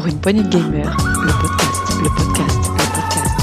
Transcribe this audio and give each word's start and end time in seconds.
Pour 0.00 0.08
une 0.08 0.18
poignée 0.18 0.42
de 0.42 0.48
gamers, 0.48 0.96
le 0.96 1.30
podcast, 1.42 1.92
le 2.02 2.08
podcast, 2.08 2.56
le 2.72 2.84
podcast. 2.94 3.36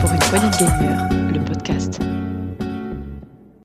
Pour 0.00 0.12
une 0.12 0.18
poignée 0.30 0.46
de 0.46 0.56
gamers, 0.60 1.08
le 1.32 1.44
podcast. 1.44 1.98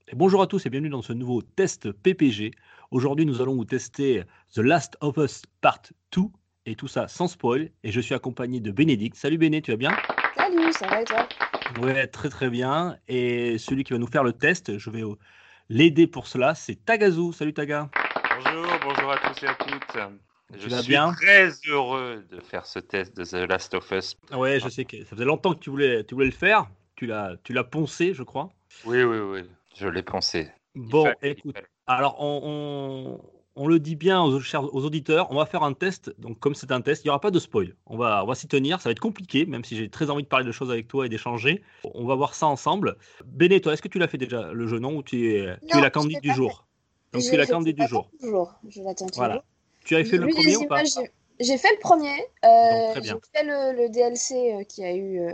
Et 0.08 0.16
bonjour 0.16 0.42
à 0.42 0.48
tous 0.48 0.66
et 0.66 0.70
bienvenue 0.70 0.90
dans 0.90 1.02
ce 1.02 1.12
nouveau 1.12 1.42
test 1.42 1.92
PPG. 1.92 2.50
Aujourd'hui, 2.90 3.24
nous 3.24 3.40
allons 3.40 3.54
vous 3.54 3.64
tester 3.64 4.24
The 4.52 4.58
Last 4.58 4.96
of 5.00 5.16
Us 5.18 5.42
Part 5.60 5.82
2 6.10 6.22
et 6.70 6.76
tout 6.76 6.88
ça 6.88 7.08
sans 7.08 7.28
spoil. 7.28 7.70
Et 7.82 7.92
je 7.92 8.00
suis 8.00 8.14
accompagné 8.14 8.60
de 8.60 8.70
Bénédicte. 8.70 9.16
Salut 9.16 9.38
Béné, 9.38 9.62
tu 9.62 9.70
vas 9.72 9.76
bien? 9.76 10.00
Salut, 10.34 10.72
ça 10.72 10.88
va 10.88 11.02
et 11.02 11.04
toi? 11.04 11.28
Ouais, 11.76 12.06
très 12.06 12.28
très 12.30 12.48
bien. 12.50 12.98
Et 13.08 13.58
celui 13.58 13.84
qui 13.84 13.92
va 13.92 13.98
nous 13.98 14.06
faire 14.06 14.24
le 14.24 14.32
test, 14.32 14.78
je 14.78 14.90
vais 14.90 15.02
euh, 15.02 15.14
l'aider 15.68 16.06
pour 16.06 16.26
cela, 16.26 16.54
c'est 16.54 16.76
Tagazu. 16.76 17.32
Salut 17.32 17.52
Taga. 17.54 17.90
Bonjour, 18.30 18.80
bonjour 18.80 19.10
à 19.10 19.18
tous 19.18 19.42
et 19.42 19.46
à 19.48 19.54
toutes. 19.54 19.96
Je 20.54 20.60
Tu 20.62 20.70
vas 20.70 20.82
suis 20.82 20.88
bien? 20.88 21.14
très 21.18 21.50
heureux 21.66 22.24
de 22.30 22.40
faire 22.40 22.66
ce 22.66 22.78
test 22.78 23.16
de 23.16 23.24
The 23.24 23.48
Last 23.48 23.74
of 23.74 23.90
Us. 23.92 24.14
Ouais, 24.32 24.60
je 24.60 24.68
sais 24.68 24.84
que 24.84 24.98
ça 25.04 25.10
faisait 25.10 25.24
longtemps 25.24 25.54
que 25.54 25.60
tu 25.60 25.70
voulais, 25.70 26.04
tu 26.04 26.14
voulais 26.14 26.26
le 26.26 26.32
faire. 26.32 26.70
Tu 26.96 27.06
l'as, 27.06 27.36
tu 27.44 27.52
l'as 27.52 27.64
poncé, 27.64 28.14
je 28.14 28.22
crois. 28.22 28.50
Oui, 28.82 29.02
oui, 29.04 29.18
oui, 29.18 29.50
je 29.76 29.86
l'ai 29.88 30.02
pensé. 30.02 30.50
Il 30.88 30.92
Bon, 30.92 30.96
fallait, 30.96 31.16
écoute, 31.22 31.56
alors 31.86 32.16
on, 32.20 32.40
on- 32.44 33.37
on 33.58 33.66
le 33.66 33.78
dit 33.78 33.96
bien 33.96 34.22
aux, 34.22 34.40
chers- 34.40 34.74
aux 34.74 34.84
auditeurs, 34.84 35.30
on 35.30 35.36
va 35.36 35.46
faire 35.46 35.62
un 35.62 35.72
test. 35.74 36.12
Donc 36.18 36.38
comme 36.38 36.54
c'est 36.54 36.72
un 36.72 36.80
test, 36.80 37.04
il 37.04 37.06
n'y 37.06 37.10
aura 37.10 37.20
pas 37.20 37.30
de 37.30 37.38
spoil. 37.38 37.74
On 37.86 37.96
va, 37.96 38.22
on 38.24 38.26
va 38.26 38.34
s'y 38.34 38.48
tenir. 38.48 38.80
Ça 38.80 38.88
va 38.88 38.92
être 38.92 39.00
compliqué, 39.00 39.46
même 39.46 39.64
si 39.64 39.76
j'ai 39.76 39.88
très 39.90 40.10
envie 40.10 40.22
de 40.22 40.28
parler 40.28 40.46
de 40.46 40.52
choses 40.52 40.70
avec 40.70 40.88
toi 40.88 41.06
et 41.06 41.08
d'échanger. 41.08 41.62
On 41.84 42.06
va 42.06 42.14
voir 42.14 42.34
ça 42.34 42.46
ensemble. 42.46 42.96
Béné, 43.26 43.60
toi, 43.60 43.72
est-ce 43.72 43.82
que 43.82 43.88
tu 43.88 43.98
l'as 43.98 44.08
fait 44.08 44.18
déjà 44.18 44.52
le 44.52 44.66
jeu 44.66 44.78
non? 44.78 44.96
Ou 44.96 45.02
tu 45.02 45.32
es, 45.34 45.56
tu 45.68 45.76
es 45.76 45.80
la 45.80 45.90
candide 45.90 46.20
du 46.20 46.32
jour? 46.32 46.66
Donc 47.12 47.22
Je- 47.22 47.28
tu 47.28 47.34
es 47.34 47.38
la 47.38 47.46
candide 47.46 47.76
du 47.76 47.86
jour. 47.86 48.10
Toujours, 48.20 48.54
je 48.68 48.82
l'attends 48.82 49.06
toujours. 49.06 49.24
Voilà. 49.24 49.44
Tu 49.84 49.94
avais 49.94 50.04
fait 50.04 50.10
J'ai 50.12 50.18
le 50.18 50.28
premier 50.28 50.56
ou 50.56 50.66
pas? 50.66 50.82
j'ai- 51.40 51.58
fait 51.58 51.72
le 51.72 51.78
premier. 51.80 52.12
Euh, 52.44 52.90
très 52.90 52.94
j'ai 52.96 53.00
bien. 53.00 53.20
fait 53.34 53.44
le, 53.44 53.82
le 53.82 53.88
DLC 53.88 54.54
euh, 54.54 54.64
qui 54.64 54.84
a 54.84 54.94
eu 54.94 55.20
euh, 55.20 55.32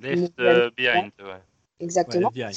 Left 0.00 0.32
euh, 0.40 0.70
Behind, 0.76 1.10
ouais. 1.20 1.40
exactement. 1.80 2.30
Ouais. 2.36 2.52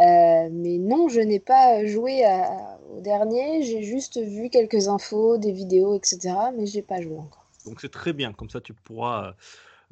Euh, 0.00 0.48
mais 0.50 0.78
non, 0.78 1.08
je 1.08 1.20
n'ai 1.20 1.40
pas 1.40 1.84
joué 1.84 2.24
à- 2.24 2.78
au 2.96 3.00
dernier. 3.00 3.62
J'ai 3.62 3.82
juste 3.82 4.18
vu 4.18 4.48
quelques 4.48 4.88
infos, 4.88 5.36
des 5.38 5.52
vidéos, 5.52 5.94
etc. 5.94 6.34
Mais 6.56 6.66
j'ai 6.66 6.82
pas 6.82 7.00
joué 7.00 7.18
encore. 7.18 7.46
Donc 7.66 7.80
c'est 7.80 7.90
très 7.90 8.12
bien. 8.14 8.32
Comme 8.32 8.48
ça, 8.48 8.60
tu 8.62 8.72
pourras 8.72 9.34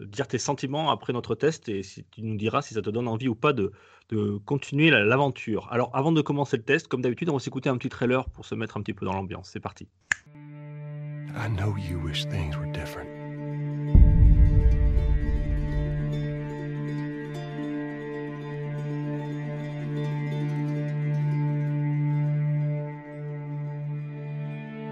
euh, 0.00 0.04
dire 0.06 0.26
tes 0.26 0.38
sentiments 0.38 0.90
après 0.90 1.12
notre 1.12 1.34
test 1.34 1.68
et 1.68 1.82
si 1.82 2.04
tu 2.10 2.22
nous 2.22 2.36
diras 2.36 2.62
si 2.62 2.72
ça 2.74 2.80
te 2.80 2.88
donne 2.88 3.06
envie 3.08 3.28
ou 3.28 3.34
pas 3.34 3.52
de, 3.52 3.72
de 4.08 4.38
continuer 4.46 4.90
la- 4.90 5.04
l'aventure. 5.04 5.68
Alors 5.70 5.90
avant 5.94 6.12
de 6.12 6.22
commencer 6.22 6.56
le 6.56 6.62
test, 6.62 6.88
comme 6.88 7.02
d'habitude, 7.02 7.28
on 7.28 7.34
va 7.34 7.40
s'écouter 7.40 7.68
un 7.68 7.76
petit 7.76 7.90
trailer 7.90 8.30
pour 8.30 8.46
se 8.46 8.54
mettre 8.54 8.76
un 8.78 8.80
petit 8.82 8.94
peu 8.94 9.04
dans 9.04 9.12
l'ambiance. 9.12 9.50
C'est 9.52 9.60
parti. 9.60 9.88
I 10.34 11.48
know 11.56 11.76
you 11.76 11.98
wish 12.02 12.26
things 12.28 12.56
were 12.56 12.70
different. 12.72 13.17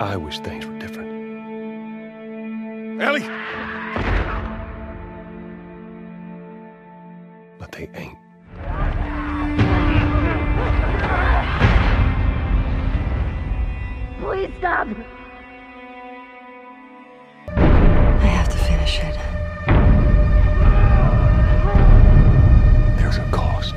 I 0.06 0.16
wish 0.16 0.38
things 0.38 0.64
were 0.64 0.78
different. 0.78 1.10
Ellie! 3.02 3.28
But 7.58 7.72
they 7.72 7.90
ain't. 7.92 8.16
Please 14.20 14.52
stop! 14.58 14.86
I 17.48 18.26
have 18.26 18.48
to 18.48 18.58
finish 18.58 19.00
it. 19.00 19.18
There's 22.96 23.16
a 23.18 23.28
cost. 23.32 23.74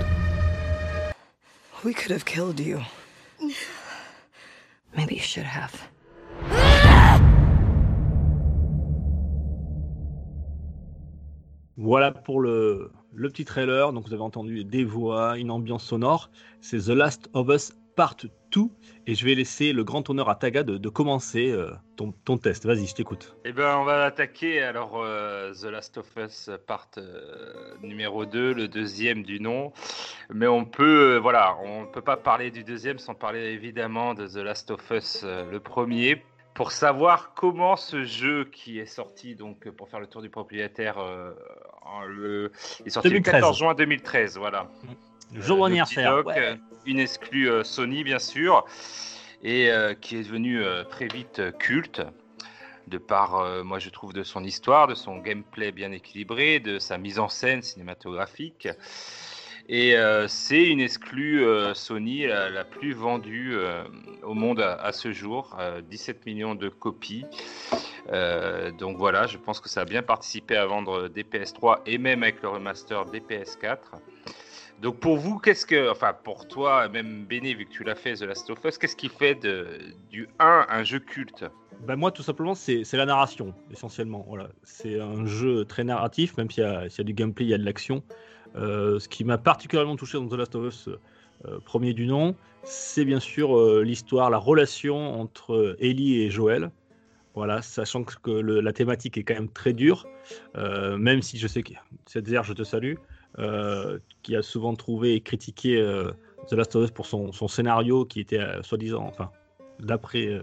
We 1.84 1.96
could 1.96 2.12
have 2.12 2.26
killed 2.26 2.60
you. 2.60 2.84
Maybe 4.96 5.16
you 5.16 5.22
should 5.22 5.46
have. 5.46 5.89
Voilà 11.90 12.12
pour 12.12 12.40
le, 12.40 12.92
petit 13.20 13.46
trailer. 13.46 13.94
Donc 13.94 14.06
vous 14.06 14.14
avez 14.14 14.22
entendu 14.22 14.64
des 14.64 14.84
voix, 14.84 15.40
une 15.40 15.50
ambiance 15.50 15.84
sonore. 15.84 16.30
C'est 16.62 16.86
The 16.86 16.90
Last 16.90 17.32
of 17.34 17.50
Us 17.50 17.72
Part 17.96 18.18
2 18.52 18.62
et 19.08 19.16
je 19.16 19.26
vais 19.26 19.34
laisser 19.34 19.74
le 19.74 19.84
grand 19.84 20.08
honneur 20.08 20.30
à 20.30 20.36
Taga 20.36 20.62
de, 20.62 20.90
commencer 20.90 21.50
euh, 21.50 21.72
ton, 21.96 22.38
test. 22.38 22.68
Vas-y, 22.68 22.86
je 22.86 22.94
t'écoute. 22.94 23.36
Eh 23.44 23.54
ben, 23.54 23.76
on 23.80 23.86
va 23.86 24.06
attaquer 24.06 24.62
alors 24.62 25.02
euh, 25.04 25.52
The 25.52 25.64
Last 25.64 25.98
of 25.98 26.06
Us 26.16 26.52
part 26.68 26.90
euh, 27.00 27.74
numéro 27.82 28.28
2, 28.28 28.54
le 28.54 28.68
deuxième 28.68 29.24
du 29.24 29.40
nom. 29.40 29.74
Mais 30.32 30.46
on 30.46 30.66
peut, 30.66 31.18
voilà, 31.18 31.58
on 31.64 31.82
ne 31.82 31.88
peut 31.88 32.04
pas 32.04 32.18
parler 32.18 32.52
du 32.52 32.64
deuxième 32.64 33.00
sans 33.00 33.16
parler 33.16 33.46
évidemment 33.46 34.14
de 34.14 34.28
The 34.28 34.44
Last 34.44 34.70
of 34.70 34.92
Us, 34.92 35.24
le 35.24 35.60
premier. 35.60 36.24
Pour 36.54 36.72
savoir 36.74 37.34
comment 37.36 37.78
ce 37.78 38.04
jeu 38.04 38.46
qui 38.52 38.80
est 38.80 38.86
sorti, 38.86 39.36
donc 39.36 39.70
pour 39.70 39.88
faire 39.90 40.00
le 40.02 40.08
tour 40.08 40.22
du 40.22 40.30
propriétaire, 40.30 40.98
euh, 40.98 41.32
en 41.84 42.02
le, 42.04 42.52
il 42.82 42.88
est 42.88 42.90
sorti 42.90 43.10
2013. 43.10 43.34
le 43.34 43.40
14 43.42 43.58
juin 43.58 43.74
2013, 43.76 44.38
voilà. 44.38 44.70
Le 45.34 45.42
jour 45.42 45.58
Euh, 45.66 45.70
d'anniversaire. 45.70 46.12
Naughty 46.12 46.24
Dog, 46.26 46.28
Ouais. 46.36 46.40
euh, 46.40 46.56
Une 46.86 47.00
exclue 47.00 47.50
euh, 47.50 47.64
Sony, 47.64 48.04
bien 48.04 48.20
sûr, 48.20 48.66
et 49.42 49.72
euh, 49.72 49.94
qui 49.94 50.18
est 50.18 50.24
devenue 50.24 50.62
euh, 50.62 50.84
très 50.84 51.08
vite 51.08 51.40
euh, 51.40 51.52
culte, 51.52 52.02
de 52.88 52.98
par, 52.98 53.36
euh, 53.36 53.64
moi 53.64 53.80
je 53.80 53.90
trouve, 53.90 54.12
de 54.14 54.24
son 54.24 54.44
histoire, 54.44 54.88
de 54.88 54.96
son 54.96 55.18
gameplay 55.20 55.72
bien 55.72 55.92
équilibré, 55.92 56.60
de 56.60 56.78
sa 56.80 56.98
mise 56.98 57.20
en 57.20 57.30
scène 57.30 57.62
cinématographique. 57.62 58.68
Et 59.72 59.96
euh, 59.96 60.28
c'est 60.28 60.64
une 60.64 60.80
exclue 60.80 61.46
euh, 61.46 61.76
Sony 61.76 62.26
la, 62.26 62.50
la 62.50 62.64
plus 62.64 62.94
vendue 62.94 63.52
euh, 63.54 63.84
au 64.24 64.34
monde 64.34 64.60
à, 64.60 64.92
ce 64.92 65.12
jour, 65.12 65.56
euh, 65.60 65.80
17 65.82 66.26
millions 66.26 66.56
de 66.56 66.70
copies. 66.70 67.24
Euh, 68.12 68.72
donc 68.72 68.98
voilà, 68.98 69.28
je 69.28 69.38
pense 69.38 69.60
que 69.60 69.70
ça 69.70 69.82
a 69.82 69.86
bien 69.86 70.02
participé 70.02 70.58
à 70.58 70.66
vendre 70.66 71.08
des 71.08 71.22
PS3 71.22 71.82
et 71.86 72.00
même 72.00 72.24
avec 72.24 72.42
le 72.42 72.50
remaster 72.50 73.06
des 73.06 73.20
PS4. 73.20 73.78
Donc 74.82 75.00
pour 75.00 75.18
vous, 75.18 75.38
qu'est-ce 75.38 75.68
que, 75.68 75.92
enfin 75.92 76.16
pour 76.24 76.48
toi, 76.48 76.90
même 76.90 77.26
Béné, 77.26 77.54
vu 77.54 77.66
que 77.68 77.72
tu 77.72 77.84
l'as 77.84 77.94
fait 77.94 78.16
The 78.16 78.24
Last 78.24 78.50
of 78.50 78.58
Us, 78.66 78.80
qu'est-ce 78.80 78.96
qui 78.96 79.10
fait 79.10 79.36
du 80.10 80.28
1 80.40 80.66
un 80.68 80.84
jeu 80.84 80.98
culte? 80.98 81.46
Ben 81.82 81.96
moi, 81.96 82.12
tout 82.12 82.24
simplement, 82.24 82.56
c'est 82.56 82.92
la 82.94 83.06
narration, 83.06 83.54
essentiellement. 83.72 84.26
Voilà. 84.28 84.50
C'est 84.64 85.00
un 85.00 85.28
jeu 85.28 85.64
très 85.64 85.84
narratif, 85.84 86.36
même 86.38 86.50
s'il 86.50 86.64
y, 86.64 86.68
y 86.98 87.02
a 87.02 87.04
du 87.04 87.14
gameplay, 87.14 87.46
il 87.46 87.50
y 87.50 87.54
a 87.54 87.60
de 87.60 87.66
l'action. 87.66 88.02
Euh, 88.56 89.00
ce 89.00 89.08
qui 89.08 89.24
m'a 89.24 89.38
particulièrement 89.38 89.96
touché 89.96 90.18
dans 90.18 90.28
The 90.28 90.34
Last 90.34 90.56
of 90.56 90.66
Us, 90.68 90.90
euh, 91.46 91.60
premier 91.64 91.94
du 91.94 92.06
nom, 92.08 92.36
c'est 92.64 93.06
bien 93.06 93.20
sûr 93.20 93.58
euh, 93.58 93.84
l'histoire, 93.84 94.30
la 94.30 94.38
relation 94.38 95.20
entre 95.20 95.76
Ellie 95.80 96.22
et 96.22 96.30
Joël. 96.30 96.72
Voilà, 97.36 97.62
sachant 97.62 98.04
que 98.04 98.32
la 98.32 98.74
thématique 98.74 99.18
est 99.18 99.24
quand 99.24 99.36
même 99.36 99.50
très 99.50 99.72
dure, 99.72 100.08
même 100.56 101.22
si 101.22 101.38
je 101.38 101.48
sais 101.48 101.62
que 101.62 101.74
cette 102.06 102.28
je 102.28 102.54
te 102.54 102.64
salue, 102.64 102.96
qui 104.24 104.36
a 104.36 104.42
souvent 104.42 104.76
trouvé 104.76 105.14
et 105.14 105.22
critiqué 105.22 105.78
The 106.50 106.54
Last 106.54 106.76
of 106.76 106.86
Us 106.86 106.92
pour 106.92 107.06
son, 107.06 107.48
scénario 107.48 108.04
qui 108.04 108.20
était 108.20 108.42
soi-disant, 108.64 109.06
enfin, 109.06 109.32
d'après 109.80 110.42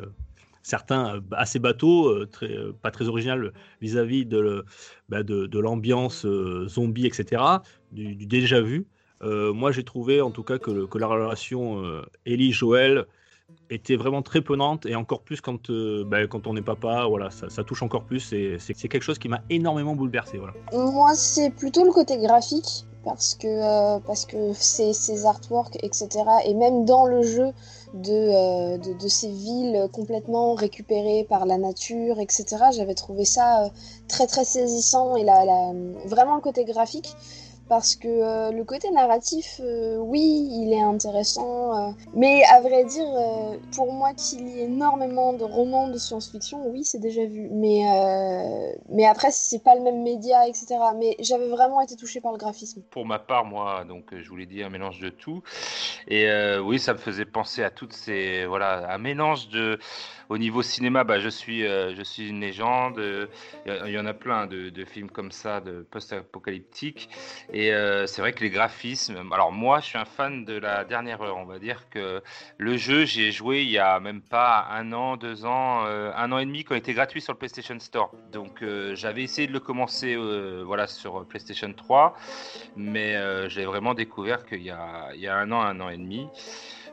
certains, 0.67 1.17
euh, 1.17 1.21
assez 1.33 1.61
bateau, 1.61 2.09
euh, 2.09 2.29
euh, 2.43 2.73
pas 2.83 2.91
très 2.91 3.09
original 3.09 3.53
vis-à-vis 3.81 4.27
de, 4.27 4.65
bah, 5.09 5.23
de, 5.23 5.59
l'ambiance 5.59 6.27
zombie, 6.67 7.07
etc., 7.07 7.43
du, 7.93 8.27
déjà 8.27 8.61
vu. 8.61 8.87
Moi, 9.23 9.73
j'ai 9.73 9.85
trouvé 9.85 10.21
en 10.21 10.31
tout 10.31 10.43
cas 10.43 10.59
que, 10.59 10.87
que 10.87 10.99
la 10.99 11.07
relation 11.07 11.83
Ellie-Joël 12.27 13.07
était 13.71 13.97
vraiment 13.97 14.23
très 14.23 14.41
prenante 14.41 14.87
et 14.87 14.95
encore 14.95 15.23
plus 15.23 15.41
quand, 15.41 15.71
bah, 16.05 16.27
quand 16.27 16.47
on 16.47 16.57
est 16.57 16.63
papa, 16.63 17.07
voilà, 17.09 17.31
ça, 17.31 17.65
touche 17.65 17.83
encore 17.83 18.05
plus 18.05 18.33
et 18.33 18.59
c'est 18.59 18.75
c'est 18.77 18.89
quelque 18.89 19.05
chose 19.05 19.19
qui 19.19 19.29
m'a 19.29 19.41
énormément 19.49 19.95
bouleversé. 19.95 20.37
Voilà. 20.37 20.53
Moi, 20.73 21.15
c'est 21.15 21.51
plutôt 21.51 21.85
le 21.85 21.93
côté 21.93 22.19
graphique 22.19 22.85
parce 23.07 23.37
que 23.37 23.47
euh, 23.47 23.99
parce 24.01 24.27
que 24.27 24.53
ces, 24.53 25.25
artworks, 25.25 25.77
etc. 25.83 26.09
Et 26.45 26.55
même 26.55 26.85
dans 26.85 27.07
le 27.07 27.23
jeu 27.23 27.53
de, 27.95 28.13
euh, 28.13 28.79
de, 28.79 29.09
ces 29.09 29.31
villes 29.31 29.89
complètement 29.93 30.55
récupérées 30.55 31.25
par 31.29 31.47
la 31.47 31.57
nature, 31.57 32.19
etc. 32.19 32.45
J'avais 32.73 32.95
trouvé 32.95 33.25
ça 33.25 33.65
euh, 33.65 33.69
très 34.09 34.27
très 34.27 34.45
saisissant 34.45 35.15
et 35.15 35.23
la, 35.23 35.73
vraiment 36.05 36.35
le 36.35 36.43
côté 36.43 36.65
graphique. 36.65 37.15
Parce 37.69 37.97
que 37.97 38.07
euh, 38.07 38.53
le 38.53 38.65
côté 38.65 38.91
narratif, 38.91 39.61
euh, 39.61 39.97
oui, 39.97 40.21
il 40.21 40.73
est 40.73 40.81
intéressant. 40.81 41.89
euh, 41.89 41.93
mais 42.15 42.45
à 42.45 42.61
vrai 42.61 42.85
dire, 42.85 43.07
pour 43.75 43.93
moi 43.93 44.13
qu'il 44.15 44.49
y 44.49 44.61
ait 44.61 44.65
énormément 44.65 45.33
de 45.33 45.45
romans 45.45 45.89
de 45.89 45.99
science-fiction, 45.99 46.69
oui, 46.69 46.85
c'est 46.85 47.01
déjà 47.01 47.25
vu. 47.25 47.49
Mais, 47.51 47.83
mais 48.89 49.05
après, 49.05 49.31
c'est 49.31 49.63
pas 49.63 49.75
le 49.75 49.83
même 49.83 50.03
média, 50.03 50.47
etc. 50.47 50.77
Mais 50.99 51.17
j'avais 51.21 51.49
vraiment 51.49 51.81
été 51.81 51.97
touchée 51.97 52.21
par 52.21 52.33
le 52.33 52.39
graphisme. 52.39 52.83
Pour 52.91 53.07
ma 53.07 53.19
part, 53.19 53.45
moi, 53.45 53.85
donc 53.85 54.15
je 54.17 54.29
vous 54.29 54.37
l'ai 54.37 54.47
dit, 54.47 54.63
un 54.63 54.71
mélange 54.71 55.01
de 55.01 55.09
tout. 55.09 55.43
Et 56.09 56.29
oui, 56.59 56.79
ça 56.79 56.93
me 56.93 56.99
faisait 56.99 57.25
penser 57.25 57.63
à 57.63 57.71
toutes 57.71 57.93
ces 57.93 58.47
voilà, 58.47 58.93
un 58.93 58.99
mélange 58.99 59.49
de. 59.49 59.79
Au 60.29 60.39
niveau 60.39 60.63
cinéma, 60.63 61.05
bah, 61.05 61.21
je 61.21 61.29
suis, 61.29 61.65
euh, 61.65 61.95
je 61.95 62.03
suis 62.03 62.29
une 62.29 62.41
légende. 62.41 62.99
euh, 62.99 63.27
Il 63.65 63.93
y 63.93 63.99
en 63.99 64.07
a 64.07 64.15
plein 64.15 64.47
de, 64.47 64.85
films 64.85 65.11
comme 65.11 65.31
ça, 65.31 65.61
de 65.61 65.87
post-apocalyptiques. 65.91 67.09
Et 67.53 67.73
euh, 67.73 68.07
c'est 68.07 68.23
vrai 68.23 68.33
que 68.33 68.43
les 68.43 68.51
graphismes. 68.51 69.33
Alors 69.33 69.53
moi, 69.53 69.79
je 69.81 69.87
suis 69.87 69.99
un 69.99 70.05
fan 70.05 70.45
de 70.45 70.55
la 70.55 70.85
dernière 70.85 71.23
heure. 71.23 71.37
On 71.37 71.45
va 71.45 71.59
dire 71.61 71.89
que 71.91 72.23
le 72.59 72.77
jeu, 72.77 73.05
j'ai 73.05 73.31
joué 73.31 73.63
il 73.63 73.71
y 73.71 73.79
a 73.79 74.01
même 74.01 74.21
pas 74.21 74.67
un 74.71 74.93
an, 74.93 75.17
deux 75.17 75.45
ans, 75.45 75.85
un 75.85 76.33
an 76.33 76.39
et 76.39 76.47
demi 76.47 76.65
quand 76.65 76.75
il 76.75 76.79
était 76.79 76.95
gratuit 76.95 77.21
sur 77.21 77.33
le 77.33 77.39
PlayStation 77.39 77.79
Store. 77.79 78.13
Donc 78.33 78.65
j'avais 78.95 79.23
essayé 79.23 79.47
de 79.47 79.53
le 79.53 79.61
commencer 79.61 80.17
voilà, 80.65 80.87
sur 80.87 81.27
PlayStation 81.27 81.73
3, 81.73 82.17
mais 82.77 83.17
j'ai 83.49 83.65
vraiment 83.65 83.95
découvert 83.95 84.45
qu'il 84.47 84.63
y 84.63 84.71
a, 84.71 85.11
il 85.15 85.21
y 85.21 85.29
a 85.29 85.37
un 85.37 85.51
an, 85.53 85.61
un 85.61 85.81
an 85.81 85.89
et 85.89 85.97
demi. 85.97 86.29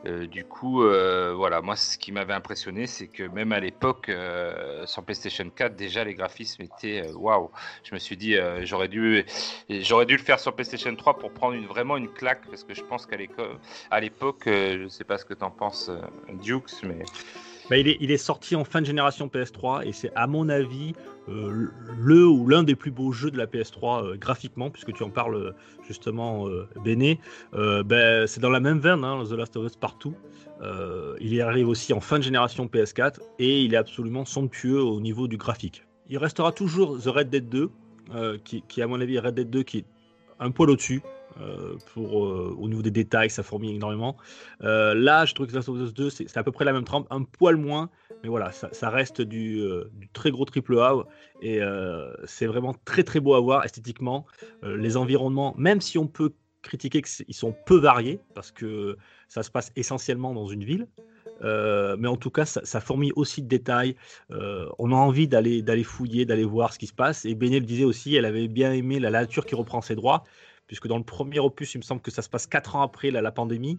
Euh, 0.06 0.26
du 0.26 0.44
coup, 0.44 0.82
euh, 0.82 1.32
voilà, 1.34 1.62
moi 1.62 1.76
ce 1.76 1.96
qui 1.96 2.12
m'avait 2.12 2.34
impressionné, 2.34 2.86
c'est 2.86 3.06
que 3.06 3.22
même 3.22 3.52
à 3.52 3.60
l'époque, 3.60 4.08
euh, 4.08 4.84
sur 4.86 5.02
PlayStation 5.02 5.48
4, 5.48 5.76
déjà 5.76 6.04
les 6.04 6.14
graphismes 6.14 6.62
étaient 6.62 7.10
waouh. 7.12 7.50
Je 7.84 7.94
me 7.94 7.98
suis 7.98 8.16
dit, 8.16 8.36
j'aurais 8.62 8.88
dû, 8.88 9.24
j'aurais 9.70 10.06
dû 10.06 10.16
le 10.16 10.22
faire 10.22 10.38
sur 10.40 10.54
PlayStation 10.54 10.94
3 10.94 11.18
pour 11.18 11.32
prendre 11.32 11.58
vraiment 11.66 11.96
une 11.96 12.08
claque, 12.12 12.42
parce 12.50 12.64
que 12.64 12.74
je 12.74 12.82
pense 12.82 13.06
qu'à 13.06 13.16
l'éco- 13.16 13.42
à 13.90 14.00
l'époque, 14.00 14.42
je 14.46 14.88
sais 14.88 15.04
pas 15.04 15.18
ce 15.18 15.24
que 15.24 15.34
t'en 15.34 15.50
penses, 15.50 15.90
Dukes, 16.28 16.82
mais 16.82 17.02
Bah, 17.70 17.78
il, 17.78 18.10
est, 18.10 18.16
sorti 18.16 18.56
en 18.56 18.64
fin 18.64 18.80
de 18.80 18.86
génération 18.86 19.26
PS3 19.26 19.86
et 19.86 19.92
c'est 19.92 20.12
à 20.14 20.26
mon 20.26 20.48
avis 20.48 20.94
euh, 21.28 21.68
le 21.98 22.26
ou 22.26 22.46
l'un 22.46 22.62
des 22.62 22.74
plus 22.74 22.90
beaux 22.90 23.12
jeux 23.12 23.30
de 23.30 23.38
la 23.38 23.46
PS3 23.46 24.04
euh, 24.04 24.16
graphiquement, 24.16 24.70
puisque 24.70 24.92
tu 24.92 25.02
en 25.02 25.10
parles 25.10 25.34
euh, 25.34 25.52
justement, 25.86 26.46
euh, 26.48 26.68
Béné. 26.84 27.18
Ben, 27.52 28.26
c'est 28.26 28.40
dans 28.40 28.50
la 28.50 28.60
même 28.60 28.78
veine, 28.78 29.04
hein, 29.04 29.24
The 29.28 29.32
Last 29.32 29.56
of 29.56 29.66
Us 29.66 29.76
Partout. 29.76 30.14
Il 31.20 31.34
y 31.34 31.40
arrive 31.40 31.68
aussi 31.68 31.92
en 31.92 32.00
fin 32.00 32.18
de 32.18 32.24
génération 32.24 32.66
PS4 32.66 33.18
et 33.38 33.62
il 33.62 33.74
est 33.74 33.78
absolument 33.78 34.24
somptueux 34.24 34.82
au 34.82 35.00
niveau 35.00 35.28
du 35.28 35.36
graphique. 35.36 35.84
Il 36.08 36.18
restera 36.18 36.52
toujours 36.52 36.98
The 36.98 37.06
Red 37.06 37.30
Dead 37.30 37.48
2, 37.48 37.70
euh, 38.14 38.38
qui, 38.44 38.62
qui, 38.68 38.82
à 38.82 38.86
mon 38.86 39.00
avis 39.00 39.18
Red 39.18 39.34
Dead 39.34 39.48
2 39.48 39.62
qui 39.62 39.78
est 39.78 39.84
un 40.38 40.50
poil 40.50 40.70
au-dessus. 40.70 41.00
Euh, 41.40 41.76
pour, 41.92 42.26
euh, 42.26 42.54
au 42.58 42.68
niveau 42.68 42.82
des 42.82 42.90
détails, 42.90 43.30
ça 43.30 43.42
fourmille 43.42 43.74
énormément. 43.74 44.16
Euh, 44.62 44.94
là, 44.94 45.24
je 45.24 45.34
trouve 45.34 45.46
que 45.46 45.52
The 45.52 45.56
Last 45.56 45.68
of 45.68 45.80
Us 45.80 45.92
2, 45.92 46.10
c'est 46.10 46.36
à 46.36 46.44
peu 46.44 46.52
près 46.52 46.64
la 46.64 46.72
même 46.72 46.84
trempe, 46.84 47.06
un 47.10 47.22
poil 47.22 47.56
moins, 47.56 47.90
mais 48.22 48.28
voilà, 48.28 48.52
ça, 48.52 48.90
reste 48.90 49.20
du, 49.20 49.62
très 50.12 50.30
gros 50.30 50.44
triple 50.44 50.78
A 50.78 50.94
et 51.42 51.60
c'est 52.24 52.46
vraiment 52.46 52.74
très 52.84 53.02
très 53.02 53.20
beau 53.20 53.34
à 53.34 53.40
voir 53.40 53.64
esthétiquement. 53.64 54.26
Les 54.62 54.96
environnements, 54.96 55.54
même 55.58 55.80
si 55.80 55.98
on 55.98 56.06
peut 56.06 56.32
critiquer 56.62 57.02
qu'ils 57.02 57.34
sont 57.34 57.54
peu 57.66 57.76
variés, 57.76 58.20
parce 58.34 58.50
que 58.50 58.96
ça 59.28 59.42
se 59.42 59.50
passe 59.50 59.72
essentiellement 59.76 60.32
dans 60.32 60.46
une 60.46 60.64
ville, 60.64 60.86
mais 61.42 62.08
en 62.08 62.16
tout 62.16 62.30
cas, 62.30 62.46
ça, 62.46 62.60
ça 62.64 62.80
fourmille 62.80 63.12
aussi 63.16 63.42
de 63.42 63.48
détails. 63.48 63.96
On 64.30 64.92
a 64.92 64.96
envie 64.96 65.28
d'aller 65.28 65.60
d'aller 65.60 65.84
fouiller, 65.84 66.24
d'aller 66.24 66.44
voir 66.44 66.72
ce 66.72 66.78
qui 66.78 66.86
se 66.86 66.94
passe. 66.94 67.24
Et 67.26 67.34
Béné 67.34 67.60
le 67.60 67.66
disait 67.66 67.84
aussi, 67.84 68.14
elle 68.14 68.24
avait 68.24 68.48
bien 68.48 68.72
aimé 68.72 69.00
la 69.00 69.10
nature 69.10 69.44
qui 69.44 69.54
reprend 69.54 69.82
ses 69.82 69.96
droits, 69.96 70.24
puisque 70.66 70.86
dans 70.88 70.98
le 70.98 71.04
premier 71.04 71.38
opus, 71.40 71.74
il 71.74 71.78
me 71.78 71.82
semble 71.82 72.00
que 72.02 72.10
ça 72.10 72.22
se 72.22 72.28
passe 72.28 72.46
4 72.46 72.76
ans 72.76 72.82
après 72.82 73.10
la, 73.10 73.20
la 73.22 73.32
pandémie. 73.32 73.76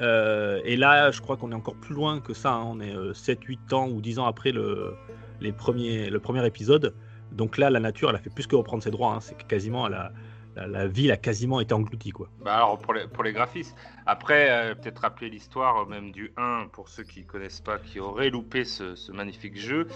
Euh, 0.00 0.60
et 0.64 0.76
là, 0.76 1.10
je 1.10 1.20
crois 1.20 1.36
qu'on 1.36 1.52
est 1.52 1.54
encore 1.54 1.76
plus 1.76 1.94
loin 1.94 2.20
que 2.20 2.34
ça. 2.34 2.52
hein. 2.54 2.64
On 2.66 2.80
est 2.80 2.94
7, 3.14 3.42
8 3.44 3.72
ans 3.72 3.88
ou 3.88 4.00
10 4.00 4.18
ans 4.18 4.26
après 4.26 4.50
le, 4.50 4.94
les 5.40 5.52
premiers, 5.52 6.10
le 6.10 6.18
premier 6.20 6.44
épisode. 6.46 6.94
Donc 7.32 7.58
là, 7.58 7.70
la 7.70 7.80
nature, 7.80 8.10
elle 8.10 8.16
a 8.16 8.20
fait 8.20 8.30
plus 8.30 8.46
que 8.46 8.56
reprendre 8.56 8.82
ses 8.82 8.90
droits. 8.90 9.14
hein. 9.14 9.20
C'est 9.20 9.36
quasiment, 9.46 9.86
elle 9.86 9.94
a- 9.94 10.12
la, 10.56 10.68
la 10.68 10.86
ville 10.86 11.10
a 11.10 11.16
quasiment 11.16 11.60
été 11.60 11.74
engloutie. 11.74 12.10
Quoi. 12.12 12.28
Bah 12.44 12.54
alors 12.54 12.78
pour 12.78 12.94
les, 12.94 13.08
pour 13.08 13.24
les 13.24 13.32
graphismes. 13.32 13.74
Après, 14.06 14.50
euh, 14.50 14.74
peut-être 14.76 15.00
rappeler 15.00 15.28
l'histoire 15.28 15.82
euh, 15.82 15.86
même 15.86 16.12
du 16.12 16.32
1 16.36 16.68
pour 16.72 16.88
ceux 16.88 17.02
qui 17.02 17.24
connaissent 17.24 17.60
pas, 17.60 17.78
qui 17.78 17.98
auraient 17.98 18.30
loupé 18.30 18.64
ce, 18.64 18.94
ce 18.94 19.10
magnifique 19.10 19.58
jeu. 19.58 19.88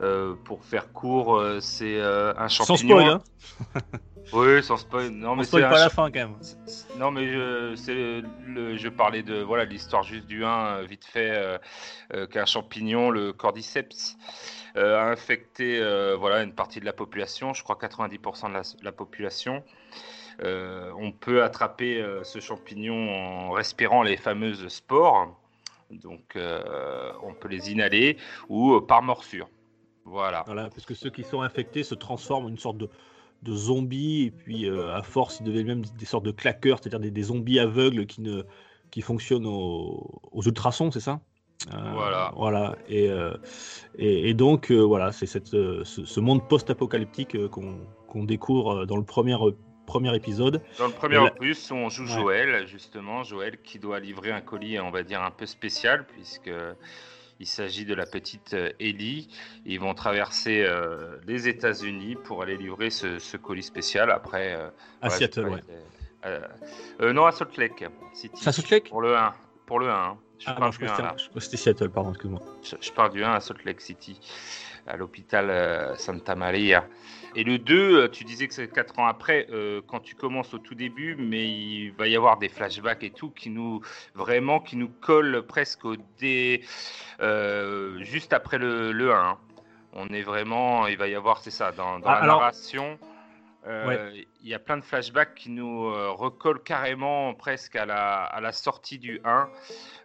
Euh, 0.00 0.36
pour 0.44 0.62
faire 0.64 0.92
court, 0.92 1.36
euh, 1.36 1.58
c'est 1.60 2.00
euh, 2.00 2.32
un 2.36 2.46
champignon. 2.46 2.76
Sans 2.76 2.76
spoil, 2.76 3.08
hein. 3.74 3.80
Oui, 4.32 4.62
sans 4.62 4.76
spoil. 4.76 5.10
Non, 5.10 5.30
On 5.30 5.36
mais 5.36 5.44
spoil 5.44 5.62
c'est 5.62 5.66
un 5.66 5.70
pas 5.70 5.78
la 5.78 5.88
fin 5.90 6.10
quand 6.10 6.18
même. 6.18 6.36
Non, 6.98 7.10
mais 7.10 7.28
je, 7.28 7.74
c'est 7.76 7.94
le, 7.94 8.24
le- 8.46 8.76
je 8.76 8.88
parlais 8.88 9.22
de 9.22 9.40
voilà 9.40 9.64
l'histoire 9.64 10.02
juste 10.02 10.26
du 10.26 10.44
1, 10.44 10.48
euh, 10.48 10.82
vite 10.82 11.04
fait, 11.04 11.30
euh, 11.30 11.58
euh, 12.14 12.26
qu'un 12.26 12.44
champignon, 12.46 13.10
le 13.10 13.32
cordyceps, 13.32 14.16
euh, 14.76 14.98
a 14.98 15.10
infecté 15.10 15.78
euh, 15.80 16.16
voilà 16.16 16.42
une 16.42 16.52
partie 16.52 16.80
de 16.80 16.84
la 16.84 16.92
population, 16.92 17.54
je 17.54 17.62
crois 17.62 17.76
90% 17.80 18.48
de 18.48 18.54
la, 18.54 18.62
la 18.82 18.92
population. 18.92 19.62
Euh, 20.42 20.90
on 20.98 21.12
peut 21.12 21.42
attraper 21.42 22.02
euh, 22.02 22.22
ce 22.24 22.40
champignon 22.40 23.10
en 23.10 23.50
respirant 23.52 24.02
les 24.02 24.16
fameuses 24.18 24.68
spores, 24.68 25.34
donc 25.90 26.36
euh, 26.36 27.12
on 27.22 27.32
peut 27.32 27.48
les 27.48 27.70
inhaler 27.72 28.18
ou 28.48 28.74
euh, 28.74 28.80
par 28.86 29.02
morsure. 29.02 29.48
Voilà. 30.04 30.42
Voilà, 30.46 30.68
parce 30.68 30.84
que 30.84 30.94
ceux 30.94 31.10
qui 31.10 31.24
sont 31.24 31.40
infectés 31.42 31.82
se 31.84 31.94
transforment 31.94 32.46
en 32.46 32.48
une 32.50 32.58
sorte 32.58 32.76
de, 32.76 32.90
de 33.42 33.54
zombies, 33.54 34.24
et 34.24 34.30
puis 34.30 34.68
euh, 34.68 34.94
à 34.94 35.02
force, 35.02 35.38
ils 35.40 35.44
deviennent 35.44 35.66
même 35.66 35.84
des 35.98 36.06
sortes 36.06 36.24
de 36.24 36.32
claqueurs, 36.32 36.78
c'est-à-dire 36.80 37.00
des, 37.00 37.10
des 37.10 37.22
zombies 37.22 37.58
aveugles 37.58 38.06
qui, 38.06 38.20
ne, 38.20 38.42
qui 38.90 39.00
fonctionnent 39.02 39.46
aux, 39.46 40.20
aux 40.32 40.42
ultrasons, 40.42 40.90
c'est 40.90 41.00
ça? 41.00 41.20
Euh, 41.72 41.92
Voilà. 41.94 42.32
Voilà. 42.36 42.76
Et, 42.88 43.08
euh, 43.08 43.34
et, 43.98 44.30
et 44.30 44.34
donc, 44.34 44.70
voilà, 44.70 45.12
c'est 45.12 45.26
cette, 45.26 45.48
ce, 45.48 45.82
ce 45.84 46.20
monde 46.20 46.46
post-apocalyptique 46.48 47.48
qu'on 47.48 47.78
qu'on 48.08 48.24
découvre 48.24 48.86
dans 48.86 48.96
le 48.96 49.04
premier, 49.04 49.36
premier 49.84 50.14
épisode. 50.14 50.62
Dans 50.78 50.86
le 50.86 50.92
premier 50.92 51.16
là- 51.16 51.24
opus, 51.24 51.70
on 51.72 51.88
joue 51.88 52.04
Ouais. 52.04 52.08
Joël, 52.08 52.66
justement, 52.66 53.22
Joël 53.24 53.60
qui 53.62 53.78
doit 53.78 54.00
livrer 54.00 54.30
un 54.30 54.40
colis, 54.40 54.78
on 54.80 54.90
va 54.90 55.02
dire, 55.02 55.22
un 55.22 55.30
peu 55.32 55.44
spécial, 55.44 56.06
puisque 56.06 56.50
il 57.40 57.46
s'agit 57.46 57.84
de 57.84 57.94
la 57.94 58.06
petite 58.06 58.54
euh, 58.54 58.70
Ellie. 58.80 59.28
Ils 59.64 59.78
vont 59.80 59.94
traverser 59.94 60.62
euh, 60.64 61.16
les 61.26 61.48
États-Unis 61.48 62.16
pour 62.24 62.42
aller 62.42 62.56
livrer 62.56 62.90
ce, 62.90 63.18
ce 63.18 63.36
colis 63.36 63.62
spécial. 63.62 64.10
Après, 64.10 64.54
euh, 64.54 64.68
À 65.00 65.08
voilà, 65.08 65.16
Seattle, 65.16 65.48
ouais. 65.48 65.60
euh, 66.24 66.40
euh, 67.02 67.12
non, 67.12 67.26
à 67.26 67.32
Salt 67.32 67.56
Lake 67.58 67.84
City. 68.14 68.36
C'est 68.40 68.48
à 68.48 68.52
Salt 68.52 68.70
Lake 68.70 68.88
Pour 68.88 69.02
le 69.02 69.16
1. 69.16 69.34
Pour 69.66 69.78
le 69.80 69.88
1. 69.90 69.94
hein. 69.94 70.18
Je, 70.38 70.44
Ah, 70.48 70.52
parle 70.52 70.64
non, 70.66 70.70
je 70.72 70.78
du 70.78 70.84
crois 70.84 70.96
que 70.96 71.02
1, 71.02 71.16
c'était- 71.18 71.40
je 71.56 71.56
Seattle, 71.56 71.88
pardon, 71.90 72.10
excuse-moi. 72.10 72.42
je, 72.62 72.76
je 72.80 72.92
parle 72.92 73.10
du 73.12 73.24
1 73.24 73.32
à 73.32 73.40
Salt 73.40 73.64
Lake 73.64 73.80
City, 73.80 74.20
à 74.86 74.96
l'hôpital 74.96 75.48
euh, 75.50 75.94
Santa 75.96 76.34
Maria. 76.34 76.86
Et 77.38 77.44
le 77.44 77.58
2, 77.58 78.04
euh, 78.04 78.08
tu 78.08 78.24
disais 78.24 78.48
que 78.48 78.54
c'est 78.54 78.66
4 78.72 78.98
ans 78.98 79.06
après, 79.06 79.46
euh, 79.50 79.82
quand 79.86 80.00
tu 80.00 80.14
commences 80.14 80.54
au 80.54 80.58
tout 80.58 80.74
début, 80.74 81.16
mais 81.16 81.46
il 81.46 81.90
va 81.92 82.08
y 82.08 82.16
avoir 82.16 82.38
des 82.38 82.48
flashbacks 82.48 83.04
et 83.04 83.10
tout 83.10 83.30
qui 83.30 83.50
nous, 83.50 83.82
vraiment, 84.14 84.58
qui 84.58 84.76
nous 84.76 84.88
collent 84.88 85.42
presque 85.46 85.84
au 85.84 85.96
dé, 86.18 86.64
euh, 87.20 88.02
juste 88.02 88.32
après 88.32 88.56
le, 88.58 88.90
le 88.92 89.12
1. 89.12 89.16
hein. 89.16 89.38
On 89.92 90.08
est 90.08 90.22
vraiment, 90.22 90.86
il 90.86 90.96
va 90.96 91.08
y 91.08 91.14
avoir, 91.14 91.38
c'est 91.38 91.50
ça, 91.50 91.72
dans, 91.72 91.98
dans 91.98 92.06
Ah, 92.08 92.14
la 92.14 92.18
alors- 92.22 92.40
narration. 92.40 92.98
euh, 93.66 94.12
Il 94.42 94.48
y 94.48 94.54
a 94.54 94.58
plein 94.58 94.76
de 94.78 94.84
flashbacks 94.84 95.34
qui 95.34 95.50
nous 95.50 95.86
euh, 95.86 96.10
recollent 96.10 96.62
carrément 96.62 97.34
presque 97.34 97.76
à 97.76 97.84
la, 97.84 98.22
à 98.24 98.40
la 98.40 98.52
sortie 98.52 98.98
du 98.98 99.20
1 99.24 99.48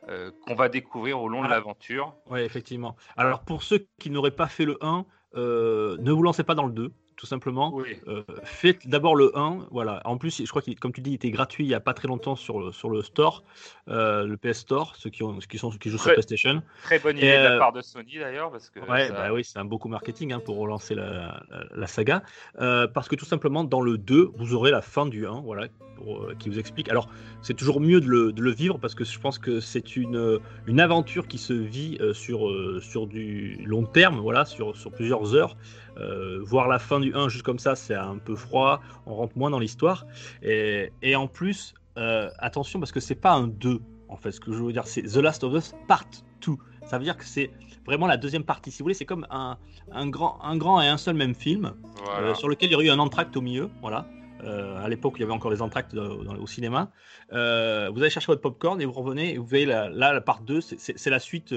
euh, 0.10 0.32
qu'on 0.46 0.56
va 0.56 0.68
découvrir 0.68 1.22
au 1.22 1.30
long 1.30 1.42
de 1.42 1.48
Ah. 1.48 1.52
l'aventure. 1.52 2.14
Oui, 2.30 2.42
effectivement. 2.42 2.96
Alors, 3.16 3.42
pour 3.42 3.64
ceux 3.64 3.86
qui 4.00 4.10
n'auraient 4.10 4.32
pas 4.32 4.48
fait 4.48 4.66
le 4.66 4.78
1, 4.82 5.06
euh, 5.36 5.96
ne 6.00 6.12
vous 6.12 6.24
lancez 6.24 6.44
pas 6.44 6.56
dans 6.56 6.66
le 6.66 6.74
2, 6.74 6.92
tout 7.22 7.28
simplement. 7.28 7.72
Oui. 7.72 7.98
Euh, 8.08 8.24
faites 8.44 8.88
d'abord 8.88 9.16
le 9.16 9.32
1. 9.38 9.68
Voilà. 9.70 10.02
En 10.06 10.18
plus, 10.18 10.42
je 10.44 10.50
crois 10.50 10.64
qu'il, 10.64 10.80
comme 10.80 10.92
tu 10.92 11.02
dis, 11.02 11.12
il 11.12 11.14
était 11.14 11.30
gratuit 11.30 11.64
il 11.64 11.68
n'y 11.68 11.76
a 11.76 11.80
pas 11.80 11.94
très 11.94 12.08
longtemps 12.08 12.36
sur 12.36 12.60
le, 12.60 12.72
sur 12.72 12.90
le 12.90 13.04
store, 13.04 13.44
euh, 13.90 14.26
le 14.26 14.38
PS 14.38 14.62
Store, 14.62 14.96
ceux 14.98 15.12
qui, 15.12 15.22
ont, 15.22 15.40
ceux 15.40 15.46
qui, 15.46 15.60
sont, 15.60 15.70
qui 15.70 15.92
jouent 15.92 16.00
sur 16.00 16.14
PlayStation. 16.14 16.64
Très 16.82 16.98
bonne 16.98 17.18
idée 17.18 17.28
de 17.28 17.44
la 17.44 17.52
euh, 17.52 17.60
part 17.60 17.74
de 17.74 17.82
Sony 17.84 18.18
d'ailleurs, 18.18 18.50
parce 18.50 18.72
que 18.72 18.80
Ouais, 18.80 19.08
ça- 19.10 19.14
bah 19.14 19.32
oui, 19.34 19.44
c'est 19.44 19.60
un 19.60 19.66
beau 19.66 19.78
coup 19.78 19.88
marketing 19.88 20.34
hein, 20.34 20.42
pour 20.44 20.58
relancer 20.58 20.96
la, 20.96 21.44
la- 21.52 21.64
la 21.76 21.86
saga. 21.88 22.24
Parce 22.58 23.08
que 23.08 23.16
tout 23.16 23.26
simplement, 23.26 23.64
dans 23.64 23.82
le 23.82 24.00
2, 24.00 24.32
vous 24.34 24.56
aurez 24.56 24.72
la 24.72 24.82
fin 24.82 25.06
du 25.06 25.28
1, 25.28 25.42
voilà, 25.42 25.68
pour, 25.98 26.28
qui 26.40 26.50
vous 26.50 26.58
explique. 26.58 26.90
Alors, 26.90 27.08
c'est 27.44 27.54
toujours 27.54 27.80
mieux 27.82 28.02
de 28.02 28.08
le, 28.08 28.32
de 28.32 28.42
le 28.42 28.52
vivre 28.52 28.80
parce 28.80 28.96
que 28.96 29.04
je 29.04 29.20
pense 29.20 29.38
que 29.38 29.60
c'est 29.60 29.96
une, 29.96 30.40
une 30.66 30.80
aventure 30.80 31.28
qui 31.28 31.38
se 31.38 31.54
vit 31.54 32.00
sur, 32.14 32.50
sur 32.82 33.06
du 33.06 33.62
long 33.64 33.84
terme, 33.86 34.18
voilà, 34.20 34.44
sur, 34.46 34.76
sur 34.76 34.92
plusieurs 34.92 35.36
heures. 35.36 35.56
Euh, 35.98 36.40
voir 36.44 36.68
la 36.68 36.80
fin 36.80 37.00
du 37.00 37.14
1 37.14 37.30
juste 37.30 37.44
comme 37.44 37.60
ça, 37.60 37.76
c'est 37.76 37.96
un 37.96 38.18
peu 38.18 38.36
froid, 38.36 38.82
on 39.06 39.16
rentre 39.16 39.38
moins 39.38 39.50
dans 39.50 39.60
l'histoire. 39.60 40.06
Et, 40.42 40.92
et 41.02 41.16
en 41.16 41.28
plus, 41.28 41.74
euh, 41.98 42.30
attention, 42.40 42.80
parce 42.80 42.92
que 42.92 43.00
c'est 43.00 43.16
pas 43.16 43.34
un 43.34 43.48
2, 43.48 43.80
en 44.10 44.16
fait, 44.18 44.32
ce 44.32 44.40
que 44.40 44.52
je 44.54 44.62
veux 44.64 44.72
dire, 44.72 44.88
c'est 44.88 45.04
The 45.04 45.18
Last 45.18 45.44
of 45.44 45.54
Us 45.54 45.74
Part 45.88 46.06
2. 46.46 46.54
Ça 46.86 46.98
veut 46.98 47.04
dire 47.04 47.18
que 47.18 47.26
c'est 47.26 47.52
vraiment 47.86 48.08
la 48.08 48.18
deuxième 48.18 48.44
partie. 48.44 48.72
Si 48.72 48.80
vous 48.80 48.86
voulez, 48.86 48.94
c'est 48.94 49.06
comme 49.06 49.28
un, 49.30 49.58
un, 49.92 50.08
grand, 50.08 50.40
un 50.44 50.58
grand 50.58 50.82
et 50.82 50.88
un 50.88 50.98
seul 50.98 51.16
même 51.16 51.36
film 51.36 51.74
voilà. 52.04 52.30
euh, 52.30 52.34
sur 52.36 52.48
lequel 52.50 52.70
il 52.70 52.74
y 52.74 52.76
aurait 52.76 52.86
eu 52.86 52.90
un 52.90 53.00
entracte 53.00 53.36
au 53.38 53.42
milieu. 53.42 53.70
Voilà. 53.82 54.08
Euh, 54.44 54.78
à 54.84 54.88
l'époque 54.90 55.14
où 55.14 55.18
il 55.18 55.22
y 55.22 55.24
avait 55.24 55.34
encore 55.34 55.52
les 55.52 55.62
entractes 55.62 55.94
dans- 55.96 56.16
dans- 56.24 56.36
au 56.36 56.48
cinéma. 56.48 56.92
Euh, 57.34 57.90
vous 57.94 58.02
allez 58.02 58.10
chercher 58.10 58.28
votre 58.28 58.42
popcorn 58.42 58.82
et 58.82 58.86
vous 58.86 58.92
revenez 58.94 59.34
et 59.34 59.38
vous 59.38 59.46
voyez 59.46 59.66
la- 59.66 59.90
là 59.90 60.14
la 60.14 60.22
part 60.22 60.42
2, 60.42 60.62
c'est- 60.62 61.10
la 61.10 61.20
suite, 61.20 61.54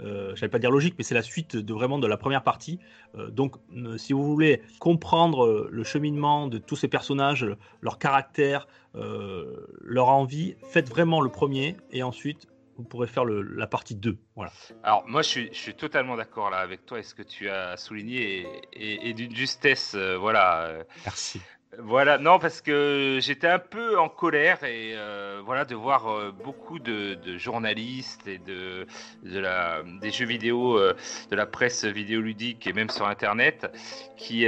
euh, 0.00 0.34
je 0.34 0.40
vais 0.40 0.48
pas 0.48 0.58
dire 0.58 0.70
logique, 0.70 0.94
mais 0.98 1.04
c'est 1.04 1.14
la 1.14 1.22
suite 1.22 1.56
de 1.56 1.72
vraiment 1.74 1.98
de 1.98 2.06
la 2.06 2.16
première 2.16 2.42
partie. 2.44 2.78
Euh, 3.16 3.30
donc 3.30 3.56
euh, 3.76 3.96
si 3.98 4.12
vous 4.12 4.24
voulez 4.24 4.62
comprendre 4.78 5.68
le 5.70 5.84
cheminement 5.84 6.46
de 6.46 6.58
tous 6.58 6.76
ces 6.76 6.88
personnages, 6.88 7.46
leur 7.80 7.98
caractère, 7.98 8.68
euh, 8.94 9.66
leur 9.80 10.08
envie, 10.08 10.56
faites 10.70 10.88
vraiment 10.88 11.20
le 11.20 11.30
premier 11.30 11.76
et 11.90 12.02
ensuite 12.02 12.46
vous 12.76 12.84
pourrez 12.84 13.08
faire 13.08 13.24
le- 13.24 13.42
la 13.42 13.66
partie 13.66 13.96
2. 13.96 14.18
Voilà. 14.36 14.52
Alors 14.84 15.02
moi 15.08 15.22
je 15.22 15.28
suis, 15.28 15.48
je 15.52 15.58
suis 15.58 15.74
totalement 15.74 16.16
d'accord 16.16 16.48
là 16.50 16.58
avec 16.58 16.86
toi 16.86 17.00
et 17.00 17.02
ce 17.02 17.12
que 17.14 17.22
tu 17.24 17.48
as 17.50 17.76
souligné 17.76 18.40
et, 18.40 18.46
et- 18.72 19.08
et 19.08 19.14
d'une 19.14 19.34
justesse, 19.34 19.94
euh, 19.96 20.16
voilà. 20.16 20.66
euh, 20.68 20.84
Merci. 21.04 21.40
Voilà, 21.76 22.16
non, 22.16 22.38
parce 22.38 22.62
que 22.62 23.18
j'étais 23.20 23.46
un 23.46 23.58
peu 23.58 23.98
en 23.98 24.08
colère 24.08 24.64
et 24.64 24.94
euh, 24.96 25.42
voilà 25.44 25.66
de 25.66 25.74
voir 25.74 26.08
euh, 26.08 26.32
beaucoup 26.32 26.78
de, 26.78 27.18
journalistes 27.36 28.26
et 28.26 28.38
de, 28.38 28.86
des 29.22 30.10
jeux 30.10 30.24
vidéo, 30.24 30.78
euh, 30.78 30.96
de 31.30 31.36
la 31.36 31.44
presse 31.44 31.84
vidéoludique 31.84 32.66
et 32.66 32.72
même 32.72 32.88
sur 32.88 33.06
Internet 33.06 33.70
qui 34.16 34.46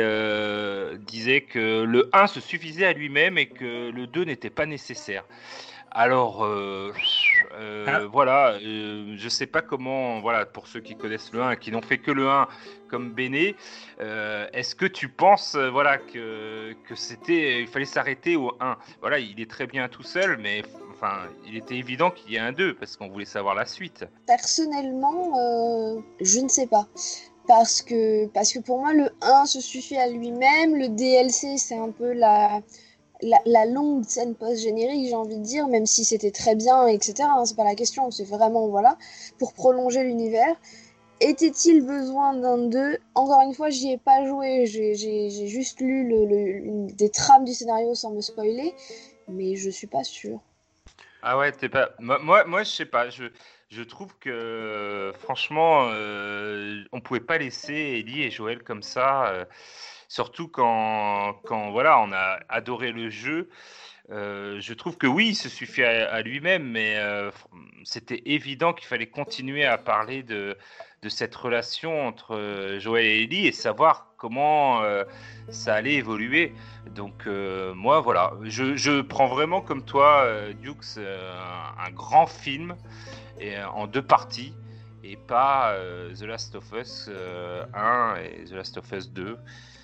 disaient 1.06 1.42
que 1.42 1.82
le 1.82 2.08
1 2.14 2.26
se 2.26 2.40
suffisait 2.40 2.86
à 2.86 2.94
lui-même 2.94 3.36
et 3.36 3.46
que 3.46 3.90
le 3.90 4.06
2 4.06 4.24
n'était 4.24 4.50
pas 4.50 4.64
nécessaire. 4.64 5.24
Alors, 5.92 6.44
euh, 6.44 6.92
euh, 7.58 7.84
Ah. 7.88 8.00
voilà, 8.06 8.52
euh, 8.62 9.14
je 9.16 9.28
sais 9.28 9.46
pas 9.46 9.60
comment, 9.60 10.20
voilà, 10.20 10.46
pour 10.46 10.66
ceux 10.68 10.80
qui 10.80 10.96
connaissent 10.96 11.32
le 11.32 11.42
1 11.42 11.52
et 11.52 11.56
qui 11.56 11.72
n'ont 11.72 11.82
fait 11.82 11.98
que 11.98 12.12
le 12.12 12.28
1 12.28 12.46
comme 12.88 13.12
Béné, 13.12 13.56
euh, 14.00 14.46
est-ce 14.52 14.74
que 14.74 14.86
tu 14.86 15.08
penses, 15.08 15.56
voilà, 15.56 15.98
que, 15.98 16.74
que 16.88 16.94
c'était, 16.94 17.60
il 17.60 17.66
fallait 17.66 17.84
s'arrêter 17.84 18.36
au 18.36 18.52
1 18.60 18.76
Voilà, 19.00 19.18
il 19.18 19.40
est 19.40 19.50
très 19.50 19.66
bien 19.66 19.88
tout 19.88 20.02
seul, 20.04 20.38
mais 20.38 20.62
enfin, 20.92 21.28
il 21.46 21.56
était 21.56 21.76
évident 21.76 22.10
qu'il 22.10 22.32
y 22.32 22.36
ait 22.36 22.40
un 22.40 22.52
2 22.52 22.74
parce 22.74 22.96
qu'on 22.96 23.08
voulait 23.08 23.24
savoir 23.24 23.54
la 23.54 23.66
suite. 23.66 24.04
Personnellement, 24.26 25.32
euh, 25.38 26.00
je 26.20 26.40
ne 26.40 26.48
sais 26.48 26.66
pas. 26.66 26.86
Parce 27.48 27.82
que, 27.82 28.28
parce 28.28 28.52
que 28.52 28.60
pour 28.60 28.78
moi, 28.78 28.92
le 28.92 29.10
1 29.22 29.46
se 29.46 29.60
suffit 29.60 29.96
à 29.96 30.08
lui-même. 30.08 30.76
Le 30.76 30.88
DLC, 30.88 31.58
c'est 31.58 31.76
un 31.76 31.90
peu 31.90 32.12
la, 32.12 32.60
la, 33.22 33.66
longue 33.66 34.04
scène 34.04 34.34
post-générique, 34.34 35.08
j'ai 35.08 35.14
envie 35.14 35.36
de 35.36 35.42
dire, 35.42 35.68
même 35.68 35.86
si 35.86 36.04
c'était 36.04 36.30
très 36.30 36.54
bien, 36.54 36.86
etc. 36.86 37.14
hein, 37.22 37.44
c'est 37.44 37.56
pas 37.56 37.64
la 37.64 37.74
question, 37.74 38.10
c'est 38.10 38.24
vraiment, 38.24 38.68
voilà, 38.68 38.96
pour 39.38 39.52
prolonger 39.52 40.02
l'univers. 40.02 40.54
Était-il 41.20 41.84
besoin 41.84 42.34
d'un 42.34 42.56
2 42.56 42.98
Encore 43.14 43.42
une 43.42 43.54
fois, 43.54 43.68
j'y 43.68 43.92
ai 43.92 43.98
pas 43.98 44.24
joué, 44.24 44.64
j'ai 44.66 45.48
juste 45.48 45.80
lu 45.80 46.08
des 46.94 47.10
trames 47.10 47.44
du 47.44 47.52
scénario 47.52 47.94
sans 47.94 48.10
me 48.10 48.22
spoiler, 48.22 48.74
mais 49.28 49.56
je 49.56 49.68
suis 49.68 49.86
pas 49.86 50.02
sûre. 50.04 50.40
Ah 51.22 51.36
ouais, 51.36 51.52
t'es 51.52 51.68
pas. 51.68 51.90
Moi, 51.98 52.18
moi, 52.20 52.44
moi, 52.44 52.62
je 52.62 52.70
sais 52.70 52.86
pas. 52.86 53.10
Je, 53.10 53.24
je 53.68 53.82
trouve 53.82 54.16
que 54.18 55.12
franchement, 55.18 55.88
euh, 55.92 56.82
on 56.92 57.00
pouvait 57.00 57.20
pas 57.20 57.36
laisser 57.36 57.74
Ellie 57.74 58.22
et 58.22 58.30
Joël 58.30 58.62
comme 58.62 58.82
ça. 58.82 59.28
euh, 59.28 59.44
surtout 60.10 60.48
quand, 60.48 61.34
quand 61.44 61.70
voilà, 61.70 62.00
on 62.00 62.12
a 62.12 62.40
adoré 62.48 62.90
le 62.90 63.08
jeu. 63.10 63.48
Euh, 64.10 64.60
je 64.60 64.74
trouve 64.74 64.98
que 64.98 65.06
oui, 65.06 65.28
il 65.28 65.34
se 65.36 65.48
suffit 65.48 65.84
à, 65.84 66.20
lui-même, 66.22 66.64
mais 66.64 66.96
euh, 66.96 67.30
c'était 67.84 68.20
évident 68.26 68.72
qu'il 68.72 68.88
fallait 68.88 69.06
continuer 69.06 69.64
à 69.64 69.78
parler 69.78 70.24
de, 70.24 70.58
de 71.02 71.08
cette 71.08 71.34
relation 71.36 72.08
entre 72.08 72.34
euh, 72.34 72.80
Joël 72.80 73.06
et 73.06 73.22
Ellie 73.22 73.46
et 73.46 73.52
savoir 73.52 74.08
comment 74.16 74.82
ça 75.48 75.74
allait 75.76 75.94
évoluer. 75.94 76.52
Donc 76.90 77.26
moi, 77.26 78.00
voilà, 78.00 78.32
je, 78.42 78.76
je 78.76 79.00
prends 79.00 79.28
vraiment 79.28 79.62
comme 79.62 79.84
toi, 79.84 80.26
Dukes, 80.60 80.98
un, 80.98 81.86
un 81.86 81.90
grand 81.92 82.26
film 82.26 82.76
et 83.38 83.62
en 83.62 83.86
deux 83.86 84.02
parties 84.02 84.52
et 85.02 85.16
pas 85.16 85.74
The 86.14 86.22
Last 86.22 86.54
of 86.54 86.70
Us 86.72 87.08
euh, 87.08 87.64
1 87.74 88.16
et 88.16 88.44
The 88.44 88.52
Last 88.52 88.76
of 88.76 88.92
Us 88.92 89.10
2. 89.10 89.38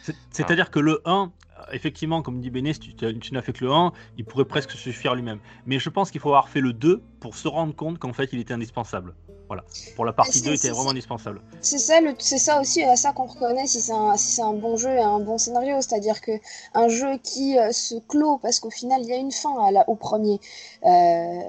C'est- 0.07 0.15
C'est-à-dire 0.31 0.71
que 0.71 0.79
le 0.79 1.01
1, 1.05 1.33
effectivement, 1.73 2.23
comme 2.23 2.41
dit 2.41 2.51
Béné, 2.51 2.73
si 2.73 2.81
tu, 2.81 3.33
n'as 3.35 3.43
fait 3.43 3.53
que 3.53 3.65
le 3.65 3.73
1, 3.73 3.93
il 4.19 4.25
pourrait 4.25 4.45
presque 4.45 4.71
se 4.71 4.77
suffire 4.79 5.15
lui-même. 5.15 5.41
Mais 5.67 5.79
je 5.79 5.89
pense 5.91 6.11
qu'il 6.11 6.21
faut 6.21 6.29
avoir 6.29 6.49
fait 6.49 6.61
le 6.61 6.73
2 6.73 7.03
pour 7.21 7.35
se 7.35 7.49
rendre 7.49 7.75
compte 7.75 7.99
qu'en 7.99 8.13
fait, 8.13 8.29
il 8.33 8.39
était 8.41 8.55
indispensable. 8.55 9.15
Voilà. 9.49 9.65
Pour 9.95 10.05
la 10.05 10.13
partie 10.13 10.39
c'est- 10.41 10.45
2, 10.45 10.53
il 10.55 10.59
c'est- 10.59 10.67
était 10.69 10.75
vraiment 10.77 10.91
indispensable. 10.91 11.41
C'est 11.61 11.79
ça, 11.79 11.95
c'est 12.19 12.39
ça 12.39 12.61
aussi 12.61 12.83
à 12.83 12.97
ça 12.97 13.13
qu'on 13.13 13.27
reconnaît 13.27 13.67
si 13.69 13.81
c'est 13.81 13.93
un, 13.93 14.17
si 14.17 14.33
c'est 14.33 14.43
un 14.43 14.55
bon 14.55 14.77
jeu 14.77 14.91
et 14.91 14.99
un 15.01 15.21
bon 15.21 15.39
scénario, 15.39 15.77
c'est-à-dire 15.81 16.21
que 16.21 16.33
un 16.75 16.89
jeu 16.89 17.17
qui 17.23 17.57
euh, 17.57 17.71
se 17.71 17.95
clôt 18.09 18.39
parce 18.39 18.59
qu'au 18.59 18.71
final 18.71 19.03
il 19.03 19.09
y 19.09 19.13
a 19.13 19.17
une 19.17 19.31
fin 19.31 19.55
à 19.65 19.71
la- 19.71 19.89
au 19.89 19.95
premier, 19.95 20.41
euh, 20.85 21.41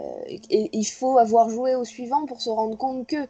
et 0.50 0.70
il 0.78 0.86
faut 0.86 1.18
avoir 1.18 1.50
joué 1.50 1.74
au 1.74 1.86
suivant 1.86 2.26
pour 2.28 2.40
se 2.40 2.50
rendre 2.52 2.78
compte 2.78 3.08
que 3.08 3.28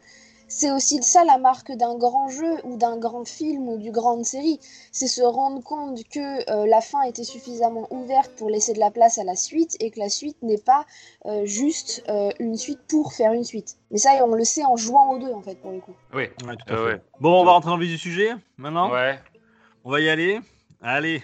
c'est 0.48 0.70
aussi 0.70 1.02
ça 1.02 1.24
la 1.24 1.38
marque 1.38 1.70
d'un 1.72 1.96
grand 1.96 2.28
jeu 2.28 2.56
ou 2.64 2.76
d'un 2.76 2.96
grand 2.96 3.24
film 3.26 3.68
ou 3.68 3.76
d'une 3.76 3.92
grande 3.92 4.24
série, 4.24 4.58
c'est 4.92 5.06
se 5.06 5.22
rendre 5.22 5.62
compte 5.62 6.02
que 6.08 6.50
euh, 6.50 6.66
la 6.66 6.80
fin 6.80 7.02
était 7.02 7.24
suffisamment 7.24 7.86
ouverte 7.90 8.32
pour 8.36 8.48
laisser 8.50 8.72
de 8.72 8.78
la 8.80 8.90
place 8.90 9.18
à 9.18 9.24
la 9.24 9.36
suite 9.36 9.76
et 9.80 9.90
que 9.90 9.98
la 10.00 10.08
suite 10.08 10.36
n'est 10.42 10.58
pas 10.58 10.86
euh, 11.26 11.44
juste 11.44 12.02
euh, 12.08 12.30
une 12.40 12.56
suite 12.56 12.80
pour 12.88 13.12
faire 13.12 13.32
une 13.32 13.44
suite. 13.44 13.76
Mais 13.90 13.98
ça 13.98 14.10
on 14.26 14.34
le 14.34 14.44
sait 14.44 14.64
en 14.64 14.76
jouant 14.76 15.10
aux 15.12 15.18
deux 15.18 15.32
en 15.32 15.42
fait 15.42 15.54
pour 15.56 15.70
le 15.70 15.80
coup. 15.80 15.94
Oui, 16.14 16.24
Ouais, 16.46 16.56
tout 16.56 16.72
à 16.72 16.72
Euh, 16.72 16.86
fait. 16.88 16.94
ouais. 16.94 17.00
Bon, 17.20 17.40
on 17.40 17.44
va 17.44 17.52
rentrer 17.52 17.70
dans 17.70 17.76
le 17.76 17.84
vif 17.84 17.92
du 17.92 17.98
sujet 17.98 18.30
maintenant. 18.56 18.90
ouais. 18.92 19.18
On 19.84 19.90
va 19.90 20.00
y 20.00 20.08
aller. 20.08 20.40
Allez. 20.82 21.22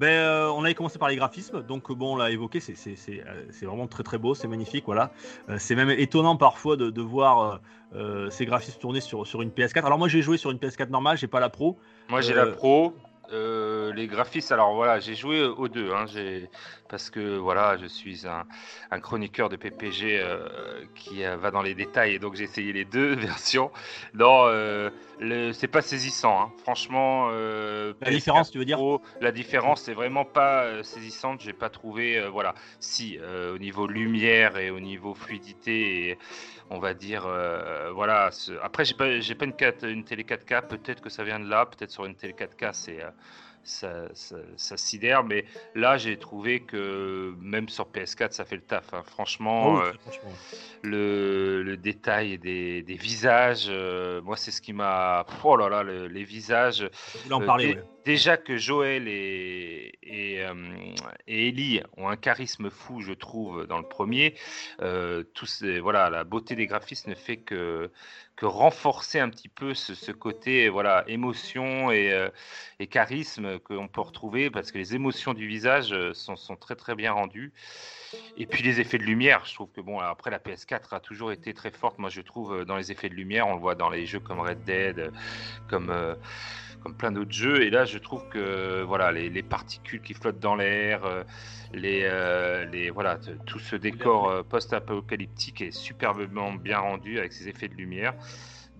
Ben, 0.00 0.06
euh, 0.06 0.48
on 0.48 0.64
avait 0.64 0.72
commencé 0.72 0.98
par 0.98 1.10
les 1.10 1.16
graphismes, 1.16 1.62
donc 1.62 1.90
euh, 1.90 1.94
bon, 1.94 2.14
on 2.14 2.16
l'a 2.16 2.30
évoqué, 2.30 2.58
c'est 2.58 2.72
euh, 2.72 3.44
c'est 3.50 3.66
vraiment 3.66 3.86
très 3.86 4.02
très 4.02 4.16
beau, 4.16 4.34
c'est 4.34 4.48
magnifique, 4.48 4.84
voilà. 4.86 5.10
Euh, 5.50 5.56
c'est 5.58 5.74
même 5.74 5.90
étonnant 5.90 6.36
parfois 6.36 6.78
de, 6.78 6.88
de 6.88 7.02
voir 7.02 7.60
euh, 7.94 8.30
ces 8.30 8.46
graphismes 8.46 8.80
tourner 8.80 9.02
sur, 9.02 9.26
sur 9.26 9.42
une 9.42 9.50
PS4. 9.50 9.84
Alors 9.84 9.98
moi 9.98 10.08
j'ai 10.08 10.22
joué 10.22 10.38
sur 10.38 10.52
une 10.52 10.56
PS4 10.56 10.88
normale, 10.88 11.18
j'ai 11.18 11.26
pas 11.26 11.38
la 11.38 11.50
Pro. 11.50 11.78
Moi 12.08 12.22
j'ai 12.22 12.32
la 12.32 12.46
pro. 12.46 12.94
les 13.30 14.06
graphismes, 14.06 14.54
alors 14.54 14.74
voilà, 14.74 15.00
j'ai 15.00 15.14
joué 15.14 15.44
aux 15.44 15.68
deux, 15.68 15.92
hein, 15.92 16.06
parce 16.90 17.08
que 17.08 17.38
voilà, 17.38 17.76
je 17.78 17.86
suis 17.86 18.26
un, 18.26 18.44
un 18.90 19.00
chroniqueur 19.00 19.48
de 19.48 19.56
PPG 19.56 20.18
euh, 20.20 20.84
qui 20.94 21.24
euh, 21.24 21.36
va 21.36 21.50
dans 21.50 21.62
les 21.62 21.74
détails, 21.74 22.14
et 22.14 22.18
donc 22.18 22.34
j'ai 22.34 22.44
essayé 22.44 22.72
les 22.72 22.84
deux 22.84 23.14
versions. 23.16 23.70
Non, 24.12 24.42
euh, 24.46 24.90
c'est 25.52 25.68
pas 25.68 25.82
saisissant, 25.82 26.40
hein. 26.42 26.52
franchement. 26.58 27.28
euh, 27.30 27.94
La 28.00 28.10
PS4 28.10 28.14
différence, 28.14 28.50
tu 28.50 28.58
veux 28.58 28.64
dire? 28.64 28.80
La 29.20 29.30
différence, 29.32 29.82
c'est 29.82 29.94
vraiment 29.94 30.24
pas 30.24 30.82
saisissante. 30.82 31.40
J'ai 31.40 31.52
pas 31.52 31.70
trouvé, 31.70 32.26
voilà, 32.28 32.54
si 32.80 33.18
au 33.54 33.58
niveau 33.58 33.86
lumière 33.86 34.56
et 34.58 34.70
au 34.70 34.80
niveau 34.80 35.14
fluidité, 35.14 36.08
et, 36.10 36.18
on 36.70 36.78
va 36.78 36.94
dire, 36.94 37.22
voilà. 37.94 38.30
Après, 38.62 38.84
j'ai 38.84 38.94
pas, 38.94 39.06
pas 39.38 39.44
une, 39.44 39.52
4 39.52 39.84
une 39.84 40.04
télé 40.04 40.24
4K. 40.24 40.66
Peut-être 40.66 41.00
que 41.00 41.10
ça 41.10 41.22
vient 41.24 41.38
de 41.38 41.48
là. 41.48 41.66
Peut-être 41.66 41.90
sur 41.90 42.04
une 42.06 42.14
télé 42.14 42.32
4K, 42.32 42.70
c'est 42.72 43.00
ça, 43.62 44.08
ça, 44.14 44.36
ça 44.56 44.76
sidère. 44.76 45.22
Mais 45.24 45.44
là, 45.74 45.96
j'ai 45.98 46.16
trouvé 46.18 46.60
que 46.60 47.34
même 47.40 47.68
sur 47.68 47.86
PS4, 47.88 48.32
ça 48.32 48.44
fait 48.44 48.56
le 48.56 48.62
taf. 48.62 48.92
hein. 48.94 49.02
Franchement, 49.04 49.74
Oh, 49.74 49.80
euh, 49.80 49.92
franchement. 50.02 50.30
le, 50.82 51.62
le 51.62 51.76
détail 51.76 52.38
des, 52.38 52.82
des 52.82 52.94
visages, 52.96 53.66
euh, 53.68 54.20
moi, 54.22 54.36
c'est 54.36 54.50
ce 54.50 54.60
qui 54.62 54.72
m'a. 54.72 55.26
Oh 55.44 55.56
là 55.56 55.68
là, 55.68 55.82
le- 55.82 56.06
les 56.08 56.24
visages. 56.24 56.88
Je 57.14 57.22
voulais 57.24 57.34
en 57.34 57.42
Euh, 57.42 57.46
parler. 57.46 57.74
ouais. 57.74 57.82
Déjà 58.04 58.36
que 58.36 58.56
Joël 58.56 59.08
et, 59.08 59.98
et, 60.02 60.42
euh, 60.42 60.54
Ellie 61.26 61.82
ont 61.96 62.08
un 62.08 62.16
charisme 62.16 62.70
fou, 62.70 63.00
je 63.00 63.12
trouve, 63.12 63.66
dans 63.66 63.78
le 63.78 63.86
premier. 63.86 64.34
Euh, 64.80 65.24
voilà, 65.82 66.08
la 66.08 66.24
beauté 66.24 66.54
des 66.54 66.66
graphismes 66.66 67.10
ne 67.10 67.14
fait 67.14 67.36
que, 67.36 67.90
renforcer 68.42 69.20
un 69.20 69.28
petit 69.28 69.50
peu 69.50 69.74
ce, 69.74 70.12
côté 70.12 70.70
voilà, 70.70 71.04
émotion 71.06 71.90
et, 71.90 72.10
euh, 72.10 72.30
et 72.78 72.86
charisme 72.86 73.58
qu'on 73.58 73.86
peut 73.86 74.00
retrouver 74.00 74.48
parce 74.48 74.72
que 74.72 74.78
les 74.78 74.94
émotions 74.94 75.34
du 75.34 75.46
visage 75.46 75.92
euh, 75.92 76.14
sont, 76.14 76.36
sont 76.36 76.56
très 76.56 76.74
très 76.74 76.94
bien 76.94 77.12
rendues. 77.12 77.52
Et 78.36 78.46
puis 78.46 78.62
les 78.62 78.80
effets 78.80 78.98
de 78.98 79.04
lumière, 79.04 79.44
je 79.44 79.54
trouve 79.54 79.70
que 79.70 79.80
bon, 79.80 79.98
après 80.00 80.30
la 80.30 80.38
PS4 80.38 80.94
a 80.94 81.00
toujours 81.00 81.32
été 81.32 81.54
très 81.54 81.70
forte. 81.70 81.98
Moi, 81.98 82.10
je 82.10 82.20
trouve 82.20 82.54
euh, 82.54 82.64
dans 82.64 82.76
les 82.76 82.90
effets 82.90 83.08
de 83.08 83.14
lumière, 83.14 83.46
on 83.46 83.54
le 83.54 83.60
voit 83.60 83.74
dans 83.74 83.90
les 83.90 84.06
jeux 84.06 84.20
comme 84.20 84.40
Red 84.40 84.64
Dead, 84.64 84.98
euh, 84.98 85.10
comme 85.68 85.90
euh, 85.90 86.14
comme 86.82 86.94
plein 86.96 87.12
d'autres 87.12 87.32
jeux. 87.32 87.62
Et 87.62 87.70
là, 87.70 87.84
je 87.84 87.98
trouve 87.98 88.28
que 88.28 88.82
voilà, 88.82 89.12
les, 89.12 89.28
les 89.28 89.42
particules 89.42 90.00
qui 90.00 90.14
flottent 90.14 90.40
dans 90.40 90.56
l'air, 90.56 91.04
euh, 91.04 91.22
les, 91.72 92.02
euh, 92.04 92.64
les 92.66 92.90
voilà, 92.90 93.18
tout 93.46 93.58
ce 93.58 93.76
décor 93.76 94.28
euh, 94.28 94.42
post-apocalyptique 94.42 95.60
est 95.60 95.70
superbement 95.70 96.52
bien 96.52 96.78
rendu 96.78 97.18
avec 97.18 97.32
ses 97.32 97.48
effets 97.48 97.68
de 97.68 97.74
lumière. 97.74 98.14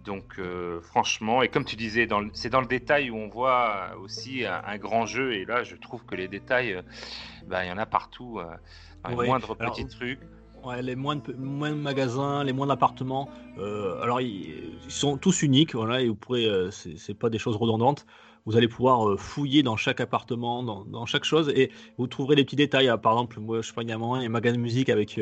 Donc 0.04 0.38
euh, 0.38 0.80
franchement, 0.80 1.42
et 1.42 1.48
comme 1.48 1.64
tu 1.64 1.76
disais, 1.76 2.08
c'est 2.32 2.48
dans 2.50 2.60
le 2.62 2.66
détail 2.66 3.10
où 3.10 3.16
on 3.16 3.28
voit 3.28 3.96
aussi 4.02 4.46
un, 4.46 4.62
un 4.66 4.78
grand 4.78 5.04
jeu. 5.06 5.34
Et 5.34 5.44
là, 5.44 5.62
je 5.62 5.76
trouve 5.76 6.04
que 6.06 6.14
les 6.14 6.26
détails, 6.28 6.72
euh, 6.72 6.82
ben, 7.46 7.64
il 7.64 7.68
y 7.68 7.72
en 7.72 7.78
a 7.78 7.86
partout. 7.86 8.40
Ouais. 9.04 9.26
moindres 9.26 9.56
Alors, 9.58 9.72
petits 9.72 9.86
trucs. 9.86 10.20
Ouais, 10.64 10.82
les 10.82 10.94
moins 10.94 11.16
de, 11.16 11.32
moins 11.38 11.70
de 11.70 11.76
magasins, 11.76 12.44
les 12.44 12.52
moins 12.52 12.66
d'appartements. 12.66 13.28
euh, 13.58 14.00
alors, 14.02 14.20
ils, 14.20 14.74
ils 14.84 14.90
sont 14.90 15.16
tous 15.16 15.42
uniques, 15.42 15.74
voilà, 15.74 16.02
et 16.02 16.08
vous 16.08 16.14
pourrez, 16.14 16.44
euh, 16.46 16.70
c'est 16.70 17.14
pas 17.14 17.30
des 17.30 17.38
choses 17.38 17.56
redondantes. 17.56 18.04
vous 18.44 18.56
allez 18.56 18.68
pouvoir 18.68 19.08
euh, 19.08 19.16
fouiller 19.16 19.62
dans 19.62 19.76
chaque 19.76 20.00
appartement, 20.00 20.62
dans, 20.62 20.84
dans 20.84 21.06
chaque 21.06 21.24
chose, 21.24 21.50
et 21.54 21.70
vous 21.98 22.06
trouverez 22.06 22.36
des 22.36 22.44
petits 22.44 22.56
détails. 22.56 22.90
Par 23.02 23.12
exemple, 23.12 23.40
moi, 23.40 23.62
je 23.62 23.68
sais 23.68 23.74
pas, 23.74 23.82
un 23.82 24.28
magasin 24.28 24.56
de 24.56 24.60
musique 24.60 24.90
avec, 24.90 25.18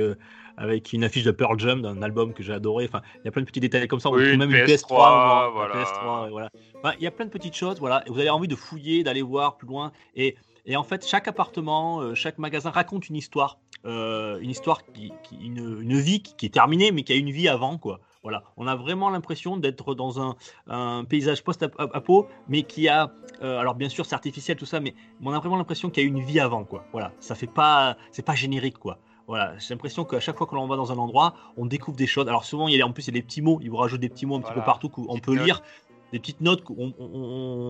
avec 0.57 0.93
une 0.93 1.05
affiche 1.05 1.25
de 1.25 1.31
Pearl 1.31 1.59
Jam 1.59 1.83
d'un 1.83 2.03
album 2.03 2.35
que 2.35 2.43
j'ai 2.43 2.53
adoré. 2.53 2.87
Enfin, 2.87 3.03
il 3.17 3.25
y 3.25 3.29
a 3.29 3.31
plein 3.31 3.43
de 3.43 3.47
petits 3.47 3.61
détails 3.61 3.87
comme 3.87 4.01
ça. 4.01 4.11
Oui, 4.11 4.37
même 4.37 4.51
une 4.51 4.65
PS3, 4.65 4.89
PS3, 4.89 5.43
la 5.45 5.51
voilà. 5.53 5.75
PS3, 5.75 6.27
et 6.27 6.31
voilà. 6.31 6.51
Enfin, 6.83 6.95
il 6.99 7.05
y 7.05 7.07
a 7.07 7.11
plein 7.13 7.27
de 7.27 7.31
petites 7.31 7.55
choses, 7.55 7.79
voilà. 7.79 8.03
Et 8.07 8.11
vous 8.11 8.19
avez 8.19 8.31
envie 8.31 8.49
de 8.49 8.57
fouiller, 8.57 9.05
d'aller 9.05 9.23
voir 9.23 9.57
plus 9.57 9.69
loin. 9.69 9.93
Et, 10.17 10.37
et 10.69 10.77
en 10.77 10.85
fait, 10.85 11.05
chaque 11.05 11.27
appartement, 11.27 12.01
euh, 12.01 12.15
chaque 12.15 12.39
magasin 12.39 12.71
raconte 12.71 13.09
une 13.09 13.17
histoire. 13.17 13.59
Euh, 13.85 14.39
une 14.41 14.51
histoire 14.51 14.85
qui, 14.87 15.13
qui- 15.23 15.37
une, 15.37 15.81
une 15.83 15.99
vie 15.99 16.21
qui, 16.23 16.35
qui 16.37 16.47
est 16.47 16.55
terminée, 16.55 16.91
mais 16.93 17.03
qui 17.05 17.13
a 17.13 17.17
une 17.17 17.31
vie 17.31 17.49
avant, 17.49 17.79
quoi. 17.79 18.01
Voilà, 18.25 18.43
on 18.57 18.67
a 18.67 18.75
vraiment 18.75 19.09
l'impression 19.11 19.57
d'être 19.57 19.95
dans 19.95 20.21
un, 20.21 20.35
un 20.67 21.05
paysage 21.05 21.43
post-apo, 21.45 22.27
mais 22.49 22.65
qui 22.65 22.89
a, 22.89 23.13
euh, 23.43 23.59
alors 23.59 23.77
bien 23.77 23.89
sûr 23.89 24.05
c'est 24.05 24.17
artificiel 24.17 24.57
tout 24.57 24.67
ça, 24.67 24.81
mais 24.81 24.95
on 25.23 25.33
a 25.33 25.39
vraiment 25.39 25.57
l'impression 25.57 25.89
qu'il 25.91 26.03
y 26.03 26.07
a 26.07 26.09
une 26.09 26.21
vie 26.21 26.41
avant, 26.41 26.65
quoi. 26.65 26.85
Voilà, 26.93 27.13
ça 27.21 27.37
fait 27.37 27.47
pas, 27.47 27.97
c'est 28.11 28.25
pas 28.27 28.35
générique, 28.35 28.79
quoi. 28.79 28.99
Voilà, 29.29 29.57
j'ai 29.59 29.73
l'impression 29.75 30.05
qu'à 30.05 30.19
chaque 30.21 30.37
fois 30.37 30.47
que 30.49 30.55
l'on 30.57 30.67
va 30.67 30.75
dans 30.77 30.91
un 30.91 30.97
endroit, 30.99 31.35
on 31.57 31.67
découvre 31.67 31.97
des 31.97 32.07
choses. 32.09 32.27
Alors 32.29 32.45
souvent, 32.45 32.67
il 32.67 32.75
y 32.77 32.83
a 32.83 32.87
en 32.87 32.93
plus 32.93 33.07
il 33.07 33.15
y 33.15 33.19
a 33.19 33.21
des 33.21 33.23
petits 33.27 33.43
mots, 33.43 33.61
ils 33.63 33.71
vous 33.71 33.77
rajoutent 33.77 34.01
des 34.01 34.09
petits 34.09 34.27
mots 34.27 34.37
un 34.37 34.41
petit 34.41 34.53
peu 34.53 34.61
partout 34.67 34.89
qu'on 34.89 35.05
peut 35.21 35.35
lire 35.45 35.63
des 36.13 36.19
petites 36.19 36.41
notes 36.41 36.63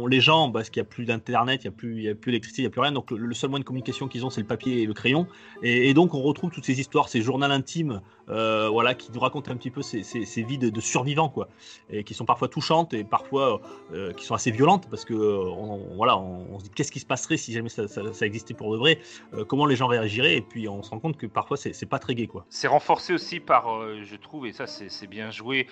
les 0.08 0.20
gens 0.20 0.50
parce 0.50 0.70
qu'il 0.70 0.80
n'y 0.80 0.86
a 0.86 0.90
plus 0.90 1.04
d'internet, 1.04 1.64
il 1.64 1.68
n'y 1.68 1.74
a 1.74 1.76
plus 1.76 2.14
plus 2.14 2.30
d'électricité, 2.30 2.62
il 2.62 2.64
n'y 2.64 2.68
a 2.68 2.70
plus 2.70 2.80
rien. 2.80 2.92
Donc 2.92 3.10
le, 3.10 3.18
le 3.18 3.34
seul 3.34 3.50
moyen 3.50 3.60
de 3.60 3.66
communication 3.66 4.08
qu'ils 4.08 4.24
ont 4.24 4.30
c'est 4.30 4.40
le 4.40 4.46
papier 4.46 4.82
et 4.82 4.86
le 4.86 4.94
crayon. 4.94 5.26
Et, 5.62 5.88
et 5.90 5.94
donc 5.94 6.14
on 6.14 6.22
retrouve 6.22 6.50
toutes 6.50 6.64
ces 6.64 6.80
histoires, 6.80 7.08
ces 7.08 7.22
journaux 7.22 7.46
intimes 7.46 8.00
euh, 8.30 8.68
voilà 8.68 8.94
qui 8.94 9.10
nous 9.12 9.20
racontent 9.20 9.50
un 9.50 9.56
petit 9.56 9.70
peu 9.70 9.82
ces, 9.82 10.02
ces- 10.02 10.42
vies 10.42 10.58
de, 10.58 10.80
survivants 10.80 11.28
quoi. 11.28 11.48
Et 11.90 12.04
qui 12.04 12.14
sont 12.14 12.24
parfois 12.24 12.48
touchantes 12.48 12.94
et 12.94 13.04
parfois 13.04 13.60
euh, 13.92 14.12
qui 14.12 14.24
sont 14.24 14.34
assez 14.34 14.50
violentes 14.50 14.88
parce 14.90 15.04
que 15.04 15.14
euh, 15.14 15.94
voilà 15.96 16.16
on, 16.16 16.58
se 16.58 16.64
dit 16.64 16.70
qu'est-ce 16.70 16.92
qui 16.92 17.00
se 17.00 17.06
passerait 17.06 17.36
si 17.36 17.52
jamais 17.52 17.68
ça, 17.68 17.86
existait 18.22 18.54
pour 18.54 18.72
de 18.72 18.78
vrai, 18.78 19.00
comment 19.46 19.66
les 19.66 19.76
gens 19.76 19.86
réagiraient? 19.86 20.36
Et 20.36 20.42
puis 20.42 20.68
on 20.68 20.82
se 20.82 20.90
rend 20.90 20.98
compte 20.98 21.16
que 21.16 21.26
parfois 21.26 21.56
c'est 21.56 21.86
pas 21.86 21.98
très 21.98 22.14
gai 22.14 22.26
quoi. 22.26 22.44
C'est 22.48 22.68
renforcé 22.68 23.12
aussi 23.12 23.40
par, 23.40 23.66
je 24.02 24.16
trouve, 24.16 24.46
et 24.46 24.52
ça 24.52 24.66
c'est 24.66 25.06
bien 25.06 25.30
joué, 25.30 25.66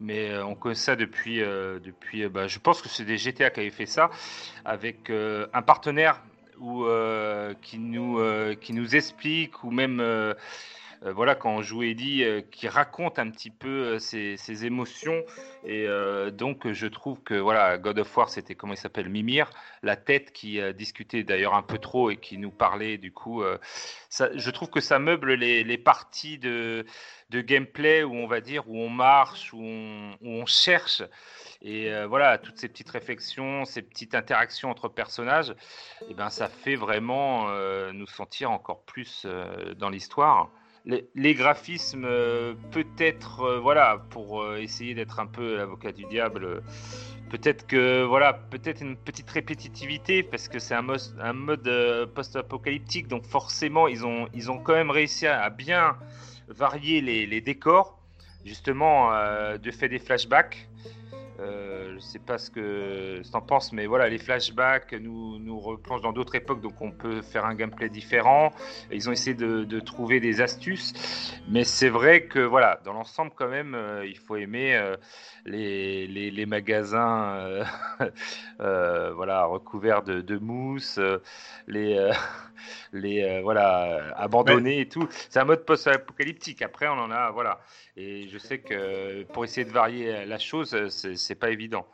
mais 0.00 0.36
on 0.38 0.54
connaît 0.54 0.74
ça 0.74 0.96
depuis, 0.96 1.38
depuis 1.38 2.28
bah, 2.28 2.46
je 2.46 2.58
pense 2.58 2.82
que 2.82 2.88
c'est 2.88 3.04
des 3.04 3.16
GTA 3.16 3.50
qui 3.50 3.60
avaient 3.60 3.70
fait 3.70 3.86
ça, 3.86 4.10
avec 4.64 5.10
un 5.10 5.62
partenaire 5.62 6.22
euh, 6.62 7.54
qui, 7.60 7.78
nous, 7.78 8.20
qui 8.60 8.72
nous 8.72 8.94
explique, 8.94 9.64
ou 9.64 9.70
même, 9.70 10.00
euh, 11.04 11.12
voilà, 11.12 11.34
quand 11.34 11.50
on 11.50 11.62
joue 11.62 11.82
Eddie, 11.82 12.22
euh, 12.22 12.42
qui 12.42 12.68
raconte 12.68 13.18
un 13.18 13.30
petit 13.30 13.50
peu 13.50 13.96
euh, 13.96 13.98
ses, 13.98 14.64
émotions, 14.64 15.24
et 15.64 15.86
donc 16.32 16.70
je 16.72 16.86
trouve 16.86 17.20
que, 17.22 17.34
voilà, 17.34 17.78
God 17.78 17.98
of 18.00 18.16
War, 18.16 18.28
c'était, 18.28 18.54
comment 18.54 18.74
il 18.74 18.78
s'appelle, 18.78 19.08
Mimir, 19.08 19.50
la 19.82 19.96
tête 19.96 20.32
qui 20.32 20.60
discutait 20.74 21.22
d'ailleurs 21.22 21.54
un 21.54 21.62
peu 21.62 21.78
trop 21.78 22.10
et 22.10 22.16
qui 22.16 22.36
nous 22.36 22.50
parlait, 22.50 22.98
du 22.98 23.12
coup, 23.12 23.44
ça, 24.08 24.28
je 24.34 24.50
trouve 24.50 24.70
que 24.70 24.80
ça 24.80 24.98
meuble 24.98 25.34
les, 25.34 25.78
parties 25.78 26.38
de, 26.38 26.84
gameplay 27.30 28.02
où 28.02 28.14
on 28.14 28.26
va 28.26 28.40
dire, 28.40 28.68
où 28.68 28.78
on 28.78 28.88
marche, 28.88 29.52
où 29.52 29.62
on, 29.62 30.46
cherche. 30.46 31.02
Et 31.62 31.90
voilà, 32.06 32.38
toutes 32.38 32.58
ces 32.58 32.68
petites 32.68 32.90
réflexions, 32.90 33.64
ces 33.64 33.82
petites 33.82 34.16
interactions 34.16 34.68
entre 34.68 34.88
personnages, 34.88 35.54
et 36.08 36.14
ben, 36.14 36.28
ça 36.28 36.48
fait 36.48 36.76
vraiment 36.76 37.48
nous 37.92 38.08
sentir 38.08 38.50
encore 38.50 38.82
plus 38.82 39.26
dans 39.76 39.90
l'histoire. 39.90 40.50
Les, 40.84 41.34
graphismes, 41.34 42.04
euh, 42.04 42.54
peut-être, 42.72 43.42
euh, 43.42 43.60
voilà, 43.60 44.02
pour 44.10 44.42
euh, 44.42 44.56
essayer 44.56 44.94
d'être 44.94 45.20
un 45.20 45.26
peu 45.26 45.56
l'avocat 45.56 45.92
du 45.92 46.04
diable, 46.06 46.60
peut-être 47.30 47.68
que, 47.68 48.02
voilà, 48.02 48.32
peut-être 48.32 48.82
une 48.82 48.96
petite 48.96 49.30
répétitivité, 49.30 50.24
parce 50.24 50.48
que 50.48 50.58
c'est 50.58 50.74
un, 50.74 50.82
mode 51.32 52.10
post-apocalyptique, 52.14 53.06
donc 53.06 53.24
forcément, 53.24 53.86
ils 53.86 54.04
ont, 54.04 54.28
ils 54.34 54.50
ont 54.50 54.58
quand 54.58 54.74
même 54.74 54.90
réussi 54.90 55.28
à, 55.28 55.48
bien 55.50 55.96
varier 56.48 57.00
les, 57.00 57.40
décors, 57.40 58.00
justement, 58.44 59.12
de 59.56 59.70
fait 59.70 59.88
des 59.88 60.00
flashbacks. 60.00 60.68
Euh, 61.40 61.94
je 61.94 61.98
sais 61.98 62.18
pas 62.18 62.38
ce 62.38 62.50
que 62.50 63.22
tu 63.22 63.36
en 63.36 63.40
penses, 63.40 63.72
mais 63.72 63.86
voilà, 63.86 64.08
les 64.08 64.18
flashbacks 64.18 64.92
nous, 64.92 65.38
nous 65.38 65.58
replongent 65.58 66.02
dans 66.02 66.12
d'autres 66.12 66.34
époques, 66.34 66.60
donc 66.60 66.80
on 66.80 66.90
peut 66.90 67.22
faire 67.22 67.44
un 67.44 67.54
gameplay 67.54 67.88
différent. 67.88 68.52
Ils 68.90 69.08
ont 69.08 69.12
essayé 69.12 69.34
de, 69.34 69.80
trouver 69.80 70.20
des 70.20 70.40
astuces, 70.40 70.92
mais 71.48 71.64
c'est 71.64 71.88
vrai 71.88 72.26
que 72.26 72.38
voilà, 72.38 72.80
dans 72.84 72.92
l'ensemble 72.92 73.32
quand 73.34 73.48
même, 73.48 73.74
euh, 73.74 74.06
il 74.06 74.18
faut 74.18 74.36
aimer 74.36 74.76
euh, 74.76 74.96
les, 75.46 76.46
magasins, 76.46 77.64
euh, 78.60 79.12
voilà, 79.14 79.44
recouverts 79.46 80.02
de, 80.02 80.20
de 80.20 80.38
mousse, 80.38 81.00
les 81.66 82.10
les 82.92 83.22
euh, 83.22 83.40
voilà 83.42 84.14
abandonnés 84.16 84.80
et 84.80 84.88
tout. 84.88 85.08
C'est 85.28 85.40
un 85.40 85.44
mode 85.44 85.64
post-apocalyptique. 85.64 86.62
Après, 86.62 86.88
on 86.88 86.98
en 86.98 87.10
a 87.10 87.30
voilà. 87.30 87.60
Et 87.96 88.28
je 88.28 88.38
sais 88.38 88.58
que 88.58 89.24
pour 89.24 89.44
essayer 89.44 89.64
de 89.64 89.72
varier 89.72 90.24
la 90.24 90.38
chose, 90.38 90.88
c'est 90.88 91.34
pas 91.34 91.50
évident. 91.50 91.86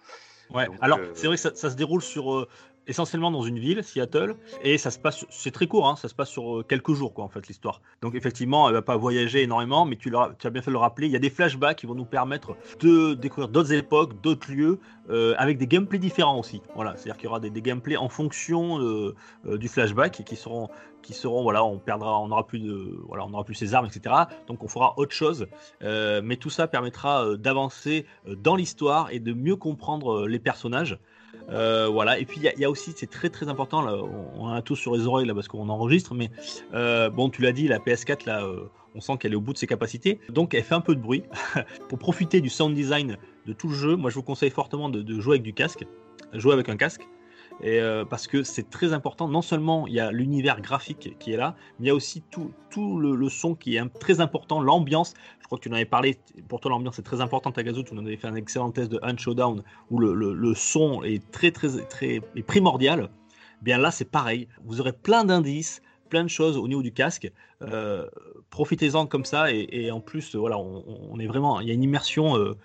Ouais. 0.50 0.66
Donc, 0.66 0.76
Alors, 0.80 0.98
euh, 0.98 1.12
c'est 1.14 1.26
vrai 1.26 1.36
que 1.36 1.42
ça, 1.42 1.54
ça 1.54 1.70
se 1.70 1.76
déroule 1.76 2.02
sur 2.02 2.32
euh, 2.32 2.48
essentiellement 2.88 3.30
dans 3.30 3.42
une 3.42 3.58
ville, 3.58 3.84
Seattle, 3.84 4.34
et 4.62 4.78
ça 4.78 4.90
se 4.90 4.98
passe, 4.98 5.26
c'est 5.28 5.50
très 5.50 5.66
court, 5.66 5.86
hein, 5.86 5.96
ça 5.96 6.08
se 6.08 6.14
passe 6.14 6.30
sur 6.30 6.58
euh, 6.58 6.62
quelques 6.62 6.94
jours, 6.94 7.12
quoi, 7.12 7.24
en 7.24 7.28
fait, 7.28 7.46
l'histoire. 7.46 7.82
Donc, 8.00 8.14
effectivement, 8.14 8.68
elle 8.68 8.74
va 8.74 8.82
pas 8.82 8.96
voyager 8.96 9.42
énormément, 9.42 9.84
mais 9.84 9.96
tu, 9.96 10.14
as 10.16 10.50
bien 10.50 10.62
fait 10.62 10.70
de 10.70 10.72
le 10.72 10.78
rappeler, 10.78 11.06
il 11.06 11.12
y 11.12 11.16
a 11.16 11.20
des 11.20 11.30
flashbacks 11.30 11.78
qui 11.78 11.86
vont 11.86 11.94
nous 11.94 12.06
permettre 12.06 12.56
de 12.80 13.14
découvrir 13.14 13.48
d'autres 13.48 13.72
époques, 13.72 14.20
d'autres 14.22 14.50
lieux, 14.50 14.80
euh, 15.10 15.34
avec 15.38 15.58
des 15.58 15.66
gameplays 15.66 15.98
différents 15.98 16.38
aussi. 16.38 16.62
Voilà, 16.74 16.96
c'est-à-dire 16.96 17.16
qu'il 17.16 17.24
y 17.24 17.28
aura 17.28 17.40
des, 17.40 17.50
gameplays 17.62 17.96
en 17.96 18.08
fonction 18.08 18.80
euh, 18.80 19.14
du 19.44 19.68
flashback 19.68 20.24
qui 20.24 20.36
seront, 20.36 20.68
qui 21.02 21.12
seront, 21.12 21.42
voilà, 21.42 21.64
on 21.64 21.78
perdra, 21.78 22.18
on 22.20 22.28
n'aura 22.28 22.46
plus 22.46 22.60
de, 22.60 22.98
voilà, 23.06 23.26
on 23.26 23.30
n'aura 23.30 23.44
plus 23.44 23.54
ses 23.54 23.74
armes, 23.74 23.86
etc. 23.86 24.14
Donc, 24.46 24.62
on 24.62 24.68
fera 24.68 24.94
autre 24.96 25.12
chose, 25.12 25.46
mais 25.80 26.36
tout 26.36 26.50
ça 26.50 26.66
permettra 26.68 27.36
d'avancer 27.36 28.06
dans 28.26 28.56
l'histoire 28.56 29.10
et 29.10 29.18
de 29.18 29.32
mieux 29.32 29.56
comprendre 29.56 30.26
les 30.26 30.38
personnages. 30.38 30.98
Euh, 31.50 31.88
voilà, 31.88 32.18
et 32.18 32.24
puis 32.24 32.40
il 32.42 32.60
y, 32.60 32.64
a- 32.64 32.70
aussi, 32.70 32.92
c'est 32.96 33.08
très 33.10 33.30
très 33.30 33.48
important, 33.48 33.84
on, 34.36 34.48
a 34.48 34.60
tous 34.62 34.76
sur 34.76 34.94
les 34.94 35.06
oreilles 35.06 35.26
là 35.26 35.34
parce 35.34 35.48
qu'on 35.48 35.68
enregistre, 35.68 36.14
mais 36.14 36.30
euh, 36.74 37.08
bon, 37.10 37.30
tu 37.30 37.42
l'as 37.42 37.52
dit, 37.52 37.68
la 37.68 37.78
PS4 37.78 38.26
là, 38.26 38.44
euh, 38.44 38.64
on 38.94 39.00
sent 39.00 39.16
qu'elle 39.18 39.32
est 39.32 39.36
au 39.36 39.40
bout 39.40 39.52
de 39.52 39.58
ses 39.58 39.66
capacités, 39.66 40.20
donc 40.28 40.54
elle 40.54 40.62
fait 40.62 40.74
un 40.74 40.80
peu 40.80 40.94
de 40.94 41.00
bruit. 41.00 41.22
Pour 41.88 41.98
profiter 41.98 42.40
du 42.40 42.48
sound 42.48 42.74
design 42.74 43.16
de 43.46 43.52
tout 43.52 43.68
le 43.68 43.74
jeu, 43.74 43.96
moi 43.96 44.10
je 44.10 44.16
vous 44.16 44.22
conseille 44.22 44.50
fortement 44.50 44.88
de 44.88 45.20
jouer 45.20 45.34
avec 45.34 45.42
du 45.42 45.54
casque, 45.54 45.86
jouer 46.32 46.52
avec 46.52 46.68
un 46.68 46.76
casque. 46.76 47.06
Et 47.60 47.80
euh, 47.80 48.04
parce 48.04 48.26
que 48.28 48.44
c'est 48.44 48.70
très 48.70 48.92
important, 48.92 49.28
non 49.28 49.42
seulement 49.42 49.86
il 49.88 49.94
y 49.94 50.00
a 50.00 50.12
l'univers 50.12 50.60
graphique 50.60 51.16
qui 51.18 51.32
est 51.32 51.36
là, 51.36 51.56
mais 51.78 51.86
il 51.86 51.88
y 51.88 51.90
a 51.90 51.94
aussi 51.94 52.22
tout, 52.30 52.52
tout 52.70 52.98
le, 52.98 53.28
son 53.28 53.54
qui 53.54 53.76
est 53.76 53.88
très 53.98 54.20
important, 54.20 54.60
l'ambiance. 54.60 55.14
Je 55.40 55.46
crois 55.46 55.58
que 55.58 55.64
tu 55.64 55.68
en 55.70 55.72
avais 55.72 55.84
parlé, 55.84 56.18
pour 56.48 56.60
toi 56.60 56.70
l'ambiance 56.70 56.98
est 56.98 57.02
très 57.02 57.20
importante, 57.20 57.54
Tagazu, 57.56 57.82
tu 57.82 57.94
en 57.94 57.98
avais 57.98 58.16
fait 58.16 58.28
un 58.28 58.34
excellent 58.36 58.70
test 58.70 58.90
de 58.92 59.00
Hunt 59.02 59.16
Showdown 59.16 59.62
où 59.90 59.98
le, 59.98 60.14
le- 60.14 60.54
son 60.54 61.02
est 61.02 61.30
très 61.32 61.50
très 61.50 61.68
très 61.86 62.20
primordial. 62.46 63.10
Bien 63.62 63.78
là 63.78 63.90
c'est 63.90 64.04
pareil, 64.10 64.46
vous 64.64 64.80
aurez 64.80 64.92
plein 64.92 65.24
d'indices, 65.24 65.82
plein 66.10 66.22
de 66.22 66.28
choses 66.30 66.56
au 66.56 66.68
niveau 66.68 66.82
du 66.82 66.92
casque. 66.92 67.32
Euh, 67.62 68.08
Profitez-en 68.50 69.06
comme 69.06 69.24
ça 69.24 69.52
et, 69.52 69.90
en 69.90 70.00
plus 70.00 70.34
voilà, 70.34 70.58
on, 70.58 71.18
est 71.18 71.26
vraiment, 71.26 71.60
il 71.60 71.68
y 71.68 71.70
a 71.70 71.74
une 71.74 71.82
immersion 71.82 72.36
euh, 72.38 72.56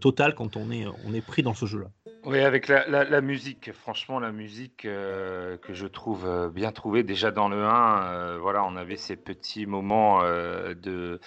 totale 0.00 0.34
quand 0.34 0.56
on 0.56 0.70
est 0.70 0.86
on 1.04 1.14
est 1.14 1.24
pris 1.24 1.42
dans 1.42 1.54
ce 1.54 1.66
jeu-là. 1.66 1.88
Oui, 2.24 2.40
avec 2.40 2.68
la, 2.68 3.20
musique, 3.20 3.72
franchement, 3.72 4.18
la 4.18 4.32
musique 4.32 4.84
euh, 4.84 5.56
que 5.56 5.72
je 5.72 5.86
trouve 5.86 6.26
euh, 6.26 6.50
bien 6.50 6.72
trouvée. 6.72 7.02
Déjà 7.02 7.30
dans 7.30 7.48
le 7.48 7.64
1, 7.64 8.02
euh, 8.02 8.38
voilà, 8.38 8.64
on 8.64 8.76
avait 8.76 8.96
ces 8.96 9.16
petits 9.16 9.66
moments 9.66 10.20
euh, 10.22 10.74
de, 10.74 11.20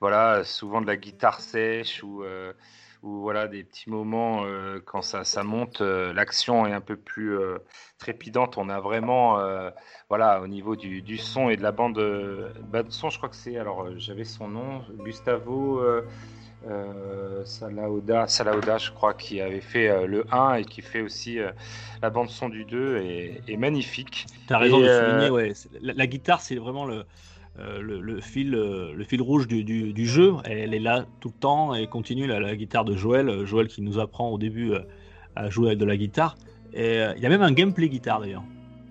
voilà, 0.00 0.42
souvent 0.44 0.80
de 0.80 0.86
la 0.86 0.96
guitare 0.96 1.40
sèche 1.40 2.02
ou, 2.02 2.24
euh, 2.24 2.52
ou 3.02 3.20
voilà, 3.20 3.46
des 3.46 3.62
petits 3.62 3.88
moments 3.88 4.44
euh, 4.44 4.80
quand 4.84 5.00
ça, 5.00 5.24
ça 5.24 5.44
monte, 5.44 5.80
euh, 5.80 6.12
l'action 6.12 6.66
est 6.66 6.72
un 6.72 6.80
peu 6.80 6.96
plus 6.96 7.38
euh, 7.38 7.58
trépidante. 7.98 8.58
On 8.58 8.68
a 8.68 8.80
vraiment, 8.80 9.38
euh, 9.38 9.70
voilà, 10.08 10.42
au 10.42 10.48
niveau 10.48 10.76
du, 10.76 11.02
du 11.02 11.18
son 11.18 11.50
et 11.50 11.56
de 11.56 11.62
la 11.62 11.72
bande, 11.72 11.98
euh, 11.98 12.52
bande 12.64 12.90
son, 12.90 13.10
je 13.10 13.16
crois 13.16 13.28
que 13.28 13.36
c'est, 13.36 13.56
alors 13.56 13.84
euh, 13.84 13.94
j'avais 13.96 14.24
son 14.24 14.48
nom, 14.48 14.84
Gustavo. 14.98 15.80
Euh, 16.68 17.44
Salaoda, 17.44 18.26
Salaoda, 18.26 18.78
je 18.78 18.90
crois, 18.90 19.14
qui 19.14 19.40
avait 19.40 19.60
fait 19.60 19.88
euh, 19.88 20.06
le 20.06 20.24
1 20.32 20.54
et 20.54 20.64
qui 20.64 20.82
fait 20.82 21.00
aussi 21.00 21.38
euh, 21.38 21.50
la 22.02 22.10
bande 22.10 22.28
son 22.30 22.48
du 22.48 22.64
2 22.64 22.98
est, 22.98 23.42
est 23.48 23.56
magnifique. 23.56 24.26
Tu 24.46 24.52
as 24.54 24.58
raison 24.58 24.78
Et, 24.78 24.82
de 24.82 24.88
euh, 24.88 24.98
souligner, 24.98 25.30
ouais. 25.30 25.52
La, 25.80 25.92
la 25.94 26.06
guitare, 26.06 26.40
c'est 26.40 26.56
vraiment 26.56 26.84
le, 26.84 27.04
le, 27.58 28.00
le 28.00 28.20
fil, 28.20 28.50
le 28.50 29.04
fil 29.04 29.20
rouge 29.22 29.46
du, 29.46 29.64
du- 29.64 29.92
du 29.92 30.06
jeu. 30.06 30.34
Elle 30.44 30.74
est 30.74 30.78
là 30.78 31.06
tout 31.20 31.28
le 31.28 31.38
temps 31.40 31.74
et 31.74 31.86
continue 31.86 32.26
la, 32.26 32.40
la 32.40 32.56
guitare 32.56 32.84
de 32.84 32.96
Joël. 32.96 33.44
Joël 33.44 33.68
qui 33.68 33.82
nous 33.82 33.98
apprend 33.98 34.28
au 34.30 34.38
début 34.38 34.72
à 35.36 35.50
jouer 35.50 35.68
avec 35.68 35.78
de 35.78 35.84
la 35.84 35.96
guitare. 35.96 36.36
Et 36.72 36.96
il 37.16 37.22
y 37.22 37.26
a 37.26 37.28
même 37.28 37.42
un 37.42 37.52
gameplay 37.52 37.88
guitare 37.88 38.20
d'ailleurs. 38.20 38.44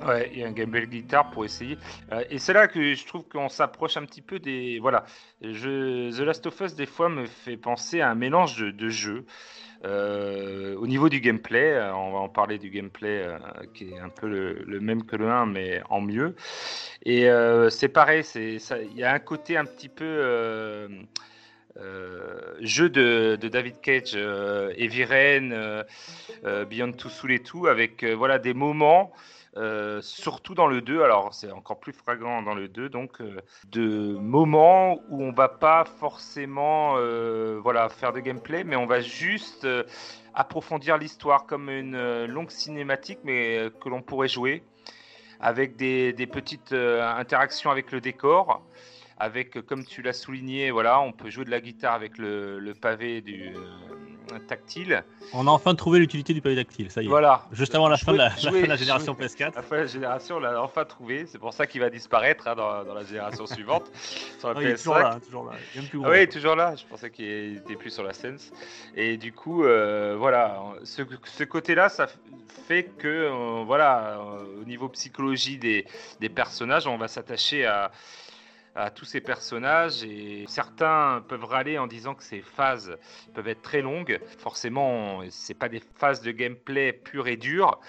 Ouais, 0.05 0.31
il 0.33 0.39
y 0.39 0.43
a 0.43 0.47
un 0.47 0.51
gameplay 0.51 0.81
de 0.81 0.85
guitare 0.85 1.29
pour 1.29 1.45
essayer. 1.45 1.77
Euh, 2.11 2.23
et 2.29 2.39
c'est 2.39 2.53
là 2.53 2.67
que 2.67 2.93
je 2.93 3.05
trouve 3.05 3.23
qu'on 3.27 3.49
s'approche 3.49 3.97
un 3.97 4.05
petit 4.05 4.21
peu 4.21 4.39
des. 4.39 4.79
Voilà. 4.79 5.05
The 5.41 6.19
Last 6.19 6.45
of 6.47 6.59
Us, 6.61 6.75
des 6.75 6.85
fois, 6.85 7.09
me 7.09 7.25
fait 7.25 7.57
penser 7.57 8.01
à 8.01 8.09
un 8.09 8.15
mélange 8.15 8.57
de, 8.57 8.89
jeux. 8.89 9.25
Euh, 9.83 10.75
au 10.75 10.87
niveau 10.87 11.09
du 11.09 11.19
gameplay, 11.19 11.73
euh, 11.73 11.93
on 11.95 12.11
va 12.11 12.19
en 12.19 12.29
parler 12.29 12.57
du 12.57 12.69
gameplay 12.69 13.25
qui 13.73 13.91
est 13.91 13.99
un 13.99 14.09
peu 14.09 14.27
le, 14.27 14.79
même 14.79 15.03
que 15.03 15.15
le 15.15 15.29
1, 15.29 15.45
mais 15.47 15.81
en 15.89 16.01
mieux. 16.01 16.35
Et 17.03 17.27
c'est 17.69 17.89
pareil, 17.89 18.23
il 18.35 18.97
y 18.97 19.03
a 19.03 19.13
un 19.13 19.19
côté 19.19 19.57
un 19.57 19.65
petit 19.65 19.89
peu. 19.89 20.05
euh, 21.77 22.55
jeu 22.59 22.89
de, 22.89 23.37
David 23.41 23.79
Cage, 23.81 24.11
euh, 24.15 24.73
Beyond 26.65 26.91
Two 26.93 27.09
Soul 27.09 27.31
et 27.31 27.39
tout, 27.39 27.67
avec 27.67 28.03
voilà 28.03 28.39
des 28.39 28.53
moments, 28.53 29.11
euh, 29.57 29.99
surtout 30.01 30.55
dans 30.55 30.67
le 30.67 30.79
2, 30.79 31.03
alors 31.03 31.33
c'est 31.33 31.51
encore 31.51 31.77
plus 31.77 31.91
flagrant 31.91 32.41
dans 32.41 32.53
le 32.53 32.69
2, 32.69 32.87
donc 32.87 33.19
euh, 33.19 33.41
de 33.69 34.15
moments 34.15 35.01
où 35.09 35.21
on 35.23 35.33
va 35.33 35.49
pas 35.49 35.83
forcément 35.83 36.93
euh, 36.95 37.59
voilà 37.61 37.89
faire 37.89 38.13
de 38.13 38.21
gameplay, 38.21 38.63
mais 38.63 38.77
on 38.77 38.85
va 38.85 39.01
juste 39.01 39.67
approfondir 40.33 40.97
l'histoire 40.97 41.45
comme 41.47 41.69
une 41.69 42.25
longue 42.25 42.49
cinématique, 42.49 43.19
mais 43.25 43.69
que 43.81 43.89
l'on 43.89 44.01
pourrait 44.01 44.29
jouer 44.29 44.63
avec 45.41 45.75
des, 45.75 46.13
petites 46.31 46.71
interactions 46.71 47.71
avec 47.71 47.91
le 47.91 47.99
décor. 47.99 48.63
Avec, 49.17 49.61
comme 49.67 49.85
tu 49.85 50.01
l'as 50.01 50.13
souligné, 50.13 50.71
voilà, 50.71 50.99
on 50.99 51.11
peut 51.11 51.29
jouer 51.29 51.45
de 51.45 51.51
la 51.51 51.61
guitare 51.61 51.93
avec 51.93 52.17
le, 52.17 52.73
pavé 52.81 53.21
du 53.21 53.53
tactile. 54.39 55.03
On 55.33 55.47
a 55.47 55.51
enfin 55.51 55.75
trouvé 55.75 55.99
l'utilité 55.99 56.33
du 56.33 56.41
pavé 56.41 56.55
tactile, 56.55 56.89
ça 56.91 57.01
y 57.01 57.05
est. 57.05 57.09
Voilà. 57.09 57.43
Juste 57.51 57.75
avant 57.75 57.87
la 57.89 57.97
fin 57.97 58.13
de 58.13 58.17
la, 58.17 58.29
Jouer- 58.29 58.43
la 58.45 58.51
fin 58.51 58.61
de 58.63 58.67
la 58.67 58.75
génération 58.77 59.13
jouer- 59.15 59.25
PS4. 59.27 59.55
La 59.55 59.61
fin 59.61 59.75
de 59.77 59.81
la 59.81 59.87
génération, 59.87 60.35
on 60.37 60.39
l'a 60.39 60.61
enfin 60.61 60.85
trouvé. 60.85 61.25
C'est 61.27 61.37
pour 61.39 61.53
ça 61.53 61.67
qu'il 61.67 61.81
va 61.81 61.89
disparaître 61.89 62.47
hein, 62.47 62.55
dans, 62.55 62.83
dans 62.83 62.93
la 62.93 63.03
génération 63.03 63.45
suivante. 63.47 63.91
Sur 64.39 64.53
la 64.53 64.61
il 64.61 64.67
est 64.67 64.73
PS5. 64.73 64.77
toujours 64.77 64.95
là, 64.99 65.19
toujours 65.25 65.45
là. 65.45 65.51
Même 65.75 65.85
plus 65.87 65.99
Ah 66.03 66.09
oui, 66.09 66.27
toujours 66.29 66.55
là. 66.55 66.75
Je 66.75 66.85
pensais 66.85 67.09
qu'il 67.11 67.57
était 67.57 67.75
plus 67.75 67.91
sur 67.91 68.03
la 68.03 68.13
Sense. 68.13 68.51
Et 68.95 69.17
du 69.17 69.31
coup, 69.33 69.63
euh, 69.63 70.15
voilà, 70.17 70.61
ce, 70.83 71.01
ce 71.25 71.43
côté-là, 71.43 71.89
ça 71.89 72.07
fait 72.67 72.83
que, 72.97 73.07
euh, 73.07 73.63
voilà, 73.65 74.17
euh, 74.19 74.61
au 74.61 74.65
niveau 74.65 74.89
psychologie 74.89 75.57
des, 75.57 75.85
des 76.19 76.29
personnages, 76.29 76.87
on 76.87 76.97
va 76.97 77.07
s'attacher 77.07 77.65
à, 77.65 77.91
à 78.75 78.89
tous 78.89 79.05
ces 79.05 79.21
personnages 79.21 80.03
et 80.03 80.45
certains 80.47 81.23
peuvent 81.27 81.43
râler 81.43 81.77
en 81.77 81.87
disant 81.87 82.15
que 82.15 82.23
ces 82.23 82.41
phases 82.41 82.97
peuvent 83.33 83.47
être 83.47 83.61
très 83.61 83.81
longues. 83.81 84.19
Forcément, 84.37 85.21
c'est 85.29 85.53
pas 85.53 85.69
des 85.69 85.81
phases 85.95 86.21
de 86.21 86.31
gameplay 86.31 86.93
pures 86.93 87.27
et 87.27 87.37
dures. 87.37 87.79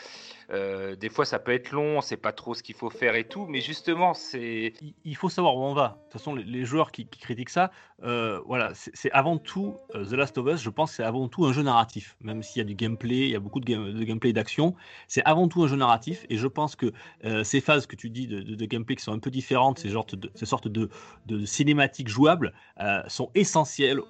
Euh, 0.53 0.97
des 0.97 1.09
fois, 1.09 1.25
ça 1.25 1.39
peut 1.39 1.53
être 1.53 1.73
long, 1.73 2.01
c'est 2.01 2.17
pas 2.17 2.33
trop 2.33 2.55
ce 2.55 2.63
qu'il 2.63 2.75
faut 2.75 2.91
faire 2.91 3.15
et 3.15 3.25
tout, 3.25 3.47
mais 3.47 3.61
justement, 3.61 4.13
c'est 4.13 4.75
Il- 5.05 5.17
faut 5.17 5.29
savoir 5.29 5.57
où 5.57 5.63
on 5.63 5.73
va. 5.73 5.89
De 5.89 6.03
toute 6.05 6.13
façon, 6.13 6.35
les, 6.35 6.65
joueurs 6.65 6.93
qui, 6.93 7.07
critiquent 7.07 7.49
ça, 7.49 7.71
euh, 8.03 8.41
voilà, 8.47 8.73
c'est 8.75 9.11
avant 9.13 9.39
tout 9.39 9.77
euh, 9.95 10.05
The 10.05 10.13
Last 10.13 10.37
of 10.39 10.47
Us. 10.53 10.63
Je 10.63 10.71
pense 10.71 10.91
que 10.91 10.97
c'est 10.97 11.05
avant 11.05 11.29
tout 11.29 11.47
un 11.47 11.53
jeu 11.53 11.63
narratif, 11.63 12.17
même 12.21 12.43
s'il 12.43 12.59
y 12.59 12.65
a 12.65 12.65
du 12.65 12.75
gameplay, 12.75 13.21
il 13.21 13.31
y 13.31 13.37
a 13.37 13.41
beaucoup 13.41 13.61
de, 13.61 13.65
game- 13.65 13.93
de 13.93 14.05
gameplay 14.05 14.33
d'action. 14.33 14.75
C'est 15.09 15.23
avant 15.25 15.49
tout 15.49 15.63
un 15.63 15.69
jeu 15.69 15.77
narratif, 15.77 16.27
et 16.29 16.37
je 16.37 16.47
pense 16.47 16.77
que 16.77 16.93
ces 17.45 17.61
phases 17.61 17.87
que 17.87 17.97
tu 17.97 18.11
dis 18.11 18.27
de, 18.27 18.67
gameplay 18.67 18.97
qui 18.97 19.05
sont 19.05 19.13
un 19.13 19.19
peu 19.19 19.31
différentes, 19.31 19.79
ces 19.79 19.91
sortes 20.47 20.69
de, 20.69 20.91
cinématiques 21.47 22.09
jouables, 22.09 22.53
sont 23.07 23.31
essentielles 23.35 24.01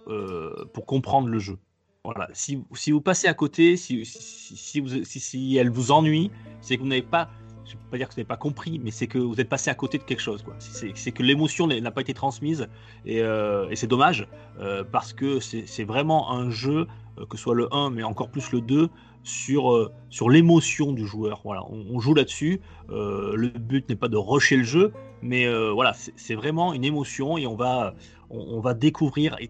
pour 0.73 0.87
comprendre 0.87 1.29
le 1.29 1.39
jeu. 1.39 1.59
Voilà. 2.05 2.29
Si, 2.33 2.61
si 2.75 2.91
vous 2.91 3.01
passez 3.01 3.29
à 3.29 3.35
côté, 3.35 3.77
si, 3.77 4.05
si, 4.05 4.83
si, 5.05 5.57
elle 5.57 5.71
vous 5.71 5.93
ennuie, 5.93 6.33
c'est 6.61 6.77
que 6.77 6.83
vous 6.83 6.89
n'avez 6.89 7.03
pas 7.03 7.31
je 7.65 7.77
ne 7.77 7.81
peux 7.81 7.91
pas 7.93 7.97
dire 7.97 8.09
que 8.09 8.15
vous 8.15 8.19
n'avez 8.19 8.29
pas 8.29 8.37
compris, 8.37 8.81
mais 8.83 8.91
c'est 8.91 9.07
que 9.07 9.19
vous 9.19 9.41
êtes 9.41 9.49
passé 9.49 9.71
à 9.71 9.75
côté 9.75 9.97
de 9.97 10.03
quelque 10.03 10.21
chose. 10.21 10.45
C'est 10.59 11.13
que 11.13 11.23
l'émotion 11.23 11.69
n'a 11.69 11.91
pas 11.93 12.01
été 12.01 12.13
transmise 12.13 12.69
et, 13.07 13.23
euh, 13.23 13.73
c'est 13.77 13.87
dommage 13.87 14.27
euh, 14.59 14.83
parce 14.83 15.13
que 15.13 15.39
c'est 15.39 15.85
vraiment 15.85 16.33
un 16.33 16.51
jeu, 16.51 16.89
euh, 17.19 17.27
que 17.27 17.37
ce 17.37 17.45
soit 17.45 17.55
le 17.55 17.73
1 17.73 17.91
mais 17.91 18.03
encore 18.03 18.31
plus 18.31 18.51
le 18.51 18.61
2, 18.61 18.89
sur, 19.23 19.91
sur 20.11 20.29
l'émotion 20.29 20.93
du 20.93 21.07
joueur. 21.07 21.41
Voilà, 21.45 21.65
on, 21.71 22.01
joue 22.01 22.15
là-dessus. 22.15 22.61
Le 22.89 23.49
but 23.49 23.89
n'est 23.89 23.97
pas 23.97 24.09
de 24.09 24.17
rusher 24.17 24.57
le 24.57 24.65
jeu, 24.65 24.93
mais 25.23 25.47
voilà, 25.71 25.95
c'est 25.95 26.35
vraiment 26.35 26.75
une 26.75 26.85
émotion 26.85 27.39
et 27.39 27.47
on 27.47 27.55
va, 27.55 27.95
on, 28.29 28.59
va 28.61 28.75
découvrir 28.75 29.37
et 29.39 29.49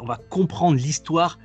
on 0.00 0.06
va 0.06 0.16
comprendre 0.16 0.76
l'histoire 0.76 1.38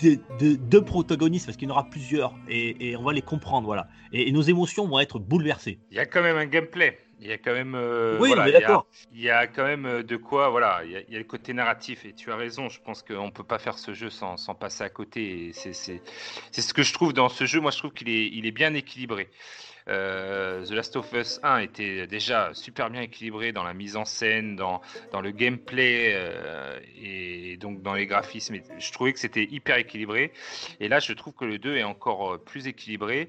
de, 0.00 0.18
de, 0.38 0.56
de 0.56 0.78
protagonistes 0.78 1.46
parce 1.46 1.56
qu'il 1.56 1.68
y 1.68 1.70
en 1.70 1.74
aura 1.74 1.88
plusieurs 1.90 2.34
et, 2.48 2.90
et 2.90 2.96
on 2.96 3.02
va 3.02 3.12
les 3.12 3.22
comprendre. 3.22 3.66
Voilà. 3.66 3.88
Et, 4.12 4.28
et 4.28 4.32
nos 4.32 4.42
émotions 4.42 4.86
vont 4.86 5.00
être 5.00 5.18
bouleversées. 5.18 5.78
il 5.90 5.96
y 5.96 6.00
a 6.00 6.06
quand 6.06 6.22
même 6.22 6.36
un 6.36 6.46
gameplay. 6.46 6.98
Il 7.22 7.26
y 7.26 7.32
a 7.32 7.36
quand 7.38 7.52
même. 7.52 7.74
euh, 7.74 8.18
oui, 8.18 8.28
voilà, 8.28 8.48
il 8.48 8.52
d'accord. 8.52 8.86
Il 9.12 9.20
y 9.20 9.28
a 9.28 9.46
quand 9.46 9.64
même 9.64 9.84
euh, 9.84 10.02
de 10.02 10.16
quoi, 10.16 10.48
voilà, 10.48 10.80
il 10.86 10.92
y 10.92 10.96
a, 10.96 11.00
il 11.06 11.12
y 11.12 11.16
a 11.16 11.18
le 11.18 11.24
côté 11.24 11.52
narratif 11.52 12.06
et 12.06 12.14
tu 12.14 12.32
as 12.32 12.36
raison, 12.36 12.70
je 12.70 12.80
pense 12.80 13.02
qu'on 13.02 13.26
ne 13.26 13.30
peut 13.30 13.44
pas 13.44 13.58
faire 13.58 13.76
ce 13.78 13.92
jeu 13.92 14.08
sans, 14.08 14.38
sans 14.38 14.54
passer 14.54 14.84
à 14.84 14.88
côté. 14.88 15.48
et 15.48 15.52
C'est 15.52 15.74
c'est- 15.74 16.02
c'est 16.50 16.62
ce 16.62 16.72
que 16.72 16.82
je 16.82 16.94
trouve 16.94 17.12
dans 17.12 17.28
ce 17.28 17.44
jeu, 17.44 17.60
moi 17.60 17.72
je 17.72 17.78
trouve 17.78 17.92
qu'il 17.92 18.08
est, 18.08 18.26
il 18.28 18.46
est 18.46 18.52
bien 18.52 18.72
équilibré. 18.72 19.28
Euh, 19.88 20.64
The 20.64 20.70
Last 20.72 20.96
of 20.96 21.12
Us 21.12 21.40
1 21.42 21.58
était 21.58 22.06
déjà 22.06 22.50
super 22.54 22.90
bien 22.90 23.02
équilibré 23.02 23.52
dans 23.52 23.64
la 23.64 23.74
mise 23.74 23.96
en 23.96 24.04
scène, 24.04 24.56
dans, 24.56 24.80
le 25.20 25.30
gameplay 25.30 26.12
euh, 26.14 26.78
et 27.00 27.56
donc 27.58 27.82
dans 27.82 27.94
les 27.94 28.06
graphismes. 28.06 28.56
Je 28.78 28.92
trouvais 28.92 29.12
que 29.12 29.18
c'était 29.18 29.44
hyper 29.44 29.76
équilibré. 29.76 30.32
Et 30.80 30.88
là, 30.88 31.00
je 31.00 31.12
trouve 31.12 31.34
que 31.34 31.44
le 31.44 31.58
2 31.58 31.76
est 31.76 31.84
encore 31.84 32.34
euh, 32.34 32.38
plus 32.38 32.66
équilibré. 32.66 33.28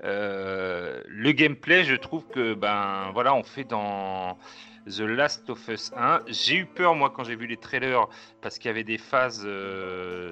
Le 0.00 1.32
gameplay, 1.32 1.84
je 1.84 1.94
trouve 1.94 2.26
que 2.28 2.54
ben 2.54 3.10
voilà, 3.12 3.34
on 3.34 3.42
fait 3.42 3.64
dans 3.64 4.38
The 4.86 5.00
Last 5.00 5.50
of 5.50 5.68
Us 5.68 5.92
1. 5.96 6.22
J'ai 6.28 6.56
eu 6.56 6.66
peur 6.66 6.94
moi 6.94 7.10
quand 7.10 7.24
j'ai 7.24 7.36
vu 7.36 7.46
les 7.46 7.56
trailers 7.56 8.06
parce 8.40 8.58
qu'il 8.58 8.68
y 8.68 8.70
avait 8.70 8.84
des 8.84 8.98
phases 8.98 9.46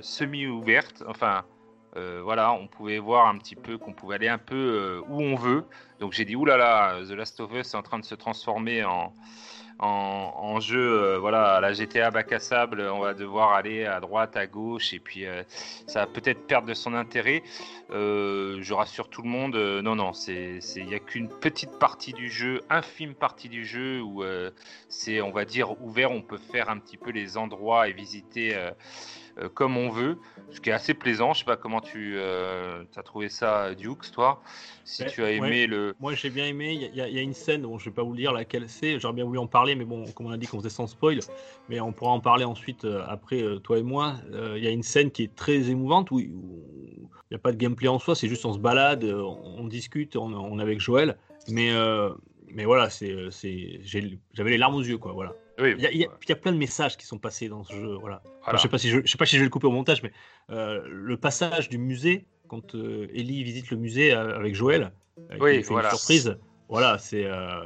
semi-ouvertes. 0.00 1.02
Enfin, 1.06 1.44
euh, 1.96 2.20
voilà, 2.22 2.52
on 2.52 2.66
pouvait 2.66 2.98
voir 2.98 3.26
un 3.28 3.38
petit 3.38 3.56
peu 3.56 3.78
qu'on 3.78 3.92
pouvait 3.92 4.16
aller 4.16 4.28
un 4.28 4.38
peu 4.38 4.54
euh, 4.54 5.00
où 5.08 5.22
on 5.22 5.34
veut. 5.34 5.64
Donc 5.98 6.12
j'ai 6.12 6.24
dit 6.24 6.36
oulala, 6.36 6.98
The 7.08 7.12
Last 7.12 7.40
of 7.40 7.52
Us 7.52 7.72
est 7.72 7.76
en 7.76 7.82
train 7.82 7.98
de 7.98 8.04
se 8.04 8.14
transformer 8.14 8.84
en 8.84 9.12
en, 9.78 10.32
en 10.36 10.60
jeu, 10.60 10.78
euh, 10.80 11.18
voilà, 11.18 11.54
à 11.56 11.60
la 11.60 11.72
GTA 11.72 12.10
bac 12.10 12.32
à 12.32 12.38
sable, 12.40 12.80
on 12.80 13.00
va 13.00 13.14
devoir 13.14 13.52
aller 13.52 13.84
à 13.84 14.00
droite, 14.00 14.36
à 14.36 14.46
gauche, 14.46 14.92
et 14.94 15.00
puis 15.00 15.26
euh, 15.26 15.42
ça 15.86 16.00
va 16.00 16.06
peut-être 16.06 16.46
perdre 16.46 16.68
de 16.68 16.74
son 16.74 16.94
intérêt. 16.94 17.42
Euh, 17.90 18.58
je 18.62 18.74
rassure 18.74 19.08
tout 19.08 19.22
le 19.22 19.28
monde, 19.28 19.56
non, 19.56 19.94
non, 19.94 20.12
il 20.28 20.60
n'y 20.86 20.94
a 20.94 20.98
qu'une 20.98 21.28
petite 21.28 21.78
partie 21.78 22.12
du 22.12 22.30
jeu, 22.30 22.62
infime 22.70 23.14
partie 23.14 23.48
du 23.48 23.64
jeu 23.64 24.00
où 24.02 24.24
c'est, 24.88 25.20
on 25.20 25.30
va 25.30 25.44
dire, 25.44 25.80
ouvert. 25.82 26.10
On 26.10 26.22
peut 26.22 26.38
faire 26.38 26.70
un 26.70 26.78
petit 26.78 26.96
peu 26.96 27.10
les 27.10 27.36
endroits 27.36 27.88
et 27.88 27.92
visiter 27.92 28.56
comme 29.54 29.76
on 29.76 29.90
veut, 29.90 30.18
ce 30.50 30.60
qui 30.60 30.70
est 30.70 30.72
assez 30.72 30.94
plaisant. 30.94 31.34
Je 31.34 31.40
sais 31.40 31.44
pas 31.44 31.56
comment 31.56 31.80
tu 31.80 32.18
as 32.20 33.02
trouvé 33.04 33.28
ça, 33.28 33.74
Dukes, 33.74 34.10
toi, 34.12 34.40
si 34.84 35.02
Ouais, 35.02 35.08
tu 35.10 35.22
as 35.24 35.30
aimé 35.32 35.62
ouais. 35.62 35.66
le. 35.66 35.94
Moi 36.00 36.14
j'ai 36.14 36.30
bien 36.30 36.46
aimé, 36.46 36.72
il 36.72 36.96
y, 36.96 37.00
a- 37.00 37.08
il 37.08 37.14
y 37.14 37.18
a 37.18 37.22
une 37.22 37.34
scène, 37.34 37.62
bon, 37.62 37.78
je 37.78 37.90
vais 37.90 37.94
pas 37.94 38.02
vous 38.02 38.14
dire 38.16 38.32
laquelle 38.32 38.68
c'est, 38.68 38.98
j'aurais 39.00 39.14
bien 39.14 39.24
voulu 39.24 39.38
en 39.38 39.46
parler, 39.46 39.65
mais 39.74 39.84
bon, 39.84 40.04
comme 40.12 40.26
on 40.26 40.30
a 40.30 40.36
dit 40.36 40.46
qu'on 40.46 40.58
faisait 40.58 40.70
sans 40.70 40.86
spoil, 40.86 41.18
mais 41.68 41.80
on 41.80 41.92
pourra 41.92 42.12
en 42.12 42.20
parler 42.20 42.44
ensuite 42.44 42.84
euh, 42.84 43.02
après, 43.08 43.42
euh, 43.42 43.58
toi 43.58 43.78
et 43.78 43.82
moi. 43.82 44.14
Euh, 44.32 44.54
Il 44.56 44.64
y 44.64 44.66
a 44.66 44.70
une 44.70 44.82
scène 44.82 45.10
qui 45.10 45.22
est 45.24 45.34
très 45.34 45.68
émouvante 45.70 46.10
où 46.10 46.20
il 46.20 46.28
n'y 47.30 47.34
a 47.34 47.38
pas 47.38 47.52
de 47.52 47.56
gameplay 47.56 47.88
en 47.88 47.98
soi, 47.98 48.14
c'est 48.14 48.28
juste 48.28 48.44
on 48.46 48.52
se 48.52 48.58
balade, 48.58 49.04
euh, 49.04 49.20
on, 49.20 49.62
on 49.62 49.66
discute, 49.66 50.16
on, 50.16 50.32
on 50.32 50.58
est 50.58 50.62
avec 50.62 50.80
Joël, 50.80 51.18
mais, 51.48 51.72
euh, 51.72 52.10
mais 52.48 52.64
voilà, 52.64 52.88
c'est, 52.90 53.10
euh, 53.10 53.30
c'est, 53.30 53.80
j'avais 53.82 54.50
les 54.50 54.58
larmes 54.58 54.76
aux 54.76 54.82
yeux, 54.82 54.98
quoi, 54.98 55.12
voilà. 55.12 55.34
Oui, 55.58 55.74
Il 55.78 55.82
y, 55.82 55.86
a, 55.86 55.90
il 55.90 55.98
y 55.98 56.04
a- 56.04 56.08
il 56.22 56.28
y 56.28 56.32
a 56.32 56.36
plein 56.36 56.52
de 56.52 56.58
messages 56.58 56.96
qui 56.98 57.06
sont 57.06 57.18
passés 57.18 57.48
dans 57.48 57.64
ce 57.64 57.72
jeu, 57.74 57.94
voilà. 57.94 58.22
Enfin, 58.42 58.56
je 58.58 58.62
sais 58.62 58.68
pas 58.68 58.78
si 58.78 58.90
je, 58.90 59.00
je 59.04 59.10
sais 59.10 59.16
pas 59.18 59.24
si 59.26 59.36
je 59.36 59.40
vais 59.40 59.44
le 59.46 59.50
couper 59.50 59.66
au 59.66 59.72
montage, 59.72 60.02
mais 60.02 60.12
euh, 60.50 60.82
le 60.86 61.16
passage 61.16 61.68
du 61.68 61.78
musée 61.78 62.26
quand 62.46 62.74
euh, 62.76 63.08
Ellie 63.12 63.42
visite 63.42 63.70
le 63.70 63.76
musée 63.78 64.12
euh, 64.12 64.36
avec 64.36 64.54
Joël, 64.54 64.92
euh, 65.18 65.36
Oui, 65.40 65.62
fait 65.64 65.72
voilà. 65.72 65.88
une 65.90 65.96
surprise. 65.96 66.38
Voilà, 66.68 66.98
c'est 66.98 67.24
euh, 67.24 67.64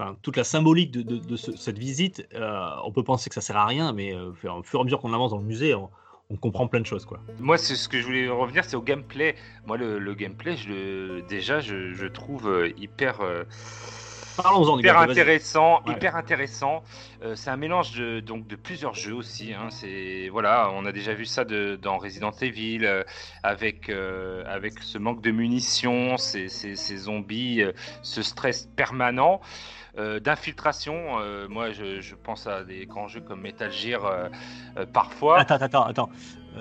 enfin, 0.00 0.16
toute 0.22 0.36
la 0.36 0.44
symbolique 0.44 0.90
de, 0.90 1.02
de- 1.02 1.18
de 1.18 1.36
ce- 1.36 1.56
cette 1.56 1.78
visite. 1.78 2.26
euh, 2.34 2.70
on 2.84 2.92
peut 2.92 3.04
penser 3.04 3.28
que 3.28 3.34
ça 3.34 3.40
sert 3.40 3.56
à 3.56 3.66
rien, 3.66 3.92
mais 3.92 4.14
euh, 4.14 4.30
au 4.30 4.62
fur 4.62 4.78
et 4.78 4.80
à 4.80 4.84
mesure 4.84 5.00
qu'on 5.00 5.12
avance 5.12 5.30
dans 5.32 5.38
le 5.38 5.44
musée, 5.44 5.74
on, 5.74 5.90
on 6.30 6.36
comprend 6.36 6.66
plein 6.68 6.80
de 6.80 6.86
choses, 6.86 7.04
quoi. 7.04 7.18
Moi, 7.38 7.58
c'est 7.58 7.74
ce 7.76 7.88
que 7.88 7.98
je 8.00 8.06
voulais 8.06 8.28
revenir, 8.28 8.64
c'est 8.64 8.76
au 8.76 8.82
gameplay. 8.82 9.34
Moi, 9.66 9.76
le, 9.76 9.98
le 9.98 10.14
gameplay, 10.14 10.56
je 10.56 11.20
déjà, 11.28 11.60
je, 11.60 11.92
je 11.92 12.06
trouve 12.06 12.48
euh, 12.48 12.72
hyper, 12.78 13.20
euh, 13.20 13.44
Parlons-en 14.36 14.78
hyper 14.78 14.98
intéressant, 14.98 15.82
hyper 15.86 16.16
intéressant. 16.16 16.82
C'est 17.34 17.50
un 17.50 17.56
mélange 17.58 17.92
de, 17.92 18.20
donc 18.20 18.46
de 18.46 18.56
plusieurs 18.56 18.94
jeux 18.94 19.12
aussi. 19.12 19.52
hein. 19.52 19.68
C'est 19.70 20.30
voilà, 20.30 20.70
on 20.72 20.86
a 20.86 20.92
déjà 20.92 21.12
vu 21.12 21.26
ça 21.26 21.44
de- 21.44 21.76
dans 21.82 21.98
Resident 21.98 22.30
Evil 22.40 22.86
avec 23.42 23.90
avec 23.90 24.78
ce 24.82 24.96
manque 24.96 25.20
de 25.20 25.30
munitions, 25.30 26.16
ces, 26.16 26.48
ces- 26.48 26.76
ces 26.76 26.96
zombies, 26.96 27.62
ce 28.02 28.22
stress 28.22 28.66
permanent. 28.76 29.40
Euh, 29.98 30.20
d'infiltration, 30.20 31.18
Euh, 31.20 31.48
moi 31.48 31.72
je, 31.72 32.00
je 32.00 32.14
pense 32.14 32.46
à 32.46 32.64
des 32.64 32.86
grands 32.86 33.08
jeux 33.08 33.20
comme 33.20 33.40
Metal 33.40 33.70
Gear 33.72 34.04
euh, 34.04 34.28
parfois. 34.92 35.40
Attends, 35.40 35.56
attends, 35.56 35.84
attends. 35.84 36.10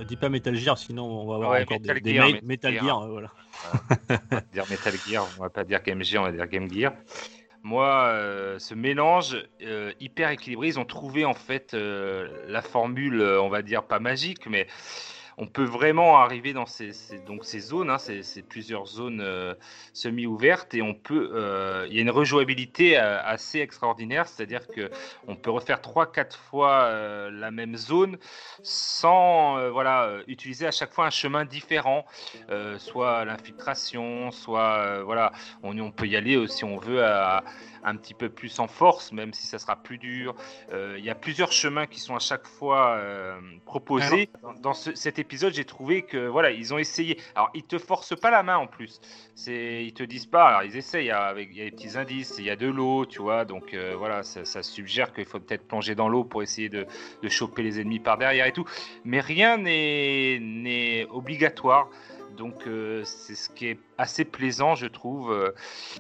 Dis 0.08 0.18
pas 0.18 0.30
Metal 0.30 0.56
Gear, 0.56 0.78
sinon 0.78 1.04
on 1.06 1.28
va 1.28 1.36
avoir 1.36 1.52
Ouais, 1.52 1.62
encore 1.64 1.80
Metal 1.80 2.02
des, 2.02 2.14
Gear, 2.14 2.28
Metal 2.28 2.44
Metal 2.44 2.74
Gear. 2.74 2.86
Gear, 2.86 3.08
voilà. 3.08 3.32
on 4.32 4.36
va 4.36 4.42
dire 4.54 4.64
Metal 4.70 4.94
Gear, 5.08 5.28
on 5.38 5.44
va 5.44 5.50
pas 5.50 5.64
dire 5.64 5.82
Game 5.84 6.04
Gear, 6.04 6.22
on 6.24 6.26
va 6.28 6.32
dire 6.32 6.48
Game 6.48 6.72
Gear. 6.72 6.94
Moi, 7.62 7.88
euh, 7.88 8.58
ce 8.58 8.74
mélange 8.74 9.36
euh, 9.64 9.92
hyper 10.00 10.30
équilibré, 10.30 10.68
ils 10.68 10.80
ont 10.80 10.86
trouvé 10.86 11.26
en 11.26 11.34
fait 11.34 11.74
euh, 11.74 12.30
la 12.48 12.62
formule, 12.62 13.22
on 13.22 13.50
va 13.50 13.62
dire 13.62 13.84
pas 13.84 14.00
magique, 14.00 14.48
mais 14.48 14.66
on 15.42 15.48
peut 15.48 15.64
vraiment 15.64 16.20
arriver 16.20 16.52
dans 16.52 16.66
ces, 16.66 16.92
ces- 16.92 17.20
donc 17.20 17.46
ces 17.46 17.62
zones, 17.62 17.90
hein, 17.90 17.98
ces, 17.98 18.24
ces 18.24 18.44
plusieurs 18.44 18.86
zones 18.86 19.22
euh, 19.22 19.56
semi-ouvertes, 19.94 20.74
et 20.74 20.82
on 20.82 20.94
peut, 20.94 21.32
euh, 21.34 21.88
il 21.90 21.96
y 21.96 22.00
a 22.00 22.02
une 22.02 22.10
rejouabilité 22.10 23.00
euh, 23.00 23.18
assez 23.24 23.60
extraordinaire, 23.60 24.28
c'est-à-dire 24.28 24.68
que 24.68 24.92
on 25.28 25.38
peut 25.38 25.50
refaire 25.50 25.82
trois, 25.82 26.12
quatre 26.12 26.38
fois 26.38 26.82
euh, 26.84 27.32
la 27.32 27.52
même 27.52 27.78
zone 27.78 28.18
sans, 28.64 29.70
voilà, 29.72 30.10
utiliser 30.28 30.68
à 30.68 30.72
chaque 30.72 30.92
fois 30.92 31.06
un 31.06 31.10
chemin 31.10 31.46
différent 31.46 32.06
soit 32.78 33.24
l'infiltration, 33.26 34.32
soit 34.32 35.02
voilà, 35.04 35.32
on, 35.64 35.78
on 35.80 35.92
peut 35.92 36.08
y 36.08 36.16
aller 36.18 36.48
si 36.48 36.64
on 36.66 36.78
veut 36.78 37.04
à- 37.04 37.44
un 37.82 37.96
petit 37.96 38.14
peu 38.14 38.28
plus 38.28 38.60
en 38.60 38.68
force, 38.68 39.14
même 39.14 39.34
si 39.34 39.48
ça 39.48 39.58
sera 39.58 39.78
plus 39.78 39.98
dur. 39.98 40.36
Il 40.74 41.04
y 41.04 41.10
a 41.10 41.16
plusieurs 41.16 41.54
chemins 41.54 41.88
qui 41.88 42.02
sont 42.02 42.16
à 42.16 42.20
chaque 42.20 42.46
fois 42.46 43.00
proposés. 43.66 44.30
Dans, 44.42 44.54
dans 44.54 44.74
ce- 44.74 44.94
cet 44.96 45.18
épisode, 45.18 45.29
j'ai 45.30 45.66
trouvé 45.66 46.02
que 46.02 46.28
voilà, 46.28 46.52
ils 46.52 46.74
ont 46.74 46.78
essayé. 46.78 47.18
Alors, 47.36 47.50
ils 47.54 47.64
te 47.64 47.78
forcent 47.78 48.20
pas 48.20 48.32
la 48.32 48.44
main 48.44 48.58
en 48.58 48.68
plus. 48.68 49.00
C'est, 49.36 49.86
ils 49.86 49.94
te 49.94 50.04
disent 50.04 50.26
pas. 50.26 50.48
Alors, 50.48 50.64
ils 50.64 50.76
essayent. 50.76 51.12
A, 51.12 51.24
avec, 51.26 51.50
il 51.52 51.64
des 51.64 51.72
petits 51.72 51.98
indices. 51.98 52.36
Il 52.38 52.46
y 52.46 52.50
a 52.50 52.56
de 52.56 52.68
l'eau, 52.68 53.06
tu 53.06 53.22
vois. 53.22 53.46
Donc 53.46 53.74
euh, 53.74 53.96
voilà, 53.98 54.24
ça, 54.24 54.46
ça 54.46 54.64
suggère 54.64 55.14
qu'il 55.14 55.26
faut 55.26 55.40
peut-être 55.40 55.68
plonger 55.68 55.96
dans 55.96 56.10
l'eau 56.10 56.24
pour 56.24 56.44
essayer 56.44 56.70
de, 56.70 56.86
de 57.22 57.30
choper 57.30 57.64
les 57.64 57.80
ennemis 57.80 58.00
par 58.00 58.18
derrière 58.18 58.46
et 58.46 58.52
tout. 58.52 58.66
Mais 59.04 59.20
rien 59.20 59.58
n'est 59.58 60.40
n'est 60.42 61.06
obligatoire. 61.12 61.90
Donc 62.38 62.68
euh, 62.68 63.04
c'est 63.06 63.36
ce 63.36 63.50
qui 63.50 63.68
est 63.68 63.80
assez 63.98 64.24
plaisant, 64.26 64.76
je 64.76 64.88
trouve. 64.88 65.32
euh, 65.32 65.52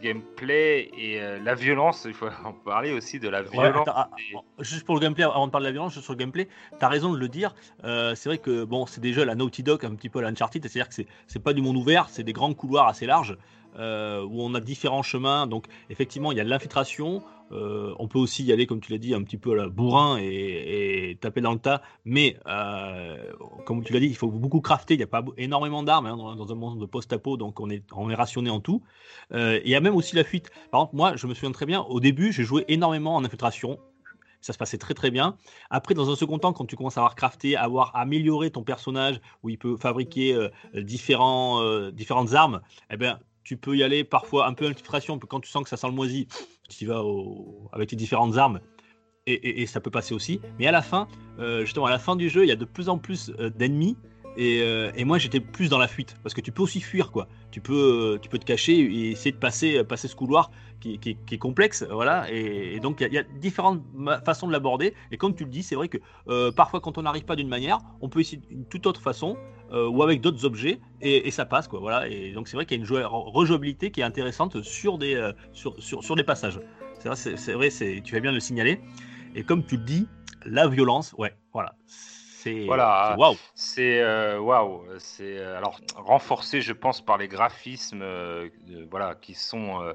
gameplay 0.01 0.89
et 0.97 1.21
euh, 1.21 1.39
la 1.39 1.55
violence, 1.55 2.03
il 2.05 2.13
faut 2.13 2.27
en 2.45 2.53
parler 2.53 2.91
aussi 2.93 3.19
de 3.19 3.29
la 3.29 3.41
violence. 3.41 3.87
ah, 3.95 4.09
et- 4.31 4.63
Juste 4.63 4.85
pour 4.85 4.95
le 4.95 5.01
gameplay, 5.01 5.23
avant 5.23 5.47
de 5.47 5.51
parler 5.51 5.65
de 5.65 5.69
la 5.69 5.73
violence, 5.73 5.93
juste 5.93 6.05
sur 6.05 6.13
le 6.13 6.17
gameplay, 6.19 6.47
t'as 6.79 6.87
raison 6.87 7.11
de 7.13 7.17
le 7.17 7.27
dire. 7.27 7.53
euh, 7.83 8.15
c'est 8.15 8.29
vrai 8.29 8.37
que 8.37 8.63
bon, 8.63 8.85
c'est 8.85 9.01
déjà 9.01 9.25
la 9.25 9.35
Naughty 9.35 9.63
Dog, 9.63 9.85
un 9.85 9.95
petit 9.95 10.09
peu 10.09 10.21
la 10.21 10.29
Uncharted, 10.29 10.61
c'est-à-dire 10.63 10.87
que 10.89 10.95
c'est- 10.95 11.07
c'est 11.27 11.39
pas 11.43 11.53
du 11.53 11.61
monde 11.61 11.77
ouvert, 11.77 12.09
c'est 12.09 12.23
des 12.23 12.33
grands 12.33 12.53
couloirs 12.53 12.87
assez 12.87 13.05
larges 13.05 13.37
où 13.75 14.43
on 14.43 14.55
a 14.55 14.59
différents 14.59 15.03
chemins. 15.03 15.47
Donc 15.47 15.65
effectivement, 15.89 16.31
il 16.31 16.37
y 16.37 16.41
a 16.41 16.43
de 16.43 16.49
l'infiltration. 16.49 17.23
Euh, 17.51 17.93
on 17.97 18.07
peut 18.07 18.19
aussi 18.19 18.43
y 18.43 18.51
aller, 18.51 18.67
comme 18.67 18.79
tu 18.79 18.91
l'as 18.91 18.97
dit, 18.97 19.13
un 19.13 19.23
petit 19.23 19.37
peu 19.37 19.51
à 19.51 19.55
la 19.55 19.69
bourrin 19.69 20.17
et, 20.19 21.17
taper 21.21 21.41
dans 21.41 21.53
le 21.53 21.59
tas. 21.59 21.81
Mais 22.05 22.37
euh, 22.47 23.17
comme 23.65 23.83
tu 23.83 23.93
l'as 23.93 23.99
dit, 23.99 24.07
il 24.07 24.15
faut 24.15 24.29
beaucoup 24.29 24.61
crafter. 24.61 24.93
Il 24.93 24.97
n'y 24.97 25.03
a 25.03 25.07
pas 25.07 25.23
énormément 25.37 25.83
d'armes 25.83 26.05
hein, 26.05 26.17
dans, 26.17 26.51
un 26.51 26.55
monde 26.55 26.79
de 26.79 26.85
post-apo, 26.85 27.37
donc 27.37 27.59
on 27.59 27.69
est, 27.69 27.83
on 27.93 28.09
est 28.09 28.15
rationné 28.15 28.49
en 28.49 28.59
tout. 28.59 28.81
Euh, 29.33 29.59
Il 29.63 29.71
y 29.71 29.75
a 29.75 29.81
même 29.81 29.95
aussi 29.95 30.15
la 30.15 30.23
fuite. 30.23 30.49
Par 30.71 30.81
exemple, 30.81 30.95
moi, 30.95 31.15
je 31.15 31.27
me 31.27 31.33
souviens 31.33 31.51
très 31.51 31.65
bien, 31.65 31.81
au 31.81 31.99
début, 31.99 32.31
j'ai 32.31 32.43
joué 32.43 32.65
énormément 32.67 33.15
en 33.15 33.23
infiltration. 33.23 33.79
Ça 34.41 34.53
se 34.53 34.57
passait 34.57 34.77
très 34.77 34.93
très 34.93 35.11
bien. 35.11 35.35
Après, 35.69 35.93
dans 35.93 36.09
un 36.09 36.15
second 36.15 36.39
temps, 36.39 36.53
quand 36.53 36.63
tu 36.65 36.77
commences 36.77 36.97
à 36.97 37.01
avoir 37.01 37.15
crafté, 37.15 37.57
à 37.57 37.63
avoir 37.63 37.93
amélioré 37.93 38.51
ton 38.51 38.63
personnage, 38.63 39.19
où 39.43 39.49
il 39.49 39.57
peut 39.57 39.75
fabriquer 39.75 40.33
euh, 40.33 40.47
différents, 40.75 41.89
différentes 41.91 42.33
armes, 42.33 42.61
eh 42.89 42.95
ben, 42.95 43.19
tu 43.43 43.57
peux 43.57 43.75
y 43.75 43.83
aller 43.83 44.03
parfois 44.03 44.47
un 44.47 44.53
peu 44.53 44.65
infiltration. 44.65 45.17
Quand 45.19 45.39
tu 45.39 45.49
sens 45.49 45.63
que 45.63 45.69
ça 45.69 45.77
sent 45.77 45.87
le 45.87 45.93
moisi, 45.93 46.27
tu 46.69 46.85
vas 46.85 47.01
avec 47.71 47.89
tes 47.89 47.95
différentes 47.95 48.37
armes. 48.37 48.59
Et 49.27 49.67
ça 49.67 49.79
peut 49.79 49.91
passer 49.91 50.15
aussi. 50.15 50.41
Mais 50.57 50.65
à 50.65 50.71
la 50.71 50.81
fin, 50.81 51.07
euh, 51.37 51.63
justement, 51.63 51.85
à 51.85 51.91
la 51.91 51.99
fin 51.99 52.15
du 52.15 52.29
jeu, 52.29 52.45
il 52.45 52.49
y 52.49 52.51
a 52.51 52.55
de 52.55 52.65
plus 52.65 52.89
en 52.89 52.97
plus 52.97 53.31
euh, 53.39 53.51
d'ennemis. 53.51 53.95
Et, 54.41 54.61
euh, 54.61 54.89
et 54.95 55.03
moi, 55.03 55.17
j'étais 55.17 55.41
plus 55.41 55.67
dans 55.67 55.77
la 55.77 55.89
fuite. 55.89 56.15
Parce 56.23 56.33
que 56.33 56.39
tu 56.39 56.53
peux 56.53 56.61
aussi 56.61 56.79
fuir, 56.79 57.11
quoi. 57.11 57.27
Tu 57.51 57.59
peux, 57.59 57.73
euh, 58.15 58.17
tu 58.21 58.29
peux 58.29 58.39
te 58.39 58.45
cacher 58.45 58.71
et 58.79 59.11
essayer 59.11 59.33
de 59.33 59.37
passer, 59.37 59.83
passer 59.83 60.07
ce 60.07 60.15
couloir 60.15 60.49
qui, 60.79 60.97
qui- 60.97 61.17
est 61.29 61.37
complexe. 61.37 61.85
Voilà. 61.91 62.31
Et, 62.31 62.79
donc, 62.79 63.01
il 63.01 63.13
y 63.13 63.17
a- 63.17 63.23
différentes 63.23 63.83
façons 64.23 64.47
de 64.47 64.53
l'aborder. 64.53 64.93
Et 65.11 65.17
comme 65.17 65.35
tu 65.35 65.43
le 65.43 65.49
dis, 65.49 65.61
c'est 65.61 65.75
vrai 65.75 65.89
que 65.89 65.97
euh, 66.29 66.53
parfois, 66.53 66.79
quand 66.79 66.97
on 66.97 67.01
n'arrive 67.01 67.25
pas 67.25 67.35
d'une 67.35 67.49
manière, 67.49 67.79
on 67.99 68.07
peut 68.07 68.21
essayer 68.21 68.41
d'une 68.49 68.63
toute 68.63 68.87
autre 68.87 69.01
façon 69.01 69.35
euh, 69.73 69.89
ou 69.89 70.03
avec 70.03 70.21
d'autres 70.21 70.45
objets 70.45 70.79
et, 71.01 71.29
ça 71.31 71.45
passe, 71.45 71.67
quoi. 71.67 71.81
Voilà. 71.81 72.07
Et 72.07 72.31
donc, 72.31 72.47
c'est 72.47 72.55
vrai 72.55 72.65
qu'il 72.65 72.77
y 72.77 72.79
a 72.79 72.81
une 72.81 72.87
jou- 72.87 72.95
rejouabilité 73.09 73.91
qui 73.91 73.99
est 73.99 74.05
intéressante 74.05 74.61
sur 74.61 74.97
des, 74.97 75.15
euh, 75.15 75.33
sur, 75.51 75.75
sur, 75.83 76.01
sur 76.01 76.15
des 76.15 76.23
passages. 76.23 76.61
C'est 76.99 77.53
vrai, 77.53 77.69
c'est 77.69 78.01
tu 78.05 78.11
fais 78.13 78.21
bien 78.21 78.31
le 78.31 78.39
signaler. 78.39 78.79
Et 79.35 79.43
comme 79.43 79.65
tu 79.65 79.75
le 79.75 79.83
dis, 79.83 80.07
la 80.45 80.69
violence, 80.69 81.13
ouais, 81.17 81.35
voilà. 81.51 81.75
C'est 82.57 82.65
Voilà. 82.65 83.11
c'est 83.15 83.19
waouh. 83.19 83.35
C'est 83.55 84.01
euh, 84.01 84.39
waouh, 84.39 84.83
c'est 84.97 85.37
euh, 85.37 85.57
alors 85.57 85.79
renforcé, 85.95 86.61
je 86.61 86.73
pense, 86.73 87.01
par 87.01 87.17
les 87.17 87.27
graphismes, 87.27 88.01
euh, 88.01 88.49
euh, 88.71 88.85
voilà, 88.89 89.15
qui 89.15 89.33
sont 89.33 89.81
euh, 89.81 89.93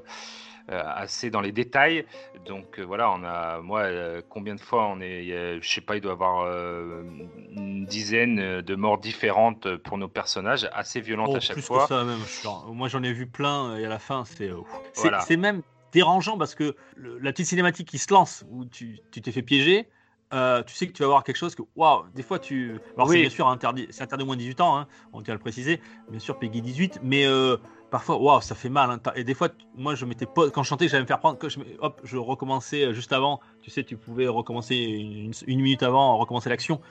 euh, 0.71 0.81
assez 0.85 1.29
dans 1.29 1.41
les 1.41 1.51
détails. 1.51 2.05
Donc 2.45 2.79
euh, 2.79 2.83
voilà, 2.83 3.11
on 3.11 3.23
a, 3.23 3.59
moi, 3.61 3.81
euh, 3.81 4.21
combien 4.29 4.55
de 4.55 4.61
fois 4.61 4.87
on 4.87 4.99
est, 5.01 5.59
je 5.61 5.69
sais 5.69 5.81
pas, 5.81 5.95
il 5.95 6.01
doit 6.01 6.11
y 6.11 6.13
avoir 6.13 6.41
euh, 6.47 7.03
une 7.51 7.85
dizaine 7.85 8.61
de 8.61 8.75
morts 8.75 8.97
différentes 8.97 9.75
pour 9.77 9.97
nos 9.97 10.07
personnages, 10.07 10.67
assez 10.73 11.01
violentes 11.01 11.29
Oh, 11.33 11.37
à 11.37 11.39
chaque 11.39 11.55
plus 11.57 11.61
fois. 11.63 11.83
que 11.83 11.87
ça 11.89 12.03
même. 12.03 12.19
genre, 12.43 12.71
moi 12.73 12.87
j'en 12.87 13.03
ai 13.03 13.13
vu 13.13 13.27
plein 13.27 13.77
et 13.77 13.85
à 13.85 13.89
la 13.89 13.99
fin 13.99 14.23
c'est 14.25 14.49
euh, 14.49 14.57
c'est 14.93 15.01
Voilà. 15.03 15.19
c'est 15.21 15.37
même 15.37 15.61
dérangeant 15.91 16.37
parce 16.37 16.55
que 16.55 16.75
le- 16.95 17.19
la 17.19 17.31
petite 17.31 17.45
cinématique 17.47 17.87
qui 17.87 17.97
se 17.99 18.11
lance 18.13 18.43
où 18.49 18.65
tu 18.65 18.99
tu 19.11 19.21
t'es 19.21 19.31
fait 19.31 19.43
piéger. 19.43 19.87
Euh, 20.35 20.61
tu 20.63 20.75
sais 20.75 20.85
que 20.87 20.91
tu 20.91 21.01
vas 21.01 21.07
voir 21.09 21.23
quelque 21.23 21.37
chose 21.37 21.55
que 21.55 21.63
waouh 21.75 22.03
des 22.13 22.21
fois 22.21 22.37
tu 22.37 22.77
alors 22.95 23.07
c'est 23.07 23.15
Oui. 23.15 23.21
bien 23.21 23.29
sûr 23.31 23.47
interdit 23.47 23.87
c'est 23.89 24.03
interdit 24.03 24.23
au 24.23 24.27
moins 24.27 24.35
de 24.35 24.41
18 24.41 24.61
ans 24.61 24.77
hein, 24.77 24.87
on 25.13 25.21
tient 25.21 25.33
à 25.33 25.37
le 25.37 25.41
préciser 25.41 25.81
bien 26.09 26.19
sûr 26.19 26.37
Peggy 26.37 26.61
18 26.61 26.99
mais 27.03 27.25
euh, 27.25 27.57
parfois 27.89 28.17
waouh 28.17 28.41
ça 28.41 28.53
fait 28.53 28.69
mal 28.69 28.91
hein. 28.91 28.99
Et 29.15 29.23
des 29.23 29.33
fois 29.33 29.49
moi 29.75 29.95
je 29.95 30.05
m'étais 30.05 30.25
pas 30.27 30.49
quand 30.49 30.61
je 30.63 30.67
chantais 30.69 30.87
j'allais 30.87 31.03
me 31.03 31.07
faire 31.07 31.19
prendre 31.19 31.37
que 31.39 31.47
je, 31.49 31.59
hop 31.79 32.01
je 32.03 32.17
recommençais 32.17 32.83
euh, 32.85 32.93
juste 32.93 33.13
avant 33.13 33.39
tu 33.61 33.69
sais 33.71 33.83
tu 33.83 33.97
pouvais 33.97 34.27
recommencer 34.27 34.75
une, 34.75 35.31
une 35.47 35.61
minute 35.61 35.83
avant 35.83 36.17
recommencer 36.17 36.49
l'action 36.49 36.81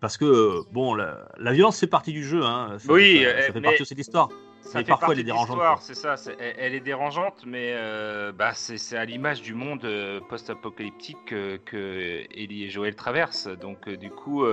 parce 0.00 0.16
que 0.16 0.62
bon 0.72 0.94
la, 0.94 1.28
la 1.38 1.52
violence 1.52 1.76
c'est 1.76 1.86
partie 1.88 2.12
du 2.12 2.24
jeu 2.24 2.42
hein. 2.44 2.76
ça, 2.78 2.92
Oui, 2.92 3.22
ça- 3.24 3.40
ça 3.42 3.52
fait 3.52 3.60
mais- 3.60 3.62
partie 3.62 3.82
aussi 3.82 3.94
de 3.94 3.98
l'histoire 3.98 4.28
Ça 4.60 4.78
Mais 4.78 4.84
fait 4.84 4.88
parfois, 4.88 5.08
partie 5.08 5.20
elle 5.20 5.20
est 5.20 5.24
dérangeante. 5.24 5.78
C'est 5.80 5.94
ça, 5.94 6.16
elle, 6.38 6.74
est 6.74 6.80
dérangeante, 6.80 7.44
mais 7.46 7.72
euh, 7.74 8.32
bah, 8.32 8.52
c'est 8.54 8.96
à 8.96 9.04
l'image 9.04 9.40
du 9.40 9.54
monde 9.54 9.84
euh, 9.84 10.20
post-apocalyptique 10.28 11.24
que, 11.26 11.56
que 11.64 12.24
Ellie 12.34 12.64
et 12.64 12.70
Joël 12.70 12.94
traversent. 12.94 13.48
Donc, 13.48 13.88
euh, 13.88 13.96
du 13.96 14.10
coup, 14.10 14.44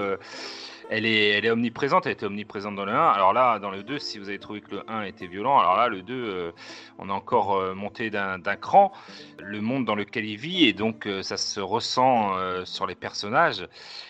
elle, 0.90 1.06
est, 1.06 1.50
omniprésente. 1.50 2.06
Elle 2.06 2.14
était 2.14 2.26
omniprésente 2.26 2.76
dans 2.76 2.86
le 2.86 2.92
1. 2.92 3.10
Alors 3.10 3.34
là, 3.34 3.60
dans 3.60 3.72
le 3.72 3.84
2, 3.84 4.00
si 4.00 4.20
vous 4.20 4.30
avez 4.30 4.40
trouvé 4.40 4.62
que 4.62 4.72
le 4.72 4.90
1 4.90 5.04
était 5.04 5.28
violent, 5.28 5.58
alors 5.60 5.78
là, 5.78 5.88
le 5.88 6.02
2, 6.02 6.14
euh, 6.14 6.52
on 6.98 7.10
a 7.10 7.14
encore 7.14 7.56
euh, 7.56 7.74
monté 7.74 8.10
d'un 8.10 8.40
cran 8.56 8.92
le 9.40 9.62
monde 9.62 9.86
dans 9.86 9.96
lequel 9.96 10.26
il 10.26 10.38
vit, 10.38 10.66
et 10.66 10.74
donc 10.74 11.08
euh, 11.08 11.22
ça 11.22 11.38
se 11.38 11.60
ressent 11.60 12.34
sur 12.66 12.88
les 12.88 12.96
personnages. 12.96 13.68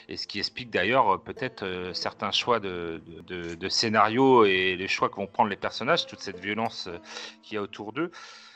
Et 0.07 0.17
ce 0.17 0.27
qui 0.27 0.39
explique 0.39 0.69
d'ailleurs 0.69 1.21
peut-être 1.21 1.91
certains 1.93 2.31
choix 2.31 2.59
de, 2.59 3.01
de, 3.27 3.69
scénario 3.69 4.45
et 4.45 4.75
les 4.75 4.87
choix 4.87 5.09
que 5.09 5.15
vont 5.15 5.27
prendre 5.27 5.49
les 5.49 5.55
personnages, 5.55 6.05
toute 6.05 6.19
cette 6.19 6.39
violence 6.39 6.89
qu'il 7.41 7.55
y 7.55 7.57
a 7.57 7.61
autour 7.61 7.91
d'eux. 7.91 8.11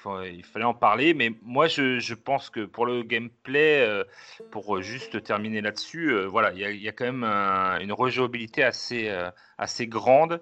Il 0.06 0.46
fallait 0.46 0.66
en 0.66 0.74
parler, 0.74 1.14
mais 1.14 1.32
moi 1.44 1.68
je, 1.68 2.14
pense 2.14 2.50
que 2.50 2.66
pour 2.66 2.86
le 2.86 3.04
gameplay, 3.04 3.82
euh, 3.82 4.04
pour 4.52 4.78
euh, 4.78 4.82
juste 4.82 5.22
terminer 5.24 5.62
là-dessus, 5.62 6.12
euh, 6.12 6.26
voilà, 6.26 6.54
il 6.54 6.60
y, 6.82 6.88
a- 6.88 6.92
quand 6.92 7.06
même 7.06 7.24
un- 7.24 7.80
une 7.80 7.92
rejouabilité 7.92 8.64
assez, 8.64 9.10
assez 9.58 9.88
grande, 9.88 10.42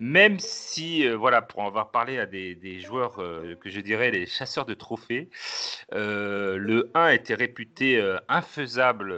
même 0.00 0.38
si, 0.38 1.08
voilà, 1.08 1.42
pour 1.42 1.60
en 1.60 1.68
avoir 1.68 1.90
parlé 1.90 2.18
à 2.18 2.26
des, 2.26 2.54
des 2.54 2.80
joueurs 2.80 3.16
que 3.16 3.70
je 3.70 3.80
dirais 3.80 4.10
les 4.10 4.26
chasseurs 4.26 4.66
de 4.66 4.74
trophées, 4.74 5.28
le 5.92 6.90
1 6.94 7.10
était 7.10 7.34
réputé 7.34 8.00
infaisable. 8.28 9.14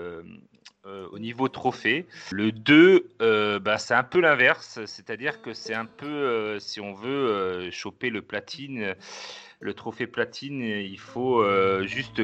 au 0.85 1.19
niveau 1.19 1.49
trophée. 1.49 2.07
Le 2.33 2.51
2, 2.51 3.11
euh, 3.23 3.61
bah, 3.61 3.79
c'est 3.79 3.95
un 3.95 4.03
peu 4.03 4.21
l'inverse, 4.21 4.81
c'est-à-dire 4.87 5.43
que 5.43 5.53
c'est 5.53 5.75
un 5.75 5.85
peu, 5.85 6.59
si 6.59 6.81
on 6.81 6.95
veut 6.95 7.71
choper 7.71 8.11
le 8.11 8.23
platine, 8.23 8.97
le 9.61 9.75
trophée 9.75 10.07
platine, 10.07 10.63
il 10.63 10.99
faut 10.99 11.43
euh, 11.43 11.87
juste 11.87 12.23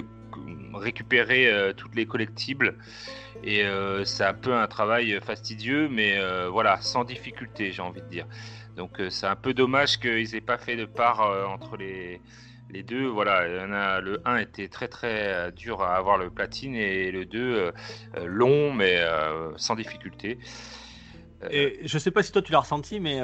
récupérer 0.74 1.48
euh, 1.48 1.72
toutes 1.72 1.94
les 1.94 2.06
collectibles. 2.06 2.76
Et 3.44 3.64
euh, 3.64 4.04
c'est 4.04 4.24
un 4.24 4.34
peu 4.34 4.54
un 4.54 4.66
travail 4.66 5.18
fastidieux, 5.22 5.88
mais 5.88 6.18
voilà, 6.48 6.80
sans 6.80 7.04
difficulté, 7.04 7.72
j'ai 7.72 7.82
envie 7.82 8.02
de 8.02 8.08
dire. 8.08 8.26
Donc 8.76 9.00
c'est 9.10 9.26
un 9.26 9.36
peu 9.36 9.54
dommage 9.54 9.98
qu'ils 9.98 10.34
aient 10.34 10.40
pas 10.40 10.58
fait 10.58 10.76
de 10.76 10.84
part 10.84 11.20
entre 11.50 11.76
les, 11.76 12.20
les 12.70 12.82
deux. 12.82 13.06
Voilà, 13.06 13.42
en 13.42 14.00
le 14.00 14.20
1 14.24 14.36
était 14.38 14.68
très 14.68 14.88
très 14.88 15.52
dur 15.52 15.82
à 15.82 15.96
avoir 15.96 16.18
le 16.18 16.30
platine 16.30 16.74
et 16.74 17.10
le 17.10 17.24
2 17.24 17.38
euh, 17.38 17.72
euh, 18.16 18.26
long, 18.26 18.72
mais 18.72 19.02
sans 19.56 19.74
difficulté. 19.74 20.38
Euh, 21.42 21.48
Et 21.50 21.80
je 21.84 21.98
sais 21.98 22.10
pas 22.10 22.22
si 22.22 22.32
toi 22.32 22.42
tu 22.42 22.52
l'as 22.52 22.60
ressenti, 22.60 23.00
mais 23.00 23.20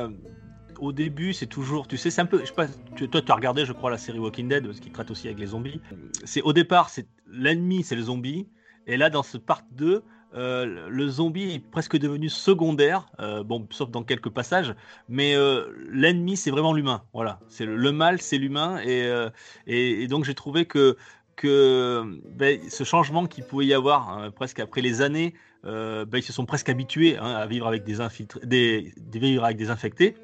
au 0.82 0.92
début 0.92 1.32
c'est 1.32 1.46
toujours, 1.46 1.86
tu 1.86 1.96
sais, 1.96 2.10
c'est 2.10 2.20
un 2.20 2.26
peu, 2.26 2.40
je 2.40 2.46
sais 2.46 2.52
pas, 2.52 2.66
toi 2.66 3.22
tu 3.22 3.32
as 3.32 3.34
regardé, 3.34 3.64
je 3.64 3.72
crois, 3.72 3.90
la 3.90 3.98
série 3.98 4.18
Walking 4.18 4.48
Dead, 4.48 4.66
parce 4.66 4.80
qu'il 4.80 4.90
traite 4.90 5.10
aussi 5.12 5.28
avec 5.28 5.38
les 5.38 5.46
zombies. 5.46 5.80
C'est 6.24 6.42
au 6.42 6.52
départ, 6.52 6.90
c'est 6.90 7.06
l'ennemi, 7.30 7.84
c'est 7.84 7.94
le 7.94 8.02
zombie, 8.02 8.48
et 8.88 8.96
là 8.96 9.08
dans 9.08 9.22
ce 9.22 9.38
part 9.38 9.62
2, 9.72 10.02
euh, 10.34 10.88
le 10.88 11.08
zombie 11.08 11.54
est 11.54 11.58
presque 11.60 11.96
devenu 11.96 12.28
secondaire, 12.28 13.06
euh, 13.20 13.44
bon, 13.44 13.66
sauf 13.70 13.90
dans 13.90 14.02
quelques 14.02 14.30
passages, 14.30 14.74
mais 15.08 15.36
euh, 15.36 15.68
l'ennemi 15.88 16.36
c'est 16.36 16.50
vraiment 16.50 16.72
l'humain. 16.72 17.04
Voilà, 17.14 17.38
c'est 17.48 17.64
le, 17.64 17.92
mal, 17.92 18.20
c'est 18.20 18.38
l'humain, 18.38 18.80
et, 18.84 20.06
donc 20.08 20.24
j'ai 20.24 20.34
trouvé 20.34 20.66
que 20.66 20.96
que 21.36 22.02
ben, 22.36 22.58
ce 22.68 22.84
changement 22.84 23.26
qu'il 23.26 23.44
pouvait 23.44 23.66
y 23.66 23.74
avoir 23.74 24.10
hein, 24.10 24.30
presque 24.32 24.58
après 24.58 24.80
les 24.80 25.00
années, 25.00 25.34
ben, 25.62 26.06
ils 26.12 26.24
se 26.24 26.32
sont 26.32 26.44
presque 26.44 26.68
habitués 26.68 27.18
hein, 27.18 27.36
à 27.36 27.46
vivre 27.46 27.68
avec 27.68 27.84
des 27.84 28.00
infectés. 28.00 30.16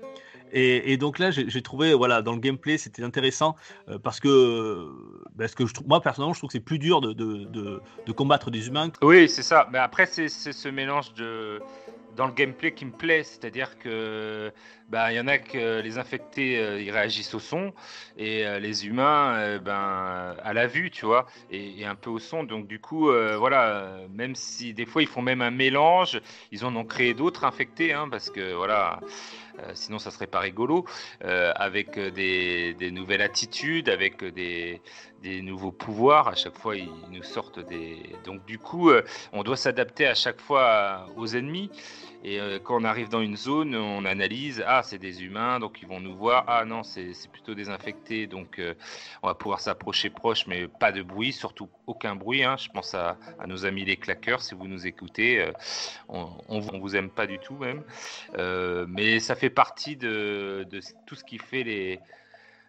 Et, 0.53 0.97
donc 0.97 1.19
là, 1.19 1.31
j'ai 1.31 1.63
trouvé, 1.63 1.95
voilà, 1.95 2.23
dans 2.23 2.33
le 2.33 2.41
gameplay, 2.41 2.79
c'était 2.79 3.03
intéressant 3.03 3.57
euh, 3.89 3.99
parce 3.99 4.21
que, 4.21 4.89
parce 5.37 5.55
que 5.55 5.67
je 5.67 5.75
trouve, 5.75 5.89
moi 5.89 6.01
personnellement, 6.01 6.35
je 6.35 6.41
trouve 6.41 6.49
que 6.49 6.53
c'est 6.53 6.61
plus 6.61 6.79
dur 6.79 7.01
de, 7.01 7.13
de, 7.13 7.81
de, 8.07 8.13
combattre 8.13 8.51
des 8.51 8.69
humains. 8.69 8.91
Oui, 9.03 9.29
c'est 9.29 9.43
ça. 9.43 9.69
Mais 9.73 9.79
après, 9.79 10.07
c'est 10.07 10.29
ce 10.29 10.69
mélange 10.69 11.15
de 11.15 11.61
dans 12.19 12.27
le 12.27 12.33
gameplay 12.33 12.73
qui 12.73 12.85
me 12.85 12.91
plaît, 12.91 13.23
c'est-à-dire 13.23 13.79
que 13.79 14.53
bah 14.89 15.13
il 15.13 15.17
y 15.17 15.21
en 15.21 15.29
a 15.29 15.39
que 15.39 15.81
les 15.81 15.99
infectés 15.99 16.59
euh, 16.59 16.83
ils 16.83 16.91
réagissent 16.91 17.33
au 17.33 17.39
son 17.39 17.73
et 18.17 18.45
euh, 18.45 18.59
les 18.59 18.87
humains 18.89 19.35
euh, 19.37 19.59
ben 19.61 20.35
à 20.43 20.53
la 20.53 20.67
vue, 20.67 20.91
tu 20.91 21.07
vois, 21.07 21.27
et, 21.53 21.81
et 21.81 21.87
un 21.87 21.95
peu 21.95 22.11
au 22.11 22.19
son. 22.19 22.43
Donc 22.43 22.67
du 22.67 22.81
coup 22.81 23.09
euh, 23.09 23.37
voilà, 23.39 23.69
euh, 23.69 24.09
même 24.11 24.35
si 24.35 24.75
des 24.75 24.85
fois 24.85 25.03
ils 25.03 25.09
font 25.09 25.23
même 25.23 25.43
un 25.43 25.53
mélange, 25.53 26.21
ils 26.51 26.65
en 26.65 26.75
ont 26.75 26.85
créé 26.85 27.15
d'autres 27.15 27.45
infectés, 27.45 27.93
hein, 27.93 28.09
parce 28.11 28.31
que 28.31 28.53
voilà. 28.53 28.99
Euh, 29.61 29.73
sinon, 29.75 29.99
ça 29.99 30.11
serait 30.11 30.27
pas 30.27 30.41
rigolo. 30.41 30.85
euh, 31.25 31.53
avec 31.57 31.99
euh, 31.99 32.11
des, 32.11 32.75
des 32.75 32.91
nouvelles 32.91 33.23
attitudes, 33.23 33.89
avec 33.89 34.25
des, 34.25 34.81
des 35.23 35.43
nouveaux 35.43 35.73
pouvoirs. 35.73 36.29
À 36.29 36.35
chaque 36.35 36.57
fois, 36.57 36.77
ils 36.77 36.91
nous 37.11 37.23
sortent 37.23 37.61
des. 37.61 37.97
Donc, 38.25 38.45
du 38.47 38.59
coup, 38.59 38.91
euh, 38.91 39.03
on 39.33 39.43
doit 39.43 39.57
s'adapter 39.57 40.07
à 40.07 40.15
chaque 40.15 40.41
fois 40.41 40.65
à- 40.65 41.07
aux 41.17 41.27
ennemis. 41.27 41.71
Et 42.25 42.41
euh, 42.41 42.59
quand 42.59 42.81
on 42.81 42.85
arrive 42.85 43.09
dans 43.09 43.21
une 43.21 43.37
zone, 43.37 43.77
on 43.77 44.05
analyse. 44.05 44.63
Ah, 44.67 44.83
c'est 44.83 44.99
des 44.99 45.23
humains, 45.25 45.61
donc 45.61 45.81
ils 45.83 45.89
vont 45.89 46.01
nous 46.01 46.17
voir. 46.17 46.45
Ah 46.49 46.65
non, 46.65 46.83
c'est 46.83 47.13
plutôt 47.31 47.55
des 47.55 47.69
infectés, 47.69 48.27
donc 48.27 48.59
euh, 48.59 48.75
on 49.23 49.29
va 49.29 49.35
pouvoir 49.35 49.61
s'approcher 49.61 50.11
proche, 50.11 50.47
mais 50.49 50.67
pas 50.67 50.91
de 50.91 51.03
bruit, 51.03 51.33
surtout 51.33 51.69
aucun 51.87 52.17
bruit. 52.17 52.43
hein. 52.43 52.57
Je 52.59 52.69
pense 52.71 52.95
à, 52.95 53.17
nos 53.47 53.67
amis 53.67 53.85
les 53.85 53.97
claqueurs, 53.97 54.43
si 54.43 54.55
vous 54.55 54.67
nous 54.67 54.87
écoutez. 54.87 55.41
euh, 55.41 55.53
on, 56.09 56.29
on, 56.49 56.59
vous 56.61 56.97
aime 56.97 57.11
pas 57.11 57.27
du 57.27 57.39
tout 57.39 57.57
même. 57.57 57.83
Euh, 58.37 58.87
mais 58.89 59.21
ça 59.21 59.37
fait 59.37 59.51
partie 59.51 59.97
de 59.97 60.67
tout 61.07 61.15
ce 61.15 61.23
qui 61.25 61.39
fait 61.39 61.63
les, 61.63 62.01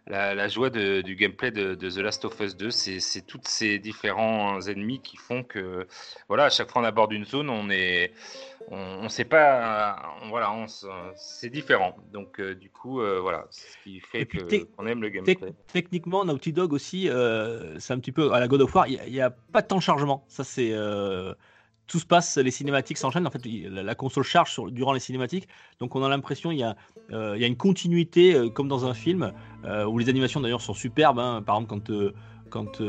la, 0.09 0.33
la 0.35 0.47
joie 0.47 0.69
de- 0.69 1.01
du 1.01 1.15
gameplay 1.15 1.51
de, 1.51 1.75
de 1.75 1.89
The 1.89 1.97
Last 1.97 2.25
of 2.25 2.39
Us 2.39 2.57
2. 2.57 2.71
C'est 2.71 3.21
tous 3.27 3.39
ces 3.43 3.79
différents 3.79 4.59
ennemis 4.61 5.01
qui 5.01 5.17
font 5.17 5.43
que, 5.43 5.87
voilà, 6.27 6.45
à 6.45 6.49
chaque 6.49 6.71
fois 6.71 6.81
on 6.81 6.85
aborde 6.85 7.13
une 7.13 7.25
zone, 7.25 7.49
on 7.49 7.69
est, 7.69 8.11
on, 8.69 8.77
on 8.77 9.09
sait 9.09 9.25
pas, 9.25 10.17
on- 10.23 10.29
voilà, 10.29 10.51
c'est 11.15 11.49
différent. 11.49 11.95
Donc 12.11 12.39
euh, 12.39 12.55
du 12.55 12.69
coup, 12.69 13.01
euh, 13.01 13.19
voilà, 13.19 13.45
c'est 13.51 13.71
ce 13.71 13.77
qui 13.83 13.99
fait 13.99 14.25
qu'on 14.25 14.87
aime 14.87 15.01
le 15.01 15.09
gameplay. 15.09 15.37
techniquement, 15.71 16.25
Naughty 16.25 16.53
Dog 16.53 16.73
aussi, 16.73 17.09
euh, 17.09 17.77
c'est 17.79 17.93
un 17.93 17.99
petit 17.99 18.11
peu 18.11 18.33
à 18.33 18.39
la 18.39 18.47
God 18.47 18.61
of 18.61 18.73
War, 18.75 18.87
il 18.87 18.99
n'y 19.11 19.21
a, 19.21 19.29
pas 19.29 19.61
de 19.61 19.67
temps 19.67 19.77
de 19.77 19.81
chargement. 19.81 20.25
Ça, 20.27 20.43
c'est. 20.43 20.71
Tout 21.89 21.99
se 21.99 22.05
passe, 22.05 22.37
les 22.37 22.51
cinématiques 22.51 22.97
s'enchaînent. 22.97 23.27
En 23.27 23.31
fait, 23.31 23.45
la, 23.45 23.95
console 23.95 24.23
charge 24.23 24.61
durant 24.71 24.93
les 24.93 24.99
cinématiques. 24.99 25.47
Donc, 25.79 25.95
on 25.95 26.03
a 26.03 26.09
l'impression 26.09 26.51
qu'il 26.51 26.75
euh, 27.11 27.37
y 27.37 27.43
a 27.43 27.47
une 27.47 27.57
continuité, 27.57 28.35
euh, 28.35 28.49
comme 28.49 28.67
dans 28.67 28.85
un 28.85 28.93
film, 28.93 29.33
euh, 29.65 29.85
où 29.85 29.97
les 29.97 30.07
animations 30.07 30.39
d'ailleurs 30.39 30.61
sont 30.61 30.73
superbes. 30.73 31.19
hein. 31.19 31.41
Par 31.45 31.59
exemple, 31.59 31.73
quand. 32.49 32.81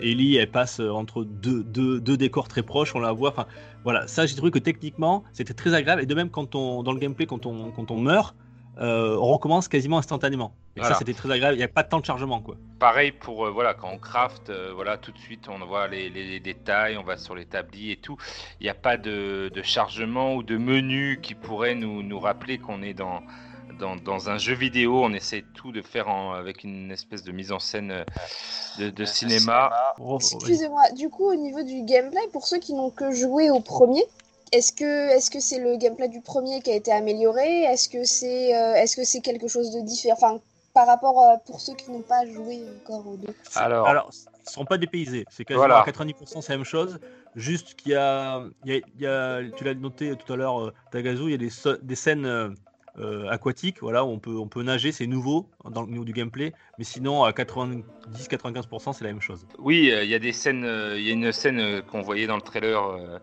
Ellie 0.00 0.44
passe 0.46 0.80
entre 0.80 1.24
deux, 1.24 2.16
décors 2.16 2.48
très 2.48 2.62
proches, 2.62 2.94
on 2.94 3.00
la 3.00 3.12
voit. 3.12 3.30
Enfin, 3.30 3.46
voilà, 3.84 4.06
ça 4.06 4.26
j'ai 4.26 4.34
trouvé 4.36 4.50
que 4.50 4.58
techniquement 4.58 5.24
c'était 5.32 5.54
très 5.54 5.72
agréable. 5.72 6.02
Et 6.02 6.06
de 6.06 6.14
même 6.14 6.28
quand 6.28 6.54
on 6.54 6.82
dans 6.82 6.92
le 6.92 6.98
gameplay, 6.98 7.24
quand 7.24 7.46
on 7.46 7.96
meurt, 7.98 8.36
euh, 8.80 9.16
on 9.18 9.26
recommence 9.32 9.68
quasiment 9.68 9.98
instantanément. 9.98 10.54
Et 10.76 10.80
Voilà. 10.80 10.94
ça 10.94 10.98
c'était 10.98 11.12
très 11.12 11.30
agréable. 11.30 11.54
Il 11.56 11.58
n'y 11.58 11.64
a 11.64 11.68
pas 11.68 11.82
de 11.82 11.88
temps 11.88 12.00
de 12.00 12.04
chargement 12.06 12.40
quoi. 12.40 12.56
Pareil 12.78 13.12
pour 13.12 13.46
euh, 13.46 13.50
voilà 13.50 13.74
quand 13.74 13.90
on 13.92 13.98
craft, 13.98 14.48
euh, 14.48 14.72
voilà 14.74 14.96
tout 14.96 15.12
de 15.12 15.18
suite 15.18 15.48
on 15.48 15.64
voit 15.66 15.88
les, 15.88 16.08
les- 16.08 16.26
les 16.26 16.40
détails, 16.40 16.96
on 16.96 17.02
va 17.02 17.16
sur 17.18 17.34
l'établi 17.34 17.90
et 17.92 17.96
tout. 17.96 18.16
Il 18.60 18.64
n'y 18.64 18.70
a 18.70 18.74
pas 18.74 18.96
de, 18.96 19.50
de 19.54 19.62
chargement 19.62 20.34
ou 20.34 20.42
de 20.42 20.56
menu 20.56 21.20
qui 21.22 21.34
pourrait 21.34 21.74
nous, 21.74 22.02
nous 22.02 22.18
rappeler 22.18 22.56
qu'on 22.58 22.82
est 22.82 22.94
dans, 22.94 23.22
dans, 23.78 23.96
dans 23.96 24.30
un 24.30 24.38
jeu 24.38 24.54
vidéo. 24.54 25.04
On 25.04 25.12
essaie 25.12 25.44
tout 25.54 25.72
de 25.72 25.82
faire 25.82 26.08
en- 26.08 26.32
avec 26.32 26.64
une 26.64 26.90
espèce 26.90 27.22
de 27.24 27.32
mise 27.32 27.52
en 27.52 27.58
scène 27.58 28.04
de, 28.78 28.88
de 28.88 29.04
cinéma. 29.04 29.70
Oh, 30.00 30.16
Excusez-moi, 30.18 30.82
du 30.96 31.10
coup, 31.10 31.26
au 31.30 31.34
niveau 31.34 31.62
du 31.62 31.82
gameplay, 31.82 32.20
pour 32.32 32.46
ceux 32.46 32.58
qui 32.58 32.72
n'ont 32.72 32.90
que 32.90 33.12
joué 33.12 33.50
au 33.50 33.60
premier, 33.60 34.02
est-ce 34.52 34.72
que 34.72 35.10
est-ce 35.10 35.30
que 35.30 35.40
c'est 35.40 35.58
le 35.58 35.76
gameplay 35.76 36.08
du 36.08 36.20
premier 36.20 36.60
qui 36.60 36.70
a 36.70 36.74
été 36.74 36.92
amélioré? 36.92 37.62
Est-ce 37.64 37.88
que 37.88 38.04
c'est 38.04 38.54
euh, 38.56 38.74
est-ce 38.74 38.96
que 38.96 39.04
c'est 39.04 39.20
quelque 39.20 39.48
chose 39.48 39.70
de 39.72 39.80
différent 39.80 40.16
Enfin, 40.16 40.40
par 40.74 40.86
rapport 40.86 41.22
à, 41.22 41.38
pour 41.38 41.60
ceux 41.60 41.74
qui 41.74 41.90
n'ont 41.90 42.02
pas 42.02 42.24
joué 42.26 42.62
encore 42.80 43.06
aux 43.06 43.16
deux? 43.16 43.34
Alors, 43.54 43.86
Alors, 43.86 44.10
ils 44.46 44.50
sont 44.50 44.64
pas 44.64 44.78
dépaysés. 44.78 45.26
C'est 45.30 45.44
quasiment 45.44 45.60
Voilà. 45.60 45.80
à 45.80 45.84
90% 45.84 46.40
c'est 46.40 46.52
la 46.52 46.58
même 46.58 46.64
chose. 46.64 46.98
Juste 47.34 47.74
qu'il 47.74 47.92
y 47.92 47.94
a, 47.94 48.42
il 48.64 48.70
y 48.70 48.74
a- 48.76 48.80
il 48.94 49.00
y 49.00 49.06
a- 49.06 49.40
tu 49.56 49.64
l'as 49.64 49.74
noté 49.74 50.14
tout 50.16 50.32
à 50.32 50.36
l'heure, 50.36 50.60
euh, 50.60 50.72
Tagazu, 50.90 51.24
il 51.24 51.30
y 51.30 51.34
a 51.34 51.38
des, 51.38 51.50
so- 51.50 51.76
des 51.78 51.94
scènes 51.94 52.26
euh, 52.26 52.50
euh, 52.98 53.26
aquatiques, 53.30 53.80
voilà, 53.80 54.04
où 54.04 54.08
on 54.08 54.18
peut, 54.18 54.36
on 54.36 54.48
peut 54.48 54.62
nager, 54.62 54.92
c'est 54.92 55.06
nouveau 55.06 55.46
dans 55.64 55.80
le 55.82 55.88
niveau 55.88 56.04
du 56.04 56.12
gameplay. 56.12 56.52
Mais 56.76 56.84
sinon, 56.84 57.24
à 57.24 57.32
90-95%, 57.32 58.92
c'est 58.92 59.04
la 59.04 59.12
même 59.12 59.22
chose. 59.22 59.46
Oui, 59.58 59.90
euh, 59.90 60.04
il 60.04 60.10
y 60.10 60.14
a 60.14 60.18
des 60.18 60.32
scènes, 60.32 60.64
euh, 60.64 60.98
il 60.98 61.06
y 61.06 61.10
a 61.10 61.14
une 61.14 61.32
scène 61.32 61.58
euh, 61.60 61.80
qu'on 61.82 62.02
voyait 62.02 62.26
dans 62.26 62.36
le 62.36 62.42
trailer 62.42 62.84
euh, 62.84 63.18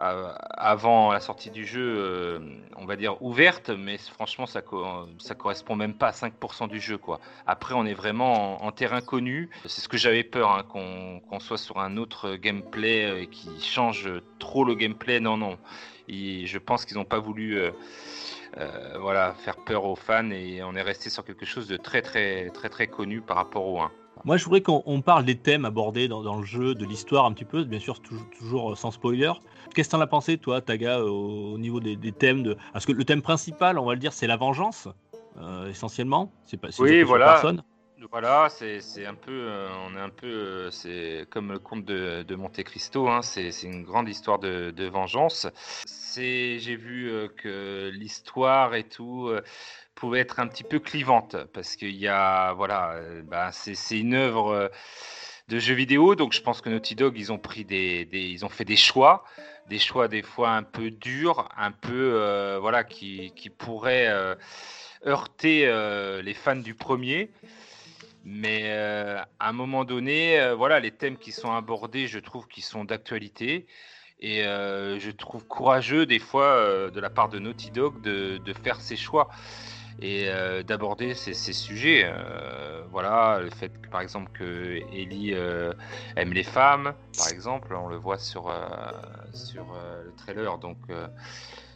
avant 0.00 1.12
la 1.12 1.20
sortie 1.20 1.50
du 1.50 1.66
jeu, 1.66 1.94
euh, 1.98 2.38
on 2.76 2.86
va 2.86 2.96
dire 2.96 3.20
ouverte, 3.22 3.68
mais 3.68 3.98
franchement 3.98 4.46
ça, 4.46 4.62
co- 4.62 5.06
correspond 5.38 5.76
même 5.76 5.94
pas 5.94 6.08
à 6.08 6.12
5% 6.12 6.68
du 6.68 6.80
jeu. 6.80 6.98
Après 7.46 7.74
on 7.74 7.84
est 7.84 7.94
vraiment 7.94 8.64
en, 8.64 8.72
terrain 8.72 9.02
connu. 9.02 9.50
C'est 9.66 9.82
ce 9.82 9.88
que 9.88 9.98
j'avais 9.98 10.24
peur, 10.24 10.50
hein, 10.52 10.62
qu'on 10.62 11.40
soit 11.40 11.58
sur 11.58 11.78
un 11.78 11.98
autre 11.98 12.36
gameplay 12.36 13.04
euh, 13.04 13.26
qui 13.26 13.60
change 13.60 14.08
trop 14.38 14.64
le 14.64 14.74
gameplay. 14.74 15.20
Non 15.20 15.36
non, 15.36 15.58
Et 16.08 16.46
je 16.46 16.58
pense 16.58 16.86
qu'ils 16.86 16.96
n'ont 16.96 17.04
pas 17.04 17.18
voulu. 17.18 17.58
euh, 17.58 17.70
euh, 18.58 18.98
voilà, 18.98 19.34
faire 19.34 19.56
peur 19.56 19.84
aux 19.84 19.94
fans 19.94 20.30
et 20.30 20.60
on 20.64 20.74
est 20.74 20.82
resté 20.82 21.08
sur 21.08 21.24
quelque 21.24 21.46
chose 21.46 21.68
de 21.68 21.76
très 21.76 22.02
très 22.02 22.50
très 22.50 22.68
très 22.68 22.88
connu 22.88 23.20
par 23.20 23.36
rapport 23.36 23.64
au 23.64 23.80
1. 23.80 23.92
Moi, 24.24 24.36
je 24.36 24.44
voudrais 24.44 24.60
qu'on 24.60 24.82
on 24.86 25.00
parle 25.00 25.24
des 25.24 25.36
thèmes 25.36 25.64
abordés 25.64 26.08
dans, 26.08 26.36
le 26.36 26.44
jeu, 26.44 26.74
de 26.74 26.84
l'histoire 26.84 27.24
un 27.24 27.32
petit 27.32 27.46
peu, 27.46 27.64
bien 27.64 27.78
sûr, 27.78 28.00
toujours 28.00 28.76
sans 28.76 28.90
spoiler. 28.90 29.32
Qu'est-ce 29.74 29.88
que 29.88 29.92
t'en 29.96 30.00
as 30.00 30.06
pensé, 30.06 30.38
toi, 30.38 30.60
Taga, 30.60 31.00
au, 31.02 31.54
au 31.54 31.58
niveau 31.58 31.80
des, 31.80 31.96
des 31.96 32.12
thèmes 32.12 32.42
de... 32.42 32.56
Parce 32.72 32.86
que 32.86 32.92
le 32.92 33.04
thème 33.04 33.22
principal, 33.22 33.78
on 33.78 33.84
va 33.86 33.94
le 33.94 34.00
dire, 34.00 34.12
c'est 34.12 34.26
la 34.26 34.36
vengeance, 34.36 34.88
euh, 35.38 35.68
essentiellement. 35.68 36.32
C'est 36.44 36.56
pas 36.56 36.68
Oui, 36.78 37.02
voilà. 37.02 37.26
personne. 37.32 37.62
Voilà, 38.10 38.48
c'est 38.48 39.04
un 39.04 39.14
peu, 39.14 39.30
euh, 39.30 39.68
on 39.86 39.94
est 39.94 40.00
un 40.00 40.08
peu, 40.08 40.26
euh, 40.26 40.70
c'est 40.70 41.26
comme 41.28 41.52
le 41.52 41.58
conte 41.58 41.84
de, 41.84 42.22
de 42.22 42.34
Monte 42.34 42.62
Cristo, 42.62 43.08
hein, 43.08 43.20
c'est 43.20 43.50
une 43.62 43.82
grande 43.84 44.08
histoire 44.08 44.38
de, 44.38 44.70
de 44.70 44.86
vengeance. 44.86 45.46
J'ai 46.16 46.76
vu 46.76 47.10
euh, 47.10 47.28
que 47.28 47.90
l'histoire 47.92 48.74
et 48.74 48.84
tout 48.84 49.28
euh, 49.28 49.42
pouvait 49.94 50.20
être 50.20 50.40
un 50.40 50.48
petit 50.48 50.64
peu 50.64 50.78
clivante 50.78 51.36
parce 51.52 51.76
qu'il 51.76 51.94
y 51.94 52.08
a, 52.08 52.54
voilà, 52.54 52.92
euh, 52.94 53.22
bah, 53.22 53.52
c'est 53.52 53.74
c'est 53.74 53.98
une 53.98 54.14
œuvre 54.14 54.48
euh, 54.48 54.68
de 55.50 55.58
jeu 55.58 55.74
vidéo, 55.74 56.14
donc 56.14 56.32
je 56.32 56.40
pense 56.40 56.60
que 56.60 56.70
Naughty 56.70 56.94
Dog 56.94 57.18
ils 57.18 57.32
ont 57.32 57.38
pris 57.38 57.64
des, 57.64 58.08
ils 58.12 58.44
ont 58.44 58.48
fait 58.48 58.64
des 58.64 58.76
choix, 58.76 59.24
des 59.68 59.80
choix 59.80 60.06
des 60.06 60.22
fois 60.22 60.50
un 60.50 60.62
peu 60.62 60.92
durs, 60.92 61.48
un 61.56 61.72
peu, 61.72 62.12
euh, 62.14 62.58
voilà, 62.60 62.84
qui 62.84 63.32
qui 63.34 63.50
pourraient 63.50 64.06
euh, 64.08 64.36
heurter 65.04 65.66
euh, 65.66 66.22
les 66.22 66.34
fans 66.34 66.54
du 66.54 66.74
premier. 66.74 67.30
Mais 68.24 68.70
à 68.70 69.26
un 69.48 69.52
moment 69.52 69.84
donné, 69.86 70.52
voilà, 70.54 70.78
les 70.78 70.90
thèmes 70.90 71.16
qui 71.16 71.32
sont 71.32 71.52
abordés, 71.52 72.06
je 72.06 72.18
trouve 72.18 72.46
qu'ils 72.48 72.64
sont 72.64 72.84
d'actualité. 72.84 73.66
Et 74.20 74.42
je 74.42 75.10
trouve 75.10 75.46
courageux 75.46 76.04
des 76.04 76.18
fois 76.18 76.90
de 76.90 77.00
la 77.00 77.08
part 77.08 77.30
de 77.30 77.38
Naughty 77.38 77.70
Dog 77.70 78.02
de, 78.02 78.52
faire 78.62 78.78
ces 78.82 78.96
choix 78.96 79.30
et 80.02 80.28
d'aborder 80.64 81.14
ces 81.14 81.54
sujets. 81.54 82.12
Voilà, 82.90 83.40
le 83.40 83.50
fait 83.50 83.70
que 83.80 83.88
par 83.88 84.00
exemple 84.00 84.30
que 84.32 84.80
Ellie 84.92 85.32
euh, 85.32 85.72
aime 86.16 86.32
les 86.32 86.42
femmes, 86.42 86.92
par 87.16 87.28
exemple, 87.28 87.74
on 87.74 87.88
le 87.88 87.96
voit 87.96 88.18
sur, 88.18 88.48
euh, 88.48 88.54
sur 89.32 89.66
euh, 89.74 90.02
le 90.04 90.12
trailer. 90.16 90.58
Donc 90.58 90.78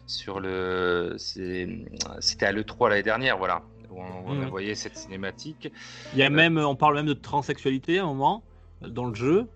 sur 0.06 0.40
le, 0.40 1.14
c'était 1.18 2.46
à 2.46 2.52
l'E3 2.52 2.90
l'année 2.90 3.02
dernière, 3.02 3.38
voilà, 3.38 3.62
où 3.90 4.00
on, 4.00 4.34
Mhm. 4.34 4.48
voyait 4.48 4.74
cette 4.74 4.96
cinématique. 4.96 5.72
Il 6.12 6.18
y 6.18 6.22
a 6.22 6.30
même, 6.30 6.58
on 6.58 6.74
parle 6.76 6.94
même 6.96 7.06
de 7.06 7.14
transsexualité 7.14 7.98
à 7.98 8.04
un 8.04 8.06
moment 8.06 8.42
dans 8.82 9.06
le 9.06 9.14
jeu. 9.14 9.46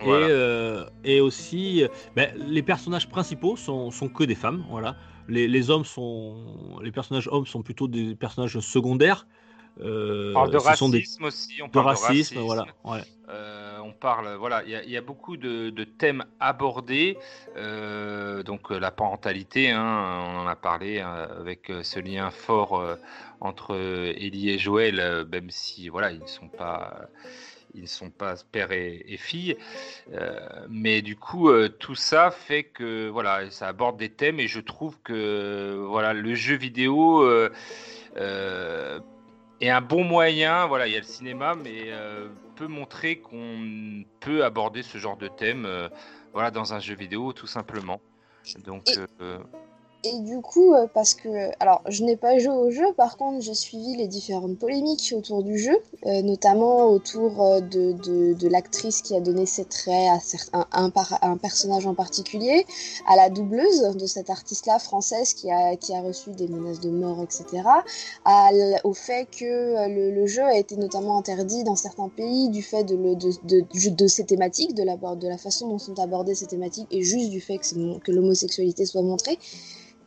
Voilà. 0.00 0.28
Et, 0.28 0.30
euh, 0.30 0.84
et 1.04 1.20
aussi, 1.20 1.84
ben, 2.14 2.30
les 2.36 2.62
personnages 2.62 3.08
principaux 3.08 3.56
sont, 3.56 3.90
sont 3.90 4.08
que 4.08 4.22
des 4.24 4.36
femmes. 4.36 4.64
Voilà. 4.70 4.96
Les, 5.26 5.48
les 5.48 5.70
hommes 5.70 5.84
sont, 5.84 6.78
les 6.82 6.92
personnages 6.92 7.28
hommes 7.30 7.46
sont 7.46 7.62
plutôt 7.62 7.88
des 7.88 8.14
personnages 8.14 8.58
secondaires. 8.60 9.26
Euh, 9.80 10.30
On 10.30 10.34
parle 10.34 10.50
de 10.50 10.58
des- 10.58 10.64
racisme 10.64 11.24
aussi. 11.24 11.62
On 11.62 11.66
de 11.66 11.72
parle 11.72 11.86
racisme, 11.86 12.40
voilà. 12.40 12.66
Ouais. 12.84 13.00
Euh, 13.28 13.78
on 13.84 13.92
parle, 13.92 14.34
voilà, 14.36 14.62
il 14.64 14.70
y 14.70 14.74
a- 14.74 14.82
il 14.84 14.90
y, 14.90 14.96
a 14.96 15.00
beaucoup 15.02 15.36
de, 15.36 15.70
de 15.70 15.84
thèmes 15.84 16.24
abordés, 16.40 17.16
euh, 17.56 18.42
donc 18.42 18.70
la 18.70 18.90
parentalité, 18.90 19.70
hein, 19.70 20.24
on 20.26 20.38
en 20.40 20.46
a 20.46 20.56
parlé 20.56 21.00
avec 21.00 21.70
ce 21.82 22.00
lien 22.00 22.30
fort 22.30 22.82
entre 23.40 23.74
Ellie 23.76 24.50
et 24.50 24.58
Joël, 24.58 25.26
même 25.30 25.50
si 25.50 25.88
voilà, 25.90 26.10
ils 26.10 26.20
ne 26.20 26.26
sont 26.26 26.48
pas, 26.48 27.08
ils 27.74 27.82
ne 27.82 27.86
sont 27.86 28.10
pas 28.10 28.34
père 28.50 28.72
et, 28.72 29.04
et 29.06 29.16
fille, 29.18 29.56
Euh, 30.14 30.40
mais 30.70 31.02
du 31.02 31.16
coup, 31.16 31.50
euh, 31.50 31.68
tout 31.68 31.94
ça 31.94 32.30
fait 32.30 32.64
que 32.64 33.08
voilà, 33.08 33.50
ça 33.50 33.68
aborde 33.68 33.98
des 33.98 34.08
thèmes 34.08 34.40
et 34.40 34.48
je 34.48 34.60
trouve 34.60 34.98
que 35.02 35.84
voilà, 35.86 36.14
le 36.14 36.34
jeu 36.34 36.56
vidéo. 36.56 37.22
euh, 38.16 39.00
est 39.60 39.70
un 39.70 39.80
bon 39.80 40.04
moyen, 40.04 40.66
voilà, 40.66 40.86
il 40.86 40.92
y 40.92 40.96
a 40.96 41.00
le 41.00 41.04
cinéma, 41.04 41.54
mais 41.54 41.84
euh, 41.86 42.28
peut 42.56 42.66
montrer 42.66 43.16
qu'on 43.18 44.04
peut 44.20 44.44
aborder 44.44 44.82
ce 44.82 44.98
genre 44.98 45.16
de 45.16 45.28
thème, 45.28 45.64
euh, 45.66 45.88
voilà, 46.32 46.50
dans 46.50 46.74
un 46.74 46.80
jeu 46.80 46.94
vidéo, 46.94 47.32
tout 47.32 47.46
simplement. 47.46 48.00
Donc, 48.64 48.82
Et- 48.88 48.98
euh, 49.20 49.38
Et 50.04 50.16
du 50.20 50.40
coup, 50.40 50.74
euh, 50.74 50.86
parce 50.94 51.14
que, 51.14 51.50
alors, 51.58 51.82
je 51.88 52.04
n'ai 52.04 52.14
pas 52.14 52.38
joué 52.38 52.54
au 52.54 52.70
jeu, 52.70 52.92
par 52.96 53.16
contre, 53.16 53.40
j'ai 53.40 53.54
suivi 53.54 53.96
les 53.96 54.06
différentes 54.06 54.56
polémiques 54.56 55.12
autour 55.16 55.42
du 55.42 55.58
jeu, 55.58 55.76
euh, 56.06 56.22
notamment 56.22 56.84
autour 56.84 57.42
euh, 57.42 57.60
de, 57.60 57.92
de, 58.32 58.48
l'actrice 58.48 59.02
qui 59.02 59.16
a 59.16 59.20
donné 59.20 59.44
ses 59.44 59.64
traits 59.64 60.08
à, 60.52 60.68
un, 60.72 60.92
un 61.22 61.36
personnage 61.36 61.84
en 61.84 61.94
particulier, 61.94 62.64
à 63.08 63.16
la 63.16 63.28
doubleuse 63.28 63.96
de 63.96 64.06
cette 64.06 64.30
artiste-là 64.30 64.78
française 64.78 65.34
qui 65.34 65.50
a, 65.50 65.74
qui 65.74 65.92
a 65.92 66.00
reçu 66.00 66.30
des 66.30 66.46
menaces 66.46 66.78
de 66.78 66.90
mort, 66.90 67.20
etc., 67.20 67.64
au 68.84 68.94
fait 68.94 69.26
que 69.26 69.88
le, 69.88 70.26
jeu 70.26 70.44
a 70.44 70.56
été 70.56 70.76
notamment 70.76 71.18
interdit 71.18 71.64
dans 71.64 71.76
certains 71.76 72.08
pays 72.08 72.50
du 72.50 72.62
fait 72.62 72.84
de, 72.84 72.94
le, 72.94 73.16
de, 73.16 73.90
de, 73.90 74.06
ces 74.06 74.24
thématiques, 74.24 74.74
de 74.74 74.84
la, 74.84 74.96
de 74.96 75.28
la 75.28 75.38
façon 75.38 75.68
dont 75.68 75.78
sont 75.78 75.98
abordées 75.98 76.36
ces 76.36 76.46
thématiques, 76.46 76.86
et 76.92 77.02
juste 77.02 77.30
du 77.30 77.40
fait 77.40 77.58
que, 77.58 77.98
que 77.98 78.12
l'homosexualité 78.12 78.86
soit 78.86 79.02
montrée. 79.02 79.38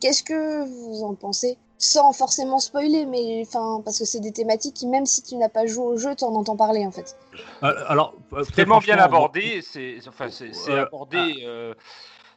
Qu'est-ce 0.02 0.24
que 0.24 0.64
vous 0.64 1.04
en 1.04 1.14
pensez? 1.14 1.56
Sans 1.78 2.12
forcément 2.12 2.58
spoiler, 2.58 3.06
mais 3.06 3.44
enfin, 3.46 3.80
parce 3.84 4.00
que 4.00 4.04
c'est 4.04 4.18
des 4.18 4.32
thématiques 4.32 4.74
qui, 4.74 4.88
même 4.88 5.06
si 5.06 5.22
tu 5.22 5.36
n'as 5.36 5.48
pas 5.48 5.64
joué 5.64 5.84
au 5.84 5.96
jeu, 5.96 6.16
tu 6.16 6.24
en 6.24 6.34
entends 6.34 6.56
parler 6.56 6.84
en 6.84 6.90
fait. 6.90 7.16
Euh, 7.62 7.72
Alors, 7.86 8.14
euh, 8.32 8.44
tellement 8.56 8.78
bien 8.78 8.98
abordé, 8.98 9.62
c'est 9.62 9.98
enfin, 10.08 10.26
Euh, 10.68 10.82
abordé 10.82 11.44
euh, 11.46 11.72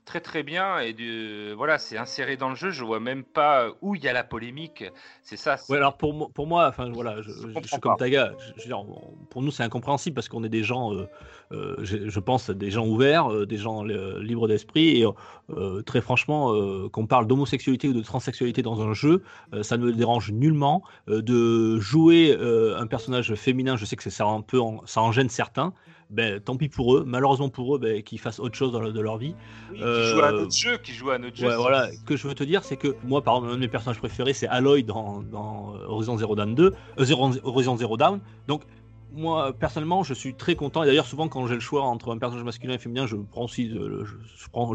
très 0.06 0.22
très 0.22 0.44
bien 0.44 0.80
et 0.80 0.94
de, 0.94 1.54
voilà, 1.54 1.78
c'est 1.78 1.98
inséré 1.98 2.38
dans 2.38 2.50
le 2.50 2.56
jeu. 2.56 2.70
Je 2.70 2.84
vois 2.84 3.00
même 3.00 3.24
pas 3.24 3.70
où 3.82 3.96
il 3.96 4.04
y 4.04 4.08
a 4.08 4.14
la 4.14 4.24
polémique. 4.24 4.84
C'est 5.24 5.36
ça. 5.36 5.56
Ouais, 5.68 5.78
alors 5.78 5.98
pour, 5.98 6.14
moi- 6.14 6.28
pour 6.34 6.48
moi, 6.48 6.68
enfin 6.68 6.90
voilà, 6.92 7.22
je, 7.22 7.30
je- 7.32 7.34
je 7.40 7.42
comprends 7.48 7.62
suis 7.68 7.80
comme. 7.80 7.98
Taga. 7.98 8.32
Je, 8.58 8.70
pour 9.30 9.42
nous, 9.42 9.52
c'est 9.52 9.64
incompréhensible 9.64 10.14
parce 10.14 10.30
qu'on 10.30 10.44
est 10.44 10.50
des 10.50 10.64
gens, 10.64 10.94
euh, 10.94 11.08
euh, 11.52 11.76
je, 11.82 12.20
pense, 12.20 12.50
des 12.52 12.72
gens 12.72 12.86
ouverts, 12.86 13.32
euh, 13.32 13.46
des 13.46 13.58
gens 13.58 13.84
libres 13.84 14.48
d'esprit. 14.48 15.02
Et 15.02 15.06
très 15.86 16.02
franchement, 16.02 16.54
qu'on 16.90 17.08
parle 17.08 17.28
d'homosexualité 17.28 17.88
ou 17.90 17.94
de 17.94 18.02
transsexualité 18.02 18.62
dans 18.62 18.82
un 18.82 18.94
jeu, 18.94 19.24
ça 19.62 19.78
ne 19.78 19.86
me 19.86 19.94
dérange 19.94 20.32
nullement. 20.32 20.84
De 21.08 21.80
jouer 21.80 22.36
un 22.40 22.88
personnage 22.88 23.34
féminin, 23.36 23.76
je 23.76 23.86
sais 23.86 23.96
que 23.96 24.04
ça 24.04 24.26
un 24.26 24.42
peu, 24.42 24.60
en- 24.60 24.86
ça 24.86 25.02
en 25.02 25.12
gêne 25.12 25.30
certains. 25.30 25.74
Ben, 26.12 26.40
tant 26.40 26.56
pis 26.56 26.70
pour 26.70 26.96
eux. 26.96 27.04
Malheureusement 27.06 27.50
pour 27.50 27.76
eux, 27.76 27.80
ben, 27.80 28.04
qu'ils 28.04 28.20
fassent 28.20 28.40
autre 28.40 28.56
chose 28.56 28.72
dans 28.72 28.80
le- 28.80 28.92
de 28.92 29.00
leur 29.02 29.18
vie. 29.18 29.34
Oui, 29.72 29.78
qui 29.80 29.84
joue 29.84 30.22
à 30.22 30.28
euh, 30.28 30.42
notre 30.42 30.56
jeu, 30.56 30.78
qui 30.78 30.92
joue 30.94 31.10
à 31.10 31.18
notre 31.18 31.36
jeu. 31.36 31.46
Ouais, 31.48 31.52
c'est- 31.52 31.58
voilà. 31.58 31.92
Ce 31.92 32.04
que 32.04 32.16
je 32.16 32.28
veux 32.28 32.36
te 32.36 32.44
dire, 32.44 32.64
c'est 32.64 32.78
que 32.78 32.96
moi, 33.04 33.24
par 33.24 33.36
exemple, 33.36 33.52
un 33.54 33.56
de 33.56 33.60
mes 33.62 33.68
personnages 33.68 33.98
préférés, 34.00 34.34
c'est 34.34 34.48
Aloy 34.48 34.84
dans, 34.84 35.22
dans 35.24 35.74
Horizon 35.88 36.18
Zero 36.18 36.36
Dawn 36.36 36.54
2, 36.54 36.74
euh, 37.00 37.04
Zero- 37.06 37.32
Horizon 37.44 37.76
Zero 37.78 37.98
Dawn. 37.98 38.20
Donc, 38.48 38.62
moi, 39.16 39.54
personnellement, 39.54 40.04
je 40.04 40.14
suis 40.14 40.36
très 40.36 40.56
content. 40.56 40.84
Et 40.84 40.88
d'ailleurs, 40.88 41.06
souvent, 41.06 41.28
quand 41.28 41.46
j'ai 41.48 41.56
le 41.56 41.60
choix 41.60 41.84
entre 41.84 42.14
un 42.14 42.18
personnage 42.18 42.44
masculin 42.44 42.74
et 42.74 42.78
féminin, 42.78 43.08
je 43.08 43.16
prends 43.16 43.46
aussi 43.46 43.66
le, 43.68 44.06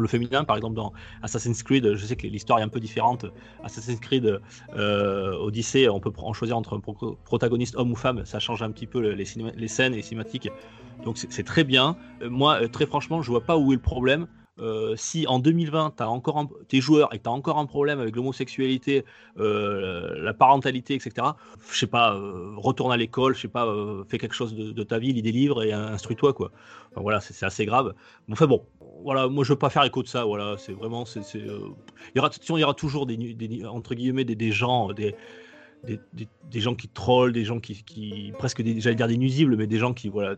féminin. 0.07 0.43
Par 0.43 0.55
exemple, 0.55 0.75
dans 0.75 0.93
Assassin's 1.21 1.63
Creed, 1.63 1.95
je 1.95 2.05
sais 2.05 2.15
que 2.15 2.27
l'histoire 2.27 2.59
est 2.59 2.63
un 2.63 2.69
peu 2.69 2.79
différente. 2.79 3.25
Assassin's 3.63 3.99
Creed 3.99 4.39
euh, 4.75 5.33
Odyssey, 5.37 5.89
on 5.89 5.99
peut 5.99 6.11
en 6.17 6.33
choisir 6.33 6.57
entre 6.57 6.77
un 6.77 6.79
pro- 6.79 7.17
protagoniste 7.23 7.75
homme 7.75 7.91
ou 7.91 7.95
femme. 7.95 8.25
Ça 8.25 8.39
change 8.39 8.61
un 8.63 8.71
petit 8.71 8.87
peu 8.87 8.99
les, 8.99 9.25
scènes 9.25 9.93
et 9.93 9.97
les 9.97 10.01
cinématiques. 10.01 10.49
Donc, 11.03 11.17
c'est 11.17 11.31
c'est 11.31 11.43
très 11.43 11.63
bien. 11.63 11.97
Euh, 12.21 12.29
moi, 12.29 12.61
euh, 12.61 12.67
très 12.67 12.85
franchement, 12.85 13.21
je 13.21 13.31
vois 13.31 13.45
pas 13.45 13.57
où 13.57 13.71
est 13.71 13.75
le 13.75 13.81
problème. 13.81 14.27
Euh, 14.61 14.95
si 14.95 15.25
en 15.27 15.39
2020, 15.39 15.95
tu 15.97 16.03
encore 16.03 16.37
un, 16.37 16.47
t'es 16.67 16.81
joueur 16.81 17.13
et 17.13 17.19
tu 17.19 17.27
as 17.27 17.31
encore 17.31 17.57
un 17.57 17.65
problème 17.65 17.99
avec 17.99 18.15
l'homosexualité, 18.15 19.05
euh, 19.39 20.21
la 20.21 20.33
parentalité, 20.33 20.93
etc., 20.93 21.27
je 21.71 21.77
sais 21.77 21.87
pas, 21.87 22.13
euh, 22.13 22.53
retourne 22.57 22.91
à 22.91 22.97
l'école, 22.97 23.35
je 23.35 23.41
sais 23.41 23.47
pas, 23.47 23.73
fais 24.07 24.17
quelque 24.17 24.35
chose 24.35 24.53
de, 24.55 24.83
ta 24.83 24.99
vie, 24.99 25.13
lis 25.13 25.21
des 25.21 25.31
livres 25.31 25.63
et 25.63 25.73
instruis-toi, 25.73 26.33
quoi. 26.33 26.51
Voilà, 26.95 27.21
c'est 27.21 27.45
assez 27.45 27.65
grave. 27.65 27.93
Bon, 28.27 28.33
Enfin 28.33 28.47
bon, 28.47 28.65
voilà, 29.03 29.27
moi 29.27 29.43
je 29.43 29.53
veux 29.53 29.59
pas 29.59 29.69
faire 29.69 29.83
écho 29.83 30.03
de 30.03 30.07
ça, 30.07 30.25
voilà, 30.25 30.55
c'est 30.57 30.73
vraiment, 30.73 31.05
il 31.33 31.71
y 32.15 32.63
aura, 32.63 32.73
toujours 32.73 33.05
des, 33.05 33.65
entre 33.65 33.95
guillemets, 33.95 34.25
des, 34.25 34.51
gens, 34.51 34.91
des, 34.93 35.15
gens 36.53 36.75
qui 36.75 36.87
trollent, 36.87 37.31
des 37.31 37.45
gens 37.45 37.59
qui, 37.59 38.33
presque, 38.37 38.63
j'allais 38.79 38.95
dire 38.95 39.07
des 39.07 39.17
nuisibles, 39.17 39.55
mais 39.55 39.67
des 39.67 39.79
gens 39.79 39.93
qui, 39.93 40.09
voilà, 40.09 40.35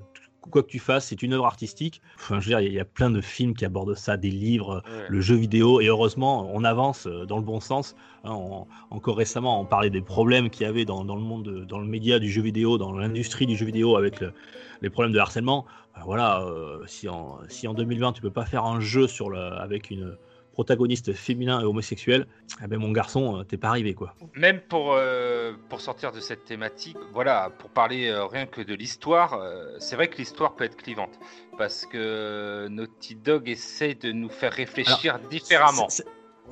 quoi 0.49 0.63
que 0.63 0.67
tu 0.69 0.79
fasses, 0.79 1.07
c'est 1.07 1.21
une 1.23 1.33
œuvre 1.33 1.45
artistique. 1.45 2.01
Enfin, 2.15 2.39
je 2.39 2.45
veux 2.45 2.49
dire, 2.49 2.59
il 2.59 2.73
y, 2.73 2.79
a- 2.79 2.85
plein 2.85 3.09
de 3.09 3.21
films 3.21 3.53
qui 3.55 3.65
abordent 3.65 3.95
ça, 3.95 4.17
des 4.17 4.29
livres, 4.29 4.83
Ouais. 4.85 5.05
le 5.09 5.21
jeu 5.21 5.35
vidéo, 5.35 5.81
et 5.81 5.87
heureusement, 5.87 6.49
on 6.53 6.63
avance 6.63 7.07
euh, 7.07 7.25
dans 7.25 7.37
le 7.37 7.43
bon 7.43 7.59
sens. 7.59 7.95
Hein, 8.23 8.31
on- 8.33 8.67
encore 8.89 9.17
récemment, 9.17 9.59
on 9.59 9.65
parlait 9.65 9.89
des 9.89 10.01
problèmes 10.01 10.49
qu'il 10.49 10.63
y 10.63 10.69
avait 10.69 10.85
dans, 10.85 11.03
dans 11.05 11.15
le 11.15 11.21
monde, 11.21 11.43
de- 11.43 11.63
dans 11.65 11.79
le 11.79 11.87
média 11.87 12.19
du 12.19 12.29
jeu 12.29 12.41
vidéo, 12.41 12.77
dans 12.77 12.91
l'industrie 12.91 13.45
du 13.45 13.55
jeu 13.55 13.65
vidéo, 13.65 13.95
avec 13.97 14.19
le- 14.19 14.33
les 14.81 14.89
problèmes 14.89 15.13
de 15.13 15.19
harcèlement. 15.19 15.65
Voilà, 16.05 16.41
euh, 16.41 16.79
si, 16.87 17.07
en, 17.07 17.37
si 17.49 17.67
en 17.67 17.73
2020, 17.73 18.13
tu 18.13 18.21
peux 18.21 18.31
pas 18.31 18.45
faire 18.45 18.65
un 18.65 18.79
jeu 18.79 19.07
sur 19.07 19.29
le, 19.29 19.37
avec 19.39 19.91
une 19.91 20.17
protagoniste 20.53 21.13
féminin 21.13 21.59
et 21.59 21.63
homosexuel, 21.65 22.27
eh 22.63 22.67
ben 22.67 22.79
mon 22.79 22.91
garçon, 22.91 23.39
euh, 23.39 23.43
t'es 23.43 23.57
pas 23.57 23.69
arrivé, 23.69 23.93
quoi. 23.93 24.15
Même 24.35 24.61
pour, 24.61 24.93
euh, 24.93 25.53
pour 25.67 25.81
sortir 25.81 26.11
de 26.11 26.19
cette 26.19 26.45
thématique, 26.45 26.95
voilà, 27.11 27.51
pour 27.57 27.69
parler 27.69 28.07
euh, 28.07 28.25
rien 28.25 28.45
que 28.45 28.61
de 28.61 28.73
l'histoire, 28.73 29.33
euh, 29.33 29.75
c'est 29.79 29.95
vrai 29.95 30.07
que 30.07 30.17
l'histoire 30.17 30.55
peut 30.55 30.63
être 30.63 30.77
clivante. 30.77 31.19
Parce 31.57 31.85
que 31.85 32.67
Naughty 32.69 33.15
Dog 33.15 33.49
essaie 33.49 33.95
de 33.95 34.11
nous 34.11 34.29
faire 34.29 34.53
réfléchir 34.53 35.19
différemment. 35.29 35.87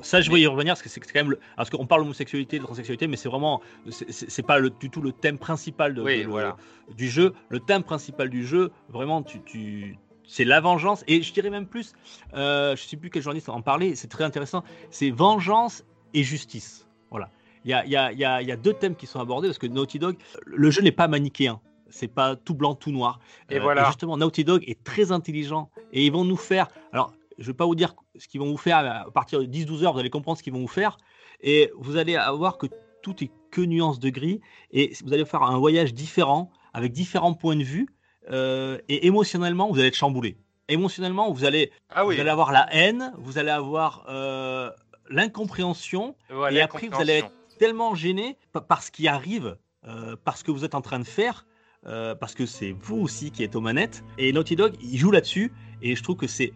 Ça, 0.00 0.20
je 0.20 0.30
vais 0.30 0.40
y 0.40 0.46
revenir 0.46 0.72
parce 0.72 0.82
que 0.82 0.88
c'est 0.88 1.00
quand 1.00 1.14
même. 1.14 1.30
Le... 1.30 1.38
Parce 1.56 1.68
qu'on 1.70 1.86
parle 1.86 2.00
d'homosexualité, 2.02 2.58
de 2.58 2.64
transsexualité, 2.64 3.06
mais 3.06 3.16
c'est 3.16 3.28
vraiment. 3.28 3.60
c'est- 3.90 4.42
pas 4.42 4.58
le, 4.58 4.70
du 4.70 4.90
tout 4.90 5.02
le 5.02 5.12
thème 5.12 5.38
principal 5.38 5.94
de, 5.94 6.02
Oui, 6.02 6.24
de 6.24 6.28
voilà. 6.28 6.56
du 6.96 7.08
jeu. 7.10 7.34
Le 7.50 7.60
thème 7.60 7.82
principal 7.82 8.30
du 8.30 8.46
jeu, 8.46 8.70
vraiment, 8.88 9.22
tu. 9.22 9.40
tu 9.42 9.98
c'est 10.32 10.44
la 10.44 10.60
vengeance. 10.60 11.04
Et 11.08 11.22
je 11.22 11.32
dirais 11.32 11.50
même 11.50 11.66
plus. 11.66 11.92
Euh, 12.32 12.74
je 12.74 12.82
sais 12.82 12.96
plus 12.96 13.10
quel 13.10 13.22
journaliste 13.22 13.50
en 13.50 13.60
parlait, 13.60 13.94
c'est 13.94 14.08
très 14.08 14.24
intéressant. 14.24 14.64
C'est 14.90 15.10
vengeance 15.10 15.84
et 16.14 16.22
justice. 16.22 16.88
Voilà. 17.10 17.28
Il 17.66 17.70
y 17.70 17.74
a, 17.74 17.84
y, 17.84 17.96
a, 17.96 18.12
il 18.12 18.18
y, 18.18 18.24
a, 18.24 18.40
il 18.40 18.48
y 18.48 18.52
a 18.52 18.56
deux 18.56 18.72
thèmes 18.72 18.96
qui 18.96 19.06
sont 19.06 19.20
abordés 19.20 19.48
parce 19.48 19.58
que 19.58 19.66
Naughty 19.66 19.98
Dog, 19.98 20.16
le 20.46 20.70
jeu 20.70 20.80
n'est 20.80 20.90
pas 20.90 21.06
manichéen. 21.06 21.60
C'est 21.90 22.08
pas 22.08 22.34
tout 22.34 22.54
blanc, 22.54 22.74
tout 22.74 22.90
noir. 22.90 23.20
Et 23.50 23.58
voilà. 23.58 23.84
justement, 23.84 24.16
Naughty 24.16 24.44
Dog 24.44 24.64
est 24.66 24.82
très 24.82 25.12
intelligent 25.12 25.68
et 25.92 26.06
ils 26.06 26.10
vont 26.10 26.24
nous 26.24 26.38
faire. 26.38 26.68
Alors, 26.94 27.12
je 27.36 27.46
vais 27.46 27.56
pas 27.56 27.66
vous 27.66 27.74
dire 27.74 27.94
ce 28.16 28.26
qu'ils 28.26 28.40
vont 28.40 28.50
vous 28.50 28.56
faire 28.56 28.78
à 28.78 29.10
partir 29.10 29.38
de 29.38 29.44
10-12 29.44 29.84
heures, 29.84 29.92
vous 29.92 29.98
allez 29.98 30.08
comprendre 30.08 30.38
ce 30.38 30.42
qu'ils 30.42 30.54
vont 30.54 30.60
vous 30.60 30.66
faire 30.66 30.96
et 31.42 31.70
vous 31.76 31.98
allez 31.98 32.16
avoir 32.16 32.56
que 32.56 32.66
tout 33.02 33.22
est 33.22 33.30
que 33.50 33.60
nuance 33.60 34.00
de 34.00 34.08
gris 34.08 34.40
et 34.70 34.92
vous 35.04 35.12
allez 35.12 35.26
faire 35.26 35.42
un 35.42 35.58
voyage 35.58 35.92
différent 35.92 36.50
avec 36.72 36.92
différents 36.92 37.34
points 37.34 37.56
de 37.56 37.64
vue 37.64 37.86
euh, 38.30 38.78
et 38.88 39.06
émotionnellement 39.06 39.68
vous 39.70 39.78
allez 39.78 39.88
être 39.88 39.94
chamboulé. 39.96 40.36
Émotionnellement, 40.68 41.30
vous 41.32 41.44
allez, 41.44 41.70
Ah 41.90 42.06
oui, 42.06 42.14
vous 42.14 42.20
allez 42.20 42.30
avoir 42.30 42.52
la 42.52 42.66
haine, 42.74 43.12
vous 43.18 43.36
allez 43.36 43.50
avoir 43.50 44.06
euh, 44.08 44.70
l'incompréhension 45.10 46.14
et 46.56 46.60
après, 46.62 46.78
vous 46.88 47.00
allez 47.02 47.12
être 47.18 47.32
tellement 47.58 47.94
gêné 47.94 48.36
pa- 48.52 48.60
par 48.60 48.82
ce 48.82 48.90
qui 48.90 49.08
arrive, 49.08 49.56
euh, 49.86 50.16
parce 50.24 50.42
que 50.42 50.50
vous 50.50 50.64
êtes 50.64 50.74
en 50.74 50.80
train 50.80 50.98
de 50.98 51.04
faire, 51.04 51.46
parce 51.84 52.34
que 52.34 52.46
c'est 52.46 52.72
vous 52.80 52.98
aussi 52.98 53.32
qui 53.32 53.42
êtes 53.42 53.56
aux 53.56 53.60
manettes. 53.60 54.04
Et 54.18 54.32
Naughty 54.32 54.54
Dog, 54.56 54.74
il 54.80 54.96
joue 54.98 55.10
là-dessus, 55.10 55.52
et 55.82 55.96
je 55.96 56.02
trouve 56.02 56.16
que 56.16 56.28
c'est 56.28 56.52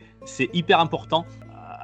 hyper 0.53 0.79
important. 0.79 1.27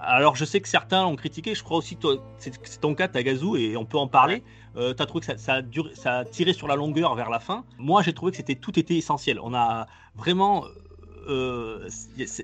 Alors, 0.04 0.36
je 0.36 0.44
sais 0.44 0.60
que 0.60 0.68
certains 0.68 1.02
l'ont 1.02 1.16
critiqué, 1.16 1.54
je 1.54 1.62
crois 1.62 1.76
aussi 1.78 1.96
que 1.96 2.08
c'est 2.38 2.80
ton 2.80 2.94
cas, 2.94 3.08
Tagazu, 3.08 3.56
et 3.58 3.76
on 3.76 3.84
peut 3.84 3.98
en 3.98 4.08
parler. 4.08 4.42
Euh, 4.76 4.94
tu 4.94 5.02
as 5.02 5.06
trouvé 5.06 5.20
que 5.20 5.26
ça, 5.26 5.38
ça, 5.38 5.54
a 5.54 5.62
duré- 5.62 5.94
ça 5.94 6.18
a 6.18 6.24
tiré 6.24 6.52
sur 6.52 6.66
la 6.66 6.76
longueur 6.76 7.14
vers 7.14 7.30
la 7.30 7.38
fin. 7.40 7.64
Moi, 7.78 8.02
j'ai 8.02 8.12
trouvé 8.12 8.32
que 8.32 8.36
c'était 8.38 8.54
tout 8.54 8.78
était 8.78 8.96
essentiel. 8.96 9.38
On 9.40 9.54
a 9.54 9.86
vraiment. 10.16 10.64
Euh, 11.28 11.88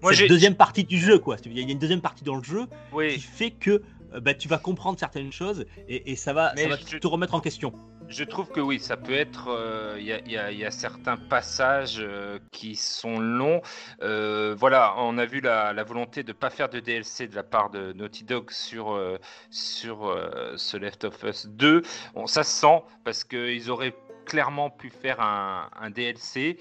Moi, 0.03 0.13
cette 0.15 0.29
deuxième 0.29 0.55
partie 0.55 0.85
du 0.85 0.99
jeu, 0.99 1.19
quoi. 1.19 1.37
Il 1.47 1.59
y 1.59 1.59
a 1.59 1.63
une 1.73 1.79
deuxième 1.79 2.01
partie 2.01 2.23
dans 2.25 2.37
le 2.37 2.45
jeu 2.45 2.67
qui 2.67 2.73
Oui, 2.93 3.19
fait 3.19 3.51
que 3.51 3.83
euh, 4.15 4.21
bah, 4.21 4.35
tu 4.35 4.47
vas 4.47 4.59
comprendre 4.59 4.99
certaines 4.99 5.33
choses 5.33 5.67
et, 5.89 6.13
et 6.13 6.17
ça 6.17 6.33
va, 6.33 6.55
ça 6.57 6.69
va 6.69 6.77
je- 6.87 6.97
te 6.99 7.07
remettre 7.09 7.35
en 7.35 7.41
question. 7.41 7.73
Je 8.09 8.25
trouve 8.25 8.49
que 8.51 8.61
oui, 8.61 8.81
ça 8.81 8.97
peut 8.97 9.15
être. 9.15 9.49
euh, 9.49 9.97
Il 10.01 10.23
il 10.27 10.59
y 10.59 10.65
a- 10.65 10.71
certains 10.71 11.17
passages 11.17 11.99
euh, 12.01 12.39
qui 12.53 12.77
sont 12.77 13.19
longs. 13.19 13.63
Euh, 14.03 14.55
voilà, 14.59 14.95
on 14.99 15.19
a 15.19 15.27
vu 15.27 15.41
la, 15.41 15.73
volonté 15.85 16.23
de 16.23 16.29
ne 16.29 16.33
pas 16.37 16.51
faire 16.51 16.69
de 16.69 16.81
DLC 16.81 17.27
de 17.29 17.35
la 17.35 17.43
part 17.43 17.71
de 17.71 17.93
Naughty 17.93 18.25
Dog 18.25 18.51
sur, 18.51 18.93
euh, 18.93 19.19
sur 19.51 20.07
euh, 20.09 20.55
ce 20.57 20.77
Left 20.77 21.05
of 21.05 21.23
Us 21.25 21.47
2. 21.47 21.83
Bon, 22.15 22.27
ça 22.27 22.43
se 22.45 22.53
sent 22.61 22.83
parce 23.05 23.25
qu'ils 23.25 23.71
auraient 23.71 23.95
clairement 24.27 24.71
pu 24.71 24.91
faire 24.91 25.21
un, 25.21 25.71
un 25.81 25.91
DLC. 25.91 26.59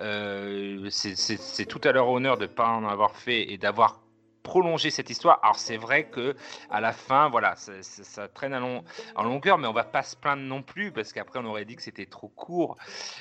Euh, 0.00 0.88
c'est 0.90 1.66
tout 1.66 1.80
à 1.84 1.92
leur 1.92 2.08
honneur 2.08 2.36
de 2.38 2.42
ne 2.42 2.46
pas 2.48 2.68
en 2.68 2.86
avoir 2.86 3.16
fait 3.16 3.52
et 3.52 3.58
d'avoir 3.58 4.01
prolongé 4.42 4.90
cette 4.90 5.10
histoire. 5.10 5.38
Alors 5.42 5.58
c'est 5.58 5.76
vrai 5.76 6.04
que 6.04 6.36
à 6.70 6.80
la 6.80 6.92
fin, 6.92 7.28
voilà, 7.28 7.54
ça, 7.56 8.28
traîne 8.28 8.54
à 8.54 8.60
long- 8.60 8.84
en 9.14 9.22
longueur, 9.22 9.58
mais 9.58 9.68
on 9.68 9.72
va 9.72 9.84
pas 9.84 10.02
se 10.02 10.16
plaindre 10.16 10.42
non 10.42 10.62
plus 10.62 10.92
parce 10.92 11.12
qu'après 11.12 11.38
on 11.38 11.44
aurait 11.46 11.64
dit 11.64 11.76
que 11.76 11.82
c'était 11.82 12.06
trop 12.06 12.28
court 12.28 12.76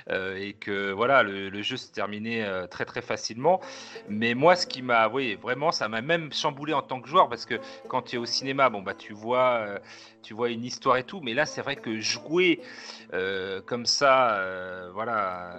euh, 0.10 0.36
et 0.38 0.54
que 0.54 0.92
voilà, 0.92 1.24
le, 1.24 1.62
jeu 1.62 1.78
se 1.78 1.92
terminait 1.92 2.44
euh, 2.44 2.68
très 2.68 2.86
très 2.86 3.02
facilement. 3.02 3.62
Mais 4.10 4.34
moi, 4.34 4.56
ce 4.56 4.66
qui 4.66 4.82
m'a, 4.82 5.08
oui, 5.08 5.36
vraiment, 5.36 5.72
ça 5.72 5.88
m'a 5.88 6.02
même 6.02 6.34
chamboulé 6.34 6.74
en 6.74 6.82
tant 6.82 7.02
que 7.02 7.08
joueur 7.08 7.30
parce 7.30 7.46
que 7.46 7.60
quand 7.88 8.02
tu 8.04 8.16
es 8.16 8.20
au 8.20 8.26
cinéma, 8.26 8.70
bon 8.70 8.82
bah 8.82 8.94
tu 8.96 9.14
vois, 9.14 9.58
euh, 9.60 9.80
tu 10.24 10.34
vois 10.34 10.50
une 10.50 10.64
histoire 10.66 10.98
et 10.98 11.04
tout, 11.04 11.22
mais 11.22 11.34
là 11.34 11.46
c'est 11.46 11.62
vrai 11.62 11.76
que 11.76 12.00
jouer 12.00 12.62
comme 13.66 13.86
ça, 13.86 14.42
voilà. 14.94 15.56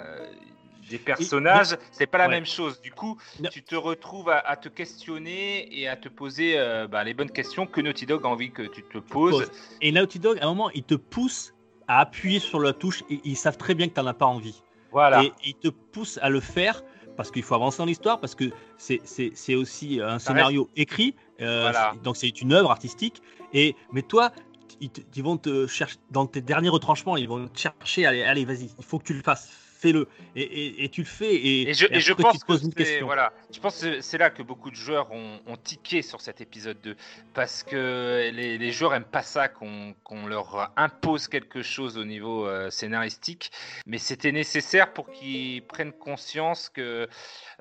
Euh, 0.85 0.91
Des 0.91 0.99
personnages, 0.99 1.77
c'est 1.91 2.07
pas 2.07 2.19
la 2.19 2.25
Ouais. 2.27 2.31
même 2.35 2.47
chose. 2.47 2.81
Du 2.81 2.91
coup, 2.93 3.19
Non. 3.41 3.49
tu 3.51 3.63
te 3.63 3.75
retrouves 3.75 4.29
à, 4.29 4.39
à 4.39 4.57
te 4.57 4.69
questionner 4.69 5.69
et 5.79 5.89
à 5.89 5.97
te 5.97 6.09
poser 6.09 6.59
euh, 6.59 6.87
bah, 6.89 7.05
les 7.05 7.15
bonnes 7.15 7.31
questions 7.31 7.67
que 7.67 7.81
Naughty 7.81 8.07
Dog 8.07 8.25
a 8.25 8.29
envie 8.29 8.51
que 8.51 8.63
tu 8.63 8.83
te 8.83 8.99
poses. 8.99 9.51
Et 9.81 9.93
Naughty 9.93 10.19
Dog, 10.19 10.39
à 10.41 10.45
un 10.45 10.49
moment, 10.49 10.71
ils 10.71 10.85
te 10.85 10.95
poussent 10.95 11.55
à 11.89 12.01
appuyer 12.01 12.39
sur 12.39 12.61
la 12.61 12.73
touche 12.73 13.03
et 13.11 13.21
ils 13.25 13.37
savent 13.37 13.57
très 13.59 13.75
bien 13.75 13.89
que 13.89 13.95
tu 13.95 14.01
n'en 14.01 14.07
as 14.07 14.15
pas 14.15 14.27
envie. 14.27 14.63
Voilà. 14.93 15.23
Et 15.23 15.33
ils 15.45 15.55
te 15.55 15.69
poussent 15.69 16.19
à 16.23 16.29
le 16.29 16.41
faire 16.41 16.83
parce 17.17 17.31
qu'il 17.31 17.43
faut 17.43 17.55
avancer 17.55 17.79
dans 17.79 17.85
l'histoire, 17.87 18.21
parce 18.21 18.35
que 18.35 18.45
c'est- 18.79 19.55
aussi 19.55 20.01
un 20.01 20.19
scénario 20.19 20.71
écrit, 20.77 21.15
euh, 21.41 21.63
Voilà. 21.63 21.95
donc 22.03 22.17
c'est 22.17 22.41
une 22.41 22.53
œuvre 22.55 22.71
artistique. 22.71 23.21
Et, 23.53 23.77
mais 23.93 24.01
toi, 24.03 24.33
ils, 24.81 24.89
te- 24.91 25.03
ils 25.15 25.23
vont 25.23 25.37
te 25.37 25.67
chercher, 25.67 25.97
dans 26.11 26.27
tes 26.27 26.41
derniers 26.41 26.71
retranchements, 26.71 27.17
ils 27.19 27.29
vont 27.29 27.49
te 27.49 27.59
chercher, 27.59 28.07
allez, 28.07 28.23
allez 28.23 28.45
vas-y, 28.47 28.71
il 28.79 28.85
faut 28.85 28.99
que 28.99 29.05
tu 29.05 29.13
le 29.15 29.23
fasses, 29.23 29.51
fais-le. 29.83 30.09
Et, 30.37 30.43
et- 30.43 30.85
et 30.85 30.89
tu 30.89 31.03
le 31.03 31.07
fais. 31.07 31.35
Et, 31.35 31.69
Et 31.71 31.75
je, 31.75 31.87
je 31.91 32.13
pense 32.13 32.39
que 32.41 32.47
poses 32.47 32.63
une 32.65 32.73
question. 32.73 33.05
voilà, 33.07 33.33
je 33.53 33.59
pense 33.61 33.81
que 33.83 34.01
c'est 34.01 34.19
là 34.19 34.31
que 34.31 34.43
beaucoup 34.43 34.71
de 34.71 34.77
joueurs 34.77 35.11
ont, 35.11 35.41
ont 35.47 35.57
tiqué 35.57 36.03
sur 36.03 36.21
cet 36.21 36.41
épisode 36.41 36.81
2 36.83 36.97
parce 37.35 37.63
que 37.63 38.31
les, 38.33 38.59
les 38.59 38.73
joueurs 38.73 38.95
aiment 38.95 39.05
pas 39.05 39.23
ça 39.23 39.49
qu'on 39.49 39.95
leur 40.27 40.71
impose 40.77 41.29
quelque 41.29 41.63
chose 41.63 41.99
au 41.99 42.05
niveau 42.05 42.47
euh, 42.47 42.71
scénaristique, 42.71 43.51
mais 43.87 43.99
c'était 43.99 44.33
nécessaire 44.33 44.93
pour 44.93 45.11
qu'ils 45.11 45.63
prennent 45.67 45.93
conscience 45.93 46.69
que 46.69 47.09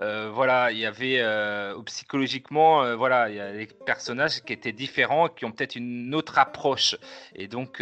euh, 0.02 0.30
voilà, 0.34 0.72
il 0.72 0.78
y 0.78 0.86
avait 0.86 1.20
euh, 1.20 1.76
psychologiquement 1.84 2.96
voilà, 2.96 3.30
il 3.30 3.36
y 3.36 3.40
a 3.40 3.52
des 3.54 3.68
personnages 3.86 4.42
qui 4.44 4.54
étaient 4.54 4.72
différents, 4.72 5.28
qui 5.28 5.46
ont 5.46 5.52
peut-être 5.52 5.76
une 5.76 6.14
autre 6.14 6.38
approche, 6.38 6.96
et 7.36 7.48
donc 7.48 7.82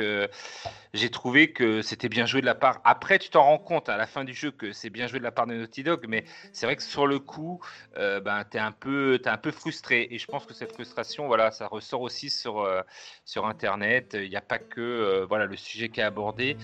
j'ai 0.93 1.09
trouvé 1.09 1.51
que 1.51 1.81
c'était 1.81 2.09
bien 2.09 2.25
joué 2.25 2.41
de 2.41 2.45
la 2.45 2.55
part. 2.55 2.79
Après, 2.83 3.19
tu 3.19 3.29
t'en 3.29 3.43
rends 3.43 3.57
compte 3.59 3.89
à 3.89 3.97
la 3.97 4.07
fin 4.07 4.23
du 4.23 4.28
jeu 4.33 4.51
que 4.51 4.71
c'est 4.71 4.89
bien 4.89 5.07
joué 5.07 5.19
de 5.19 5.23
la 5.23 5.31
part 5.31 5.47
de 5.47 5.53
Naughty 5.53 5.83
Dog, 5.83 6.05
mais 6.07 6.25
c'est 6.51 6.65
vrai 6.65 6.75
que 6.75 6.83
sur 6.83 7.07
le 7.07 7.19
coup, 7.19 7.59
euh, 7.97 8.19
ben, 8.19 8.43
tu 8.49 8.57
es, 8.57 8.59
un 8.59 8.71
peu- 8.71 9.19
frustré. 9.51 10.07
Et 10.11 10.17
je 10.17 10.27
pense 10.27 10.45
que 10.45 10.53
cette 10.53 10.73
frustration, 10.73 11.27
voilà, 11.27 11.51
ça 11.51 11.67
ressort 11.67 12.01
aussi 12.01 12.29
sur, 12.29 12.59
euh, 12.59 12.81
sur 13.25 13.45
Internet. 13.45 14.15
Il 14.19 14.29
n'y 14.29 14.35
a 14.35 14.41
pas 14.41 14.59
que 14.59 14.79
euh, 14.79 15.25
voilà, 15.25 15.45
le 15.45 15.57
sujet 15.57 15.89
qui 15.89 15.99
est 15.99 16.03
abordé, 16.03 16.57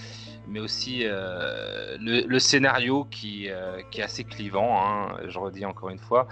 mais 0.47 0.59
aussi 0.59 1.01
euh, 1.03 1.97
le, 1.99 2.39
scénario 2.39 3.05
qui, 3.05 3.49
qui 3.91 4.01
est 4.01 4.03
assez 4.03 4.23
clivant, 4.23 4.79
hein, 4.79 5.17
je 5.27 5.39
redis 5.39 5.65
encore 5.65 5.89
une 5.89 5.99
fois, 5.99 6.27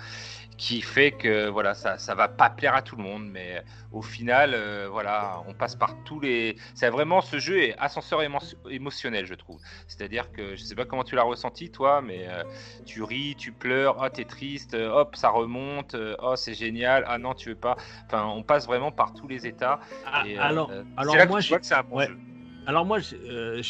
qui 0.58 0.82
fait 0.82 1.12
que 1.12 1.50
voilà, 1.50 1.74
ça 1.74 1.96
ne 1.96 2.16
va 2.16 2.28
pas 2.28 2.50
plaire 2.50 2.76
à 2.76 2.82
tout 2.82 2.96
le 2.96 3.04
monde, 3.04 3.28
mais 3.30 3.64
au 3.92 4.02
final, 4.02 4.54
euh, 4.54 4.88
voilà, 4.90 5.42
on 5.48 5.54
passe 5.54 5.76
par 5.76 5.96
tous 6.04 6.20
les. 6.20 6.56
C'est 6.76 6.90
vraiment 6.90 7.22
ce 7.22 7.40
jeu 7.40 7.62
est 7.62 7.76
ascenseur 7.80 8.22
émo- 8.22 8.56
émotionnel, 8.70 9.26
je 9.26 9.34
trouve. 9.34 9.60
C'est-à-dire 9.88 10.32
que 10.32 10.56
je 10.56 10.64
sais 10.64 10.76
pas 10.76 10.86
comment 10.86 11.04
tu 11.04 11.16
l'as 11.16 11.24
ressenti 11.24 11.70
toi, 11.72 12.02
mais 12.02 12.28
euh, 12.28 12.44
tu 12.86 13.04
ris, 13.04 13.36
tu 13.38 13.52
pleures, 13.52 13.98
oh 14.02 14.10
t'es 14.10 14.26
triste, 14.26 14.74
euh, 14.74 14.90
hop 14.90 15.16
ça 15.16 15.30
remonte, 15.30 15.96
oh 16.20 16.36
c'est 16.36 16.54
génial, 16.54 17.04
ah 17.08 17.18
non 17.18 17.34
tu 17.34 17.50
veux 17.50 17.56
pas. 17.56 17.76
Enfin, 18.06 18.26
on 18.26 18.44
passe 18.44 18.66
vraiment 18.66 18.92
par 18.92 19.14
tous 19.14 19.28
les 19.28 19.48
états. 19.48 19.80
Ah, 20.06 20.24
et, 20.28 20.38
alors, 20.38 20.72
alors 20.98 21.16
là 21.16 21.26
que 21.26 21.32
moi, 21.32 21.42
tu 21.42 21.50
vois 21.50 21.60
que 21.60 21.66
c'est 21.66 21.76
un 21.76 21.84
bon 21.84 21.98
ouais. 21.98 22.08
jeu. 22.08 22.18
Alors 22.66 22.86
moi, 22.86 23.00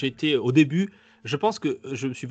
été 0.07 0.37
au 0.37 0.51
début. 0.51 0.91
Je 1.23 1.37
pense 1.37 1.57
que 1.57 1.79
je 1.91 2.11
suis 2.11 2.27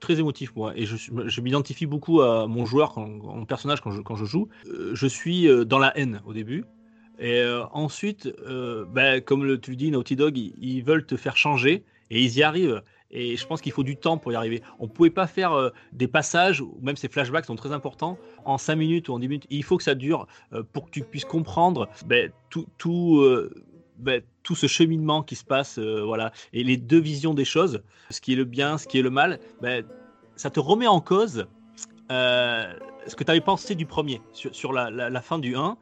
très 0.00 0.20
émotif 0.20 0.54
moi, 0.54 0.72
et 0.76 0.86
je, 0.86 1.40
m'identifie 1.40 1.86
beaucoup 1.86 2.22
à 2.22 2.46
mon 2.46 2.66
joueur, 2.66 2.98
mon 2.98 3.44
personnage 3.44 3.80
quand 3.80 3.90
je, 3.90 4.00
quand 4.00 4.14
je 4.14 4.24
joue. 4.24 4.48
Euh, 4.66 4.94
je 4.94 5.06
suis 5.06 5.48
euh, 5.48 5.64
dans 5.64 5.78
la 5.78 5.96
haine 5.98 6.20
au 6.24 6.32
début, 6.32 6.64
et 7.18 7.40
euh, 7.40 7.64
ensuite, 7.72 8.26
euh, 8.46 8.84
ben, 8.84 9.20
comme 9.20 9.58
tu 9.58 9.70
le 9.70 9.76
dis, 9.76 9.90
Naughty 9.90 10.14
Dog, 10.14 10.36
ils, 10.36 10.82
veulent 10.82 11.04
te 11.04 11.16
faire 11.16 11.36
changer, 11.36 11.84
et 12.10 12.22
ils 12.22 12.36
y 12.36 12.42
arrivent. 12.44 12.82
Et 13.10 13.36
je 13.36 13.46
pense 13.46 13.60
qu'il 13.60 13.72
faut 13.72 13.82
du 13.82 13.96
temps 13.96 14.18
pour 14.18 14.32
y 14.32 14.36
arriver. 14.36 14.62
On 14.78 14.84
ne 14.84 14.90
pouvait 14.90 15.10
pas 15.10 15.26
faire 15.26 15.72
des 15.92 16.06
passages, 16.06 16.60
ou 16.60 16.78
même 16.82 16.96
ces 16.96 17.08
flashbacks 17.08 17.46
sont 17.46 17.56
très 17.56 17.72
importants, 17.72 18.18
en 18.44 18.58
5 18.58 18.76
minutes 18.76 19.08
ou 19.08 19.14
en 19.14 19.18
10 19.18 19.28
minutes. 19.28 19.46
Il 19.48 19.64
faut 19.64 19.78
que 19.78 19.82
ça 19.82 19.94
dure 19.94 20.26
pour 20.74 20.84
que 20.84 20.90
tu 20.90 21.00
puisses 21.00 21.24
comprendre 21.24 21.88
ben, 22.06 22.30
tout, 22.50 22.66
tout, 22.76 23.26
ben, 23.98 24.22
tout 24.42 24.54
ce 24.54 24.66
cheminement 24.66 25.22
qui 25.22 25.34
se 25.34 25.44
passe, 25.44 25.78
euh, 25.78 26.02
voilà, 26.04 26.32
et 26.52 26.64
les 26.64 26.76
deux 26.76 27.00
visions 27.00 27.34
des 27.34 27.44
choses, 27.44 27.82
ce 28.10 28.20
qui 28.20 28.32
est 28.32 28.36
le 28.36 28.44
bien, 28.44 28.78
ce 28.78 28.86
qui 28.86 28.98
est 28.98 29.02
le 29.02 29.10
mal, 29.10 29.38
ben, 29.60 29.84
ça 30.36 30.50
te 30.50 30.60
remet 30.60 30.86
en 30.86 31.00
cause 31.00 31.46
euh, 32.10 32.72
ce 33.06 33.14
que 33.16 33.24
tu 33.24 33.30
avais 33.30 33.40
pensé 33.40 33.74
du 33.74 33.86
premier, 33.86 34.20
sur, 34.32 34.54
sur 34.54 34.72
la, 34.72 34.90
la- 34.90 35.20
fin 35.20 35.38
du 35.38 35.56
1. 35.56 35.76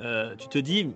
euh, 0.00 0.34
tu 0.36 0.48
te 0.48 0.58
dis, 0.58 0.88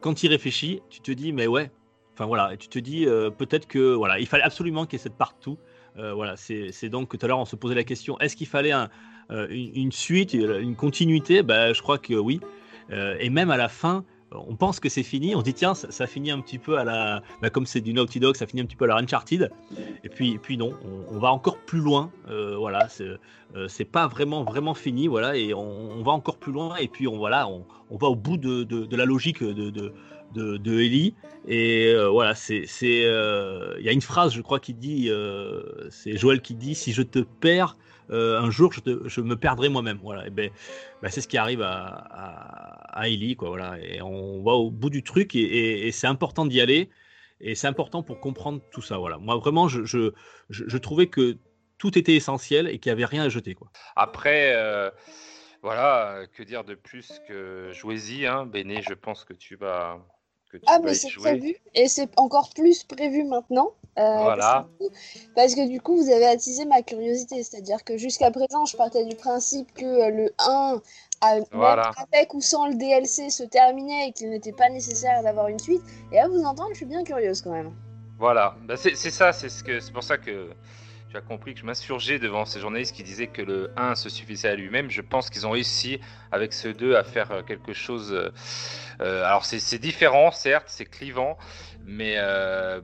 quand 0.00 0.14
tu 0.14 0.26
y 0.26 0.28
réfléchis, 0.28 0.80
tu 0.90 1.00
te 1.00 1.10
dis, 1.12 1.32
mais 1.32 1.46
ouais, 1.46 1.70
enfin 2.14 2.26
voilà, 2.26 2.52
et 2.52 2.56
tu 2.56 2.68
te 2.68 2.78
dis, 2.78 3.06
peut-être 3.38 3.66
que, 3.66 3.94
voilà, 3.94 4.18
il 4.18 4.26
fallait 4.26 4.42
absolument 4.44 4.84
qu'il 4.86 4.94
y 4.98 5.00
ait 5.00 5.02
cette 5.02 5.16
partout. 5.16 5.58
Voilà, 5.96 6.36
c'est 6.36 6.88
donc 6.88 7.08
tout 7.08 7.18
à 7.24 7.26
l'heure 7.26 7.40
on 7.40 7.44
se 7.44 7.56
posait 7.56 7.74
la 7.74 7.82
question, 7.84 8.18
est-ce 8.20 8.36
qu'il 8.36 8.46
fallait 8.46 8.70
un, 8.72 8.88
une, 9.30 9.70
une 9.74 9.92
suite, 9.92 10.32
une 10.34 10.76
continuité? 10.76 11.42
Ben, 11.42 11.72
Je 11.74 11.82
crois 11.82 11.98
que 11.98 12.14
oui. 12.14 12.40
Et 12.90 13.30
même 13.30 13.50
à 13.50 13.56
la 13.56 13.68
fin, 13.68 14.04
on 14.32 14.56
pense 14.56 14.80
que 14.80 14.88
c'est 14.88 15.02
fini, 15.02 15.34
on 15.34 15.40
se 15.40 15.44
dit 15.44 15.54
tiens, 15.54 15.74
ça, 15.74 16.06
finit 16.06 16.30
un 16.30 16.40
petit 16.40 16.58
peu 16.58 16.78
à 16.78 16.84
la. 16.84 17.22
bah, 17.40 17.50
comme 17.50 17.66
c'est 17.66 17.80
du 17.80 17.92
Naughty 17.92 18.20
Dog, 18.20 18.36
ça 18.36 18.46
finit 18.46 18.62
un 18.62 18.66
petit 18.66 18.76
peu 18.76 18.84
à 18.84 18.88
la 18.88 18.96
Uncharted. 18.96 19.50
Et 20.04 20.08
puis, 20.08 20.32
et 20.32 20.38
puis 20.38 20.56
non, 20.58 20.72
on, 21.10 21.18
va 21.18 21.32
encore 21.32 21.58
plus 21.58 21.80
loin. 21.80 22.10
euh, 22.28 22.56
voilà, 22.56 22.88
c'est 22.88 23.06
euh, 23.56 23.84
pas 23.90 24.06
vraiment, 24.06 24.44
vraiment 24.44 24.74
fini. 24.74 25.08
Voilà, 25.08 25.36
et 25.36 25.54
on, 25.54 26.02
va 26.02 26.12
encore 26.12 26.36
plus 26.36 26.52
loin. 26.52 26.76
Et 26.76 26.88
puis, 26.88 27.08
on, 27.08 27.16
voilà, 27.16 27.48
on, 27.48 27.64
on 27.90 27.96
va 27.96 28.08
au 28.08 28.16
bout 28.16 28.36
de, 28.36 28.64
de, 28.64 28.96
la 28.96 29.06
logique 29.06 29.42
de, 29.42 29.70
de, 29.70 29.92
de, 30.58 30.80
Ellie. 30.80 31.14
Et 31.46 31.92
euh, 31.94 32.08
voilà, 32.08 32.34
c'est. 32.34 32.66
euh, 32.84 33.76
Il 33.78 33.86
y 33.86 33.88
a 33.88 33.92
une 33.92 34.02
phrase, 34.02 34.32
je 34.34 34.42
crois, 34.42 34.60
qui 34.60 34.74
dit 34.74 35.10
c'est 35.90 36.16
Joël 36.16 36.42
qui 36.42 36.54
dit 36.54 36.74
si 36.74 36.92
je 36.92 37.02
te 37.02 37.20
perds. 37.20 37.76
Euh, 38.10 38.40
un 38.40 38.50
jour, 38.50 38.72
je, 38.72 39.20
me 39.20 39.36
perdrai 39.36 39.68
moi-même. 39.68 39.98
Voilà, 40.02 40.26
et 40.26 40.30
ben, 40.30 40.50
ben, 41.02 41.10
c'est 41.10 41.20
ce 41.20 41.28
qui 41.28 41.38
arrive 41.38 41.62
à, 41.62 41.88
à, 42.92 43.08
Ellie, 43.08 43.36
quoi. 43.36 43.48
Voilà, 43.48 43.78
et 43.80 44.00
on 44.02 44.42
va 44.42 44.52
au 44.52 44.70
bout 44.70 44.90
du 44.90 45.02
truc, 45.02 45.34
et, 45.34 45.90
c'est 45.92 46.06
important 46.06 46.46
d'y 46.46 46.60
aller, 46.60 46.90
et 47.40 47.54
c'est 47.54 47.66
important 47.66 48.02
pour 48.02 48.20
comprendre 48.20 48.60
tout 48.70 48.82
ça. 48.82 48.98
Voilà, 48.98 49.18
moi 49.18 49.36
vraiment, 49.36 49.68
je, 49.68 49.84
je, 49.84 50.76
trouvais 50.78 51.06
que 51.06 51.36
tout 51.78 51.98
était 51.98 52.14
essentiel 52.14 52.68
et 52.68 52.78
qu'il 52.78 52.90
n'y 52.90 52.94
avait 52.94 53.04
rien 53.04 53.24
à 53.24 53.28
jeter, 53.28 53.54
quoi. 53.54 53.70
Après, 53.96 54.54
euh, 54.56 54.90
voilà, 55.62 56.26
que 56.34 56.42
dire 56.42 56.64
de 56.64 56.74
plus 56.74 57.20
que 57.28 57.70
jouez-y, 57.72 58.26
hein, 58.26 58.46
Béné, 58.46 58.82
je 58.82 58.94
pense 58.94 59.24
que 59.24 59.34
tu 59.34 59.56
vas. 59.56 59.98
Que 60.50 60.56
tu 60.56 60.62
Ah, 60.66 60.78
mais 60.82 60.94
c'est 60.94 61.10
prévu, 61.10 61.56
et 61.74 61.88
c'est 61.88 62.08
encore 62.18 62.50
plus 62.54 62.82
prévu 62.84 63.22
maintenant. 63.24 63.70
euh, 63.98 64.16
Voilà. 64.22 64.66
Parce 64.66 64.66
que, 64.78 64.84
du 64.84 64.88
coup- 64.88 64.94
parce 65.34 65.54
que 65.54 65.68
du 65.68 65.80
coup, 65.80 65.96
vous 65.96 66.10
avez 66.10 66.26
attisé 66.26 66.64
ma 66.64 66.80
curiosité. 66.82 67.42
C'est-à-dire 67.42 67.84
que 67.84 67.98
jusqu'à 67.98 68.30
présent, 68.30 68.64
je 68.64 68.76
partais 68.76 69.04
du 69.04 69.14
principe 69.16 69.72
que 69.74 69.84
euh, 69.84 70.08
le 70.10 70.32
1, 70.38 70.80
a- 71.20 71.34
même 71.34 71.44
Voilà. 71.52 71.90
avec 72.12 72.32
ou 72.32 72.40
sans 72.40 72.66
le 72.68 72.76
DLC, 72.76 73.28
se 73.28 73.42
terminait 73.42 74.08
et 74.08 74.12
qu'il 74.12 74.30
n'était 74.30 74.52
pas 74.52 74.70
nécessaire 74.70 75.22
d'avoir 75.22 75.48
une 75.48 75.58
suite. 75.58 75.82
Et 76.12 76.18
à 76.18 76.28
vous 76.28 76.42
entendre, 76.44 76.70
je 76.70 76.76
suis 76.78 76.86
bien 76.86 77.04
curieuse 77.04 77.42
quand 77.42 77.50
même. 77.52 77.72
Voilà, 78.18 78.56
Bah, 78.66 78.76
c'est 78.76 78.94
c'est 78.96 79.10
ça, 79.10 79.32
c'est 79.32 79.48
ce 79.50 79.62
que 79.62 79.78
c'est 79.80 79.92
pour 79.92 80.02
ça 80.02 80.16
que 80.16 80.50
tu 81.08 81.16
as 81.16 81.22
compris 81.22 81.54
que 81.54 81.60
je 81.60 81.64
m'insurgeais 81.66 82.18
devant 82.18 82.44
ces 82.44 82.60
journalistes 82.60 82.94
qui 82.94 83.02
disaient 83.02 83.28
que 83.28 83.40
le 83.40 83.72
1 83.76 83.94
se 83.94 84.10
suffisait 84.10 84.48
à 84.48 84.54
lui-même. 84.56 84.90
Je 84.90 85.00
pense 85.00 85.30
qu'ils 85.30 85.46
ont 85.46 85.50
réussi 85.52 86.00
avec 86.30 86.52
ce 86.52 86.68
2 86.68 86.96
à 86.96 87.02
faire 87.02 87.30
euh, 87.32 87.42
quelque 87.42 87.72
chose. 87.72 88.12
euh, 88.12 88.30
euh, 89.00 89.24
alors 89.24 89.44
c'est 89.46 89.78
différent, 89.78 90.30
certes, 90.30 90.66
c'est 90.68 90.84
clivant, 90.84 91.38
mais 91.84 92.16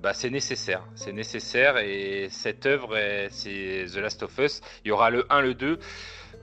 bah, 0.01 0.14
c'est 0.14 0.31
nécessaire. 0.31 0.89
C'est 0.95 1.12
nécessaire 1.12 1.79
et 1.79 2.29
cette 2.31 2.66
œuvre, 2.66 2.97
est- 2.97 3.29
c'est 3.31 3.87
The 3.93 3.97
Last 3.97 4.22
of 4.22 4.39
Us. 4.39 4.61
Il 4.85 4.89
y 4.89 4.91
aura 4.93 5.11
le 5.11 5.27
1, 5.31 5.41
le 5.43 5.55
2. 5.55 5.79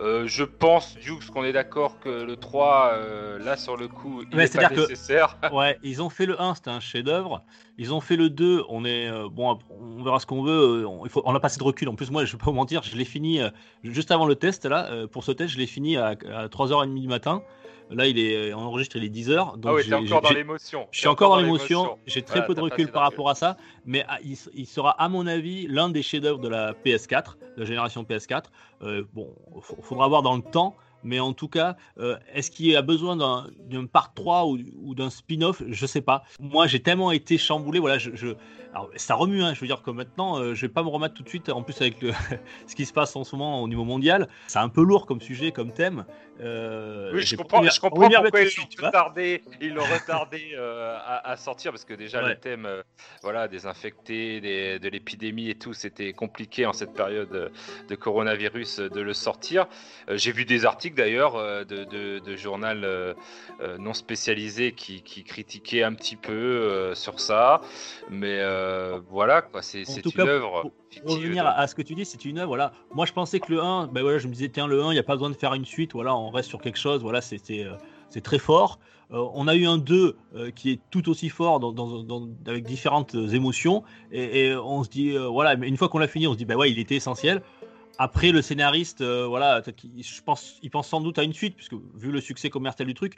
Euh, 0.02 0.24
je 0.28 0.44
pense, 0.44 0.98
Dukes, 0.98 1.28
qu'on 1.30 1.44
est 1.44 1.52
d'accord 1.54 2.00
que 2.00 2.10
le 2.10 2.36
3, 2.36 2.92
euh, 2.94 3.38
là 3.40 3.56
sur 3.56 3.78
le 3.78 3.88
coup, 3.88 4.24
il 4.32 4.36
n'est 4.36 4.48
pas 4.48 4.66
que- 4.70 4.80
nécessaire. 4.80 5.38
Ouais, 5.54 5.78
ils 5.84 6.02
ont 6.02 6.10
fait 6.10 6.26
le 6.26 6.42
1, 6.42 6.56
c'était 6.56 6.72
un 6.72 6.80
chef-d'œuvre. 6.80 7.44
Ils 7.78 7.94
ont 7.94 8.02
fait 8.02 8.16
le 8.16 8.30
2, 8.30 8.64
on 8.70 8.84
est 8.84 9.08
euh, 9.08 9.28
bon, 9.30 9.60
on 9.70 10.04
verra 10.04 10.20
ce 10.20 10.26
qu'on 10.26 10.42
veut. 10.42 10.88
On, 10.88 11.06
il 11.06 11.10
faut, 11.12 11.22
on 11.26 11.36
a 11.36 11.40
passé 11.40 11.60
de 11.60 11.64
recul. 11.64 11.88
En 11.88 11.96
plus, 11.96 12.10
moi, 12.10 12.26
je 12.26 12.32
vais 12.32 12.38
pas 12.40 12.46
vous 12.48 12.54
mentir, 12.54 12.82
je 12.84 12.96
l'ai 12.96 13.06
fini 13.06 13.42
juste 13.84 14.10
avant 14.12 14.26
le 14.26 14.36
test 14.36 14.66
là. 14.66 14.90
pour 15.12 15.24
ce 15.24 15.32
test, 15.32 15.54
je 15.54 15.58
l'ai 15.58 15.68
fini 15.68 15.98
à, 15.98 16.08
à 16.34 16.48
3h30 16.48 17.00
du 17.00 17.08
matin. 17.08 17.44
Là, 17.92 18.08
il 18.08 18.18
est 18.20 18.54
enregistré, 18.54 19.00
il 19.00 19.06
est 19.06 19.10
10 19.10 19.30
heures. 19.32 19.58
Donc 19.58 19.78
Ah 19.80 19.84
t'es 19.84 19.94
encore 19.94 20.22
dans 20.22 20.32
l'émotion. 20.32 20.88
je 20.92 21.00
suis 21.00 21.08
encore 21.08 21.30
dans 21.30 21.40
l'émotion. 21.42 21.98
J'ai 22.06 22.22
très 22.22 22.36
Voilà, 22.40 22.48
peu 22.48 22.56
de 22.56 22.62
recul 22.62 22.92
par 22.92 23.04
rapport 23.04 23.30
à 23.30 23.36
ça, 23.36 23.58
mais 23.86 24.06
ah, 24.08 24.18
il, 24.24 24.38
il 24.54 24.66
sera, 24.66 24.92
à 24.92 25.10
mon 25.10 25.28
avis, 25.28 25.68
l'un 25.68 25.90
des 25.90 26.02
chefs-d'œuvre 26.02 26.40
de 26.40 26.48
la 26.48 26.74
PS4, 26.74 27.36
de 27.58 27.60
la 27.62 27.66
génération 27.66 28.04
PS4. 28.04 28.46
Euh, 28.82 29.04
bon, 29.14 29.36
il 29.56 29.84
faudra 29.84 30.08
voir 30.08 30.22
dans 30.22 30.36
le 30.36 30.42
temps, 30.42 30.76
mais 31.04 31.20
en 31.20 31.34
tout 31.34 31.48
cas, 31.48 31.76
euh, 32.00 32.18
est-ce 32.34 32.50
qu'il 32.52 32.76
a 32.76 32.82
besoin 32.82 33.16
d'un 33.16 33.48
d'un 33.60 33.86
part 33.88 34.14
3 34.14 34.46
ou, 34.48 34.60
ou 34.84 34.96
d'un 34.96 35.10
spin-off? 35.10 35.62
Je 35.68 35.86
sais 35.86 36.02
pas. 36.02 36.24
Moi, 36.40 36.68
j'ai 36.68 36.82
tellement 36.82 37.12
été 37.12 37.38
chamboulé. 37.38 37.80
Voilà, 37.80 37.98
je, 37.98 38.12
je- 38.16 38.36
alors, 38.74 38.90
ça 38.96 39.16
remue. 39.16 39.44
Hein, 39.44 39.54
je 39.54 39.60
veux 39.62 39.68
dire 39.68 39.82
que 39.82 39.92
maintenant, 39.92 40.40
euh, 40.40 40.54
je 40.56 40.62
vais 40.66 40.72
pas 40.72 40.84
me 40.84 40.90
remettre 40.90 41.14
tout 41.14 41.24
de 41.24 41.30
suite. 41.30 41.50
En 41.50 41.62
plus, 41.64 41.80
avec 41.82 42.02
le, 42.02 42.12
ce 42.68 42.76
qui 42.76 42.86
se 42.86 42.94
passe 42.94 43.16
en 43.16 43.24
ce 43.24 43.36
moment 43.36 43.62
au 43.62 43.68
niveau 43.68 43.84
mondial, 43.84 44.28
c'est 44.48 44.60
un 44.60 44.70
peu 44.70 44.82
lourd 44.84 45.06
comme 45.06 45.22
sujet, 45.22 45.52
comme 45.52 45.72
thème. 45.74 46.06
Euh, 46.40 47.12
Oui, 47.14 47.22
je 47.22 47.36
comprends, 47.36 47.62
je 47.64 47.80
comprends 47.80 48.10
pourquoi 48.10 48.42
ils 48.42 48.46
l'ont 48.80 48.86
retardé, 48.88 49.44
ils 49.62 49.74
l'ont 49.74 49.84
retardé 49.84 50.52
euh, 50.56 50.98
à, 50.98 51.30
à 51.32 51.38
sortir 51.38 51.72
parce 51.72 51.86
que 51.86 51.94
déjà 51.94 52.24
Ouais. 52.24 52.30
le 52.30 52.36
thème, 52.36 52.66
euh, 52.66 52.82
voilà, 53.22 53.48
des 53.48 53.66
infectés, 53.68 54.42
des- 54.42 54.80
de 54.80 54.90
l'épidémie 54.90 55.50
et 55.50 55.56
tout, 55.56 55.74
c'était 55.74 56.14
compliqué 56.14 56.66
en 56.66 56.74
cette 56.74 56.94
période 56.94 57.34
euh, 57.34 57.50
de 57.90 57.96
coronavirus 57.96 58.80
euh, 58.80 58.90
de 58.90 59.02
le 59.02 59.14
sortir. 59.14 59.68
Euh, 60.10 60.18
J'ai 60.18 60.32
vu 60.32 60.46
des 60.46 60.66
articles 60.66 60.96
d'ailleurs 60.96 61.36
euh, 61.36 61.64
de, 61.64 61.84
de, 61.84 62.20
de 62.20 62.36
journal 62.36 62.84
euh, 62.86 63.14
euh, 63.62 63.78
non 63.78 63.94
spécialisé 63.94 64.72
qui, 64.72 65.04
qui 65.04 65.24
critiquaient 65.24 65.84
un 65.84 65.94
petit 65.94 66.16
peu 66.16 66.32
euh, 66.34 66.96
sur 66.96 67.20
ça, 67.20 67.62
mais 68.10 68.40
euh, 68.62 69.00
voilà, 69.10 69.42
quoi, 69.42 69.62
c'est 69.62 69.84
une 70.06 70.22
œuvre. 70.28 70.62
Pour 70.62 70.72
fictive, 70.90 71.10
revenir 71.10 71.46
à, 71.48 71.68
ce 71.68 71.76
que 71.76 71.82
tu 71.82 71.96
dis, 71.96 72.06
c'est 72.06 72.24
une 72.26 72.38
œuvre. 72.38 72.48
Voilà. 72.48 72.72
Moi, 72.94 73.06
je 73.06 73.14
pensais 73.14 73.40
que 73.40 73.52
le 73.52 73.62
1, 73.62 73.88
ben 73.88 74.02
voilà, 74.02 74.18
je 74.18 74.28
me 74.28 74.34
disais, 74.34 74.50
tiens, 74.50 74.68
le 74.68 74.82
1, 74.84 74.90
il 74.92 74.94
n'y 74.94 75.00
a 75.00 75.04
pas 75.04 75.16
besoin 75.16 75.30
de 75.30 75.36
faire 75.36 75.54
une 75.54 75.66
suite. 75.66 75.94
Voilà, 75.94 76.16
on 76.16 76.30
reste 76.30 76.50
sur 76.50 76.62
quelque 76.62 76.78
chose. 76.80 77.02
Voilà, 77.02 77.22
c'est 77.22 77.40
c'est, 77.44 77.64
euh, 77.66 77.76
très 78.24 78.40
fort. 78.40 78.80
Euh, 79.12 79.26
on 79.34 79.48
a 79.48 79.56
eu 79.56 79.66
un 79.66 79.78
2 79.78 80.16
euh, 80.36 80.52
qui 80.52 80.72
est 80.72 80.80
tout 80.90 81.10
aussi 81.10 81.30
fort 81.30 81.60
dans, 81.60 81.72
dans- 81.74 82.04
dans- 82.04 82.30
avec 82.48 82.64
différentes 82.64 83.14
émotions. 83.16 83.84
Et, 84.12 84.46
et 84.48 84.56
on 84.56 84.84
se 84.84 84.90
dit, 84.90 85.12
euh, 85.18 85.28
voilà, 85.28 85.56
mais 85.58 85.68
une 85.68 85.78
fois 85.78 85.90
qu'on 85.90 86.00
l'a 86.00 86.08
fini, 86.08 86.28
on 86.28 86.34
se 86.34 86.38
dit, 86.38 86.46
bah 86.46 86.56
ouais, 86.56 86.72
il 86.72 86.80
était 86.80 86.96
essentiel. 86.96 87.42
Après, 87.98 88.32
le 88.32 88.42
scénariste, 88.42 89.04
voilà, 89.04 89.62
je 89.66 90.22
pense, 90.22 90.58
il 90.64 90.72
pense 90.72 90.88
sans 90.88 91.02
doute 91.02 91.20
à 91.20 91.24
une 91.24 91.34
suite, 91.34 91.56
puisque 91.56 91.76
vu 91.96 92.10
le 92.12 92.22
succès 92.22 92.50
commercial 92.50 92.88
du 92.88 92.94
truc. 92.94 93.16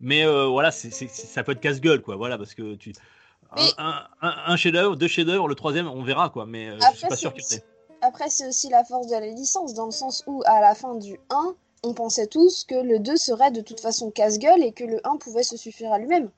Mais 0.00 0.24
voilà, 0.26 0.70
ça 0.72 1.44
peut 1.44 1.52
être 1.52 1.60
casse-gueule, 1.60 2.00
quoi. 2.02 2.16
Voilà, 2.16 2.36
parce 2.38 2.54
que 2.54 2.74
tu. 2.74 2.92
Un, 3.56 3.62
Mais- 3.62 3.70
un- 3.78 4.02
un- 4.22 4.34
un 4.46 4.56
chef-d'œuvre, 4.56 4.96
deux 4.96 5.08
chefs-d'œuvre, 5.08 5.48
le 5.48 5.54
troisième, 5.54 5.86
on 5.88 6.02
verra, 6.02 6.28
quoi. 6.30 6.46
Mais 6.46 6.68
euh, 6.68 6.76
je 6.78 6.84
Après, 6.84 6.96
suis 6.96 7.08
pas 7.08 7.16
sûr 7.16 7.32
qu'il 7.32 7.42
aussi-. 7.42 7.60
Après, 8.02 8.28
c'est 8.28 8.46
aussi 8.48 8.68
la 8.68 8.84
force 8.84 9.06
de 9.06 9.12
la 9.12 9.20
licence, 9.28 9.74
dans 9.74 9.86
le 9.86 9.92
sens 9.92 10.22
où, 10.26 10.42
à 10.46 10.60
la 10.60 10.74
fin 10.74 10.94
du 10.96 11.18
1, 11.30 11.54
on 11.84 11.94
pensait 11.94 12.26
tous 12.26 12.64
que 12.64 12.74
le 12.74 12.98
2 12.98 13.16
serait 13.16 13.50
de 13.50 13.60
toute 13.60 13.80
façon 13.80 14.10
casse-gueule 14.10 14.62
et 14.62 14.72
que 14.72 14.84
le 14.84 15.00
1 15.06 15.16
pouvait 15.16 15.42
se 15.42 15.56
suffire 15.56 15.92
à 15.92 15.98
lui-même. 15.98 16.30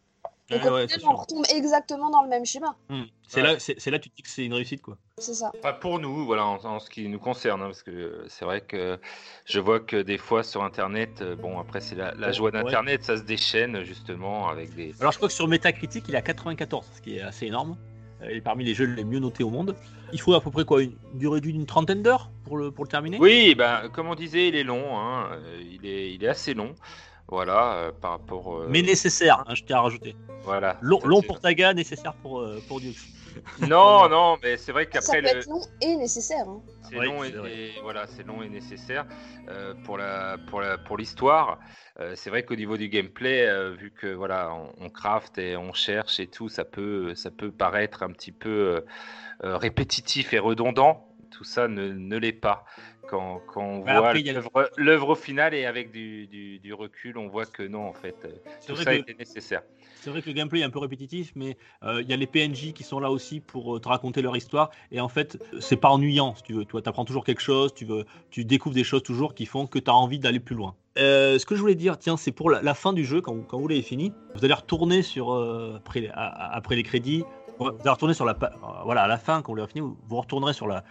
Donc, 0.50 0.62
Ouais, 0.62 0.86
on 1.04 1.16
retombe 1.16 1.44
exactement 1.52 2.08
dans 2.08 2.22
le 2.22 2.28
même 2.28 2.44
schéma. 2.46 2.76
Hmm. 2.88 3.02
C'est 3.26 3.42
Ouais. 3.42 3.54
là, 3.54 3.58
c'est 3.58 3.90
là 3.90 3.98
que 3.98 4.04
tu 4.04 4.10
te 4.10 4.16
dis 4.16 4.22
que 4.22 4.28
c'est 4.28 4.44
une 4.44 4.54
réussite, 4.54 4.80
quoi. 4.80 4.96
C'est 5.18 5.34
ça. 5.34 5.50
Enfin, 5.58 5.72
pour 5.72 5.98
nous, 5.98 6.24
voilà, 6.24 6.46
en, 6.46 6.64
en 6.64 6.78
ce 6.78 6.88
qui 6.88 7.08
nous 7.08 7.18
concerne, 7.18 7.62
hein, 7.62 7.66
parce 7.66 7.82
que 7.82 7.90
euh, 7.90 8.24
c'est 8.28 8.44
vrai 8.44 8.60
que 8.60 8.98
je 9.44 9.58
vois 9.58 9.80
que 9.80 9.96
des 10.00 10.18
fois 10.18 10.44
sur 10.44 10.62
Internet, 10.62 11.22
euh, 11.22 11.34
bon, 11.34 11.58
après 11.58 11.80
c'est 11.80 11.96
la, 11.96 12.30
joie 12.32 12.52
ouais. 12.52 12.62
d'Internet, 12.62 13.02
ça 13.02 13.16
se 13.16 13.22
déchaîne 13.22 13.82
justement 13.82 14.48
avec 14.48 14.72
des. 14.76 14.94
Alors, 15.00 15.10
je 15.10 15.16
crois 15.18 15.28
que 15.28 15.34
sur 15.34 15.48
Metacritic, 15.48 16.04
il 16.08 16.14
est 16.14 16.18
à 16.18 16.22
94, 16.22 16.86
ce 16.94 17.00
qui 17.00 17.16
est 17.16 17.22
assez 17.22 17.46
énorme. 17.46 17.76
Euh, 18.22 18.30
Il 18.30 18.36
est 18.36 18.40
parmi 18.40 18.64
les 18.64 18.74
jeux 18.74 18.86
les 18.86 19.04
mieux 19.04 19.18
notés 19.18 19.42
au 19.42 19.50
monde. 19.50 19.74
Il 20.12 20.20
faut 20.20 20.34
à 20.34 20.40
peu 20.40 20.50
près 20.52 20.64
quoi 20.64 20.80
Une 20.82 20.96
durée 21.14 21.40
d'une 21.40 21.66
trentaine 21.66 22.02
d'heures 22.02 22.30
pour 22.44 22.56
le, 22.56 22.70
pour 22.70 22.84
le 22.84 22.88
terminer? 22.88 23.18
Oui, 23.20 23.54
ben, 23.56 23.88
comme 23.92 24.06
on 24.08 24.14
disait, 24.14 24.48
il 24.48 24.54
est 24.54 24.62
long, 24.64 24.96
hein, 24.96 25.30
euh, 25.32 25.60
il, 25.60 25.84
est, 25.84 26.14
il 26.14 26.22
est 26.24 26.28
assez 26.28 26.54
long, 26.54 26.74
voilà, 27.28 27.74
euh, 27.74 27.92
par 27.92 28.12
rapport. 28.12 28.56
euh, 28.56 28.66
Mais 28.68 28.82
nécessaire, 28.82 29.44
hein, 29.46 29.54
je 29.54 29.62
tiens 29.64 29.78
à 29.78 29.80
rajouter. 29.82 30.14
voilà. 30.44 30.78
Long, 30.80 31.00
ça, 31.00 31.06
long 31.08 31.20
c'est- 31.20 31.26
pour 31.26 31.40
Taga, 31.40 31.74
nécessaire 31.74 32.14
pour, 32.22 32.40
euh, 32.40 32.60
pour 32.68 32.80
Dux. 32.80 32.94
Non, 33.60 34.08
non, 34.08 34.38
mais 34.42 34.56
c'est 34.56 34.72
vrai 34.72 34.84
Ça 34.84 35.00
qu'après 35.00 35.20
peut 35.22 35.34
le. 35.34 35.40
être 35.40 35.46
long 35.48 35.60
et 35.80 35.96
nécessaire. 35.96 36.48
hein. 36.48 36.62
C'est 36.88 36.96
Oui, 36.98 37.06
long 37.06 37.24
et, 37.24 37.32
c'est 37.32 37.80
voilà, 37.82 38.06
c'est 38.06 38.24
long 38.26 38.42
et 38.42 38.48
nécessaire 38.48 39.04
euh, 39.48 39.74
pour 39.84 39.98
la 39.98 40.38
pour 40.48 40.60
la 40.60 40.78
pour 40.78 40.96
l'histoire. 40.96 41.58
Euh, 41.98 42.12
c'est 42.14 42.30
vrai 42.30 42.44
qu'au 42.44 42.54
niveau 42.54 42.76
du 42.76 42.88
gameplay, 42.88 43.44
euh, 43.46 43.70
vu 43.74 43.90
que 43.90 44.06
voilà, 44.06 44.52
on, 44.54 44.72
on 44.86 44.88
craft 44.88 45.36
et 45.38 45.56
on 45.56 45.72
cherche 45.72 46.20
et 46.20 46.28
tout, 46.28 46.48
ça 46.48 46.64
peut 46.64 47.14
ça 47.16 47.30
peut 47.30 47.50
paraître 47.50 48.02
un 48.04 48.10
petit 48.12 48.32
peu 48.32 48.84
répétitif 49.42 50.32
et 50.32 50.38
redondant. 50.38 51.02
Tout 51.30 51.44
ça 51.44 51.68
ne, 51.68 51.88
ne 51.88 52.16
l'est 52.16 52.32
pas. 52.32 52.64
Quand, 53.08 53.40
quand 53.46 53.62
on 53.62 53.78
Bah, 53.80 54.00
voit 54.00 54.08
a 54.10 54.68
l'œuvre 54.76 55.10
au 55.10 55.14
final 55.14 55.54
et 55.54 55.64
avec 55.64 55.90
du, 55.92 56.26
du, 56.26 56.58
du 56.58 56.74
recul, 56.74 57.18
on 57.18 57.28
voit 57.28 57.46
que 57.46 57.62
non, 57.62 57.86
en 57.86 57.92
fait, 57.92 58.16
euh, 58.24 58.28
tout 58.66 58.76
ça 58.76 58.92
que- 58.94 59.00
était 59.00 59.14
nécessaire. 59.18 59.62
C'est 60.00 60.10
vrai 60.10 60.22
que 60.22 60.26
le 60.28 60.34
gameplay 60.34 60.60
est 60.60 60.64
un 60.64 60.70
peu 60.70 60.78
répétitif, 60.78 61.32
mais 61.34 61.56
euh, 61.82 62.00
il 62.02 62.08
y 62.08 62.12
a 62.12 62.16
les 62.16 62.26
PNJ 62.26 62.72
qui 62.72 62.84
sont 62.84 63.00
là 63.00 63.10
aussi 63.10 63.40
pour 63.40 63.76
euh, 63.76 63.80
te 63.80 63.88
raconter 63.88 64.22
leur 64.22 64.36
histoire. 64.36 64.70
Et 64.92 65.00
en 65.00 65.08
fait, 65.08 65.38
c'est 65.60 65.76
pas 65.76 65.88
ennuyant, 65.88 66.34
si 66.34 66.42
tu 66.42 66.52
veux. 66.52 66.64
Tu 66.64 66.76
apprends 66.84 67.04
toujours 67.04 67.24
quelque 67.24 67.40
chose, 67.42 67.74
tu, 67.74 67.84
veux, 67.84 68.04
tu 68.30 68.44
découvres 68.44 68.74
des 68.74 68.84
choses 68.84 69.02
toujours 69.02 69.34
qui 69.34 69.46
font 69.46 69.66
que 69.66 69.78
tu 69.78 69.90
as 69.90 69.94
envie 69.94 70.18
d'aller 70.18 70.40
plus 70.40 70.54
loin. 70.54 70.74
Euh, 70.98 71.38
ce 71.38 71.46
que 71.46 71.54
je 71.56 71.60
voulais 71.60 71.74
dire, 71.74 71.98
tiens, 71.98 72.16
c'est 72.16 72.32
pour 72.32 72.50
la, 72.50 72.62
la 72.62 72.74
fin 72.74 72.92
du 72.92 73.04
jeu, 73.04 73.20
quand, 73.20 73.34
vous- 73.34 73.42
quand 73.42 73.58
vous 73.58 73.68
l'avez 73.68 73.82
fini, 73.82 74.12
vous 74.34 74.44
allez 74.44 74.54
retourner 74.54 75.02
sur, 75.02 75.32
euh, 75.32 75.74
après, 75.76 76.08
à- 76.14 76.54
après 76.54 76.76
les 76.76 76.82
crédits, 76.82 77.24
vous 77.58 77.66
allez 77.68 77.90
retourner 77.90 78.14
sur 78.14 78.24
la 78.26 78.36
voilà, 78.84 79.02
à 79.02 79.08
la 79.08 79.16
fin, 79.18 79.42
quand 79.42 79.52
vous 79.52 79.56
l'avez 79.56 79.70
fini, 79.72 79.80
vous 80.08 80.16
retournerez 80.20 80.52
sur 80.52 80.66
la, 80.66 80.84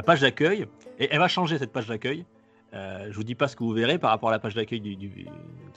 la 0.00 0.02
page 0.02 0.22
d'accueil. 0.22 0.66
Et 0.98 1.08
elle 1.10 1.18
va 1.18 1.28
changer, 1.28 1.58
cette 1.58 1.72
page 1.72 1.86
d'accueil. 1.86 2.24
Euh, 2.72 3.08
je 3.10 3.16
vous 3.16 3.24
dis 3.24 3.34
pas 3.34 3.48
ce 3.48 3.56
que 3.56 3.62
vous 3.62 3.72
verrez 3.72 3.98
par 3.98 4.10
rapport 4.10 4.30
à 4.30 4.32
la 4.32 4.38
page 4.38 4.54
d'accueil 4.54 4.80
du, 4.80 5.26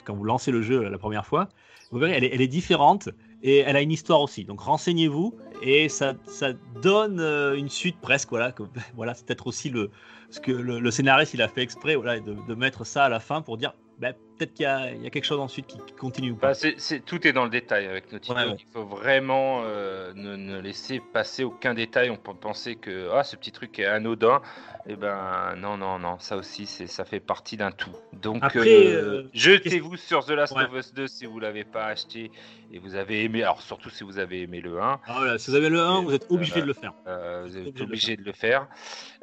quand 0.04 0.14
vous 0.14 0.24
lancez 0.24 0.50
le 0.50 0.62
jeu 0.62 0.88
la 0.88 0.96
première 0.96 1.26
fois. 1.26 1.50
Vous 1.90 1.98
verrez, 1.98 2.14
elle 2.32 2.40
est, 2.40 2.48
différente 2.48 3.10
et 3.42 3.58
elle 3.58 3.76
a 3.76 3.82
une 3.82 3.90
histoire 3.90 4.22
aussi. 4.22 4.46
Donc 4.46 4.60
renseignez-vous 4.60 5.34
et 5.60 5.90
ça, 5.90 6.14
ça 6.24 6.54
donne 6.80 7.20
euh, 7.20 7.54
une 7.54 7.68
suite 7.68 8.00
presque. 8.00 8.30
Voilà, 8.30 8.54
voilà 8.96 9.12
c'est 9.12 9.26
peut-être 9.26 9.46
aussi 9.46 9.68
le, 9.68 9.90
ce 10.30 10.40
que 10.40 10.52
le, 10.52 10.80
le 10.80 10.90
scénariste 10.90 11.34
il 11.34 11.42
a 11.42 11.48
fait 11.48 11.62
exprès 11.62 11.94
voilà, 11.94 12.18
de, 12.20 12.34
de 12.48 12.54
mettre 12.54 12.86
ça 12.86 13.04
à 13.04 13.08
la 13.10 13.20
fin 13.20 13.42
pour 13.42 13.58
dire 13.58 13.74
ben, 13.98 14.14
peut-être 14.36 14.54
qu'il 14.54 14.64
y, 14.64 14.66
a- 14.66 14.90
il 14.92 15.02
y 15.02 15.06
a 15.06 15.10
quelque 15.10 15.24
chose 15.24 15.40
ensuite 15.40 15.66
qui, 15.66 15.78
qui 15.78 15.92
continue. 15.94 16.32
ou 16.32 16.36
pas. 16.36 16.52
Bah, 16.52 16.70
tout 17.06 17.26
est 17.26 17.32
dans 17.32 17.44
le 17.44 17.50
détail 17.50 17.86
avec 17.86 18.12
Naughty 18.12 18.32
Ouais. 18.32 18.44
Il 18.58 18.66
faut 18.72 18.84
vraiment 18.84 19.62
euh, 19.64 20.12
ne, 20.14 20.36
ne 20.36 20.60
laisser 20.60 21.00
passer 21.12 21.44
aucun 21.44 21.74
détail. 21.74 22.10
On 22.10 22.16
peut 22.16 22.34
penser 22.34 22.76
que 22.76 23.10
ah, 23.12 23.24
ce 23.24 23.36
petit 23.36 23.52
truc 23.52 23.78
est 23.78 23.86
anodin. 23.86 24.40
Et 24.86 24.96
ben 24.96 25.54
non, 25.56 25.76
non, 25.78 25.98
non. 25.98 26.18
Ça 26.18 26.36
aussi, 26.36 26.66
c'est 26.66 26.86
ça 26.86 27.04
fait 27.06 27.20
partie 27.20 27.56
d'un 27.56 27.70
tout. 27.72 27.90
Donc, 28.12 28.42
euh, 28.54 28.62
euh, 28.64 29.22
jetez-vous 29.32 29.96
sur 29.96 30.24
The 30.26 30.30
Last 30.30 30.54
Ouais. 30.54 30.64
of 30.64 30.74
Us 30.74 30.92
2 30.92 31.06
si 31.06 31.24
vous 31.26 31.40
l'avez 31.40 31.64
pas 31.64 31.86
acheté 31.86 32.30
et 32.72 32.78
vous 32.78 32.94
avez 32.94 33.24
aimé. 33.24 33.42
Alors 33.42 33.62
surtout 33.62 33.90
si 33.90 34.04
vous 34.04 34.18
avez 34.18 34.42
aimé 34.42 34.60
le 34.60 34.80
1. 34.80 35.00
Ah, 35.06 35.14
voilà, 35.16 35.38
si 35.38 35.50
vous 35.50 35.56
avez 35.56 35.68
le 35.68 35.80
1, 35.80 36.02
vous 36.02 36.12
êtes 36.14 36.26
obligé 36.30 36.60
de 36.60 36.66
le 36.66 36.72
faire. 36.72 36.92
Euh, 37.06 37.44
vous 37.46 37.56
êtes 37.56 37.66
Obligé 37.68 37.72
de 37.72 37.78
le 37.78 37.84
obligé 37.84 38.16
de 38.16 38.22
le 38.24 38.32
faire. 38.32 38.68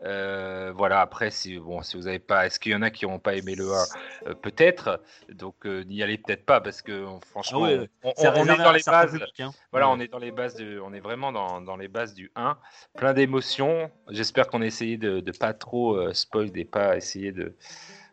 Euh, 0.03 0.71
voilà, 0.75 1.01
après, 1.01 1.29
si, 1.31 1.57
bon, 1.59 1.81
si 1.83 1.95
vous 1.97 2.03
n'avez 2.03 2.19
pas, 2.19 2.45
est-ce 2.45 2.59
qu'il 2.59 2.71
y 2.71 2.75
en 2.75 2.81
a 2.81 2.89
qui 2.89 3.05
n'ont 3.05 3.19
pas 3.19 3.35
aimé 3.35 3.55
le 3.55 3.71
1 3.71 3.83
Euh, 4.27 4.33
Peut-être. 4.33 5.01
Donc, 5.29 5.55
euh, 5.65 5.83
n'y 5.83 6.01
allez 6.01 6.17
peut-être 6.17 6.45
pas 6.45 6.61
parce 6.61 6.81
que 6.81 6.91
euh, 6.91 7.07
franchement, 7.29 7.59
Ah 7.65 7.67
ouais, 7.77 7.89
on, 8.03 8.09
on- 8.09 8.13
C'est 8.17 8.27
on 8.29 8.43
est 8.45 8.57
dans 8.57 8.71
les 8.71 8.81
bases. 8.85 9.11
public, 9.11 9.39
hein. 9.39 9.51
Voilà, 9.71 9.87
Ouais. 9.89 9.93
on 9.97 9.99
est 9.99 10.07
dans 10.07 10.17
les 10.19 10.31
bases 10.31 10.55
de, 10.55 10.79
on 10.79 10.93
est 10.93 10.99
vraiment 10.99 11.31
dans, 11.31 11.61
dans 11.61 11.77
les 11.77 11.87
bases 11.87 12.13
du 12.13 12.31
1. 12.35 12.57
Plein 12.97 13.13
d'émotions. 13.13 13.91
J'espère 14.09 14.47
qu'on 14.47 14.61
a 14.61 14.65
essayé 14.65 14.97
de, 14.97 15.19
de 15.19 15.31
pas 15.31 15.53
trop 15.53 15.95
euh, 15.95 16.13
spoil 16.13 16.49
et 16.55 16.65
pas 16.65 16.97
essayer 16.97 17.31
de, 17.31 17.55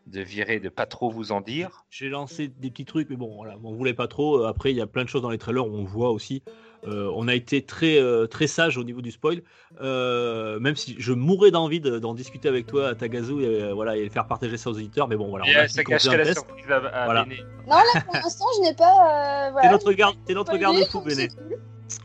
de 0.07 0.21
virer, 0.21 0.59
de 0.59 0.69
pas 0.69 0.85
trop 0.85 1.09
vous 1.09 1.31
en 1.31 1.41
dire. 1.41 1.83
J'ai 1.89 2.09
lancé 2.09 2.47
des 2.47 2.69
petits 2.71 2.85
trucs, 2.85 3.09
mais 3.09 3.15
bon, 3.15 3.35
voilà, 3.35 3.55
on 3.63 3.73
voulait 3.73 3.93
pas 3.93 4.07
trop. 4.07 4.43
Après, 4.45 4.71
il 4.71 4.77
y 4.77 4.81
a 4.81 4.87
plein 4.87 5.03
de 5.03 5.09
choses 5.09 5.21
dans 5.21 5.29
les 5.29 5.37
trailers 5.37 5.67
où 5.67 5.75
on 5.75 5.83
voit 5.83 6.11
aussi. 6.11 6.41
Euh, 6.87 7.11
on 7.13 7.27
a 7.27 7.35
été 7.35 7.61
très, 7.61 7.99
euh, 7.99 8.25
très 8.25 8.47
sage 8.47 8.77
au 8.77 8.83
niveau 8.85 9.01
du 9.01 9.11
spoil, 9.11 9.41
Euh, 9.81 10.59
même 10.59 10.75
si 10.75 10.95
je 10.97 11.11
mourrais 11.13 11.51
d'envie 11.51 11.79
de- 11.81 11.99
d'en 11.99 12.13
discuter 12.13 12.47
avec 12.47 12.65
toi, 12.67 12.95
Tagazu, 12.95 13.43
et, 13.43 13.63
euh, 13.63 13.73
voilà, 13.73 13.97
et 13.97 14.09
faire 14.09 14.25
partager 14.27 14.55
ça 14.57 14.69
aux 14.69 14.73
auditeurs. 14.73 15.07
Mais 15.07 15.15
bon, 15.17 15.27
voilà. 15.29 15.45
On 15.47 15.49
a 15.59 15.63
euh, 15.63 15.67
ça 15.67 15.81
un 15.81 16.17
la 16.17 16.23
test. 16.23 16.39
surprise 16.39 16.71
à, 16.71 16.77
à 16.77 17.05
Voilà. 17.05 17.23
Béné. 17.25 17.41
Non, 17.67 17.75
là, 17.77 18.01
pour 18.05 18.13
l'instant, 18.15 18.45
je 18.57 18.61
n'ai 18.69 18.73
pas. 18.75 18.85
euh, 18.85 19.45
T'es 19.47 19.51
voilà, 19.51 19.71
notre 19.71 19.91
garde, 19.93 20.15
t'es 20.25 20.33
notre 20.33 20.57
garde-fou, 20.57 21.01
Béné. 21.01 21.27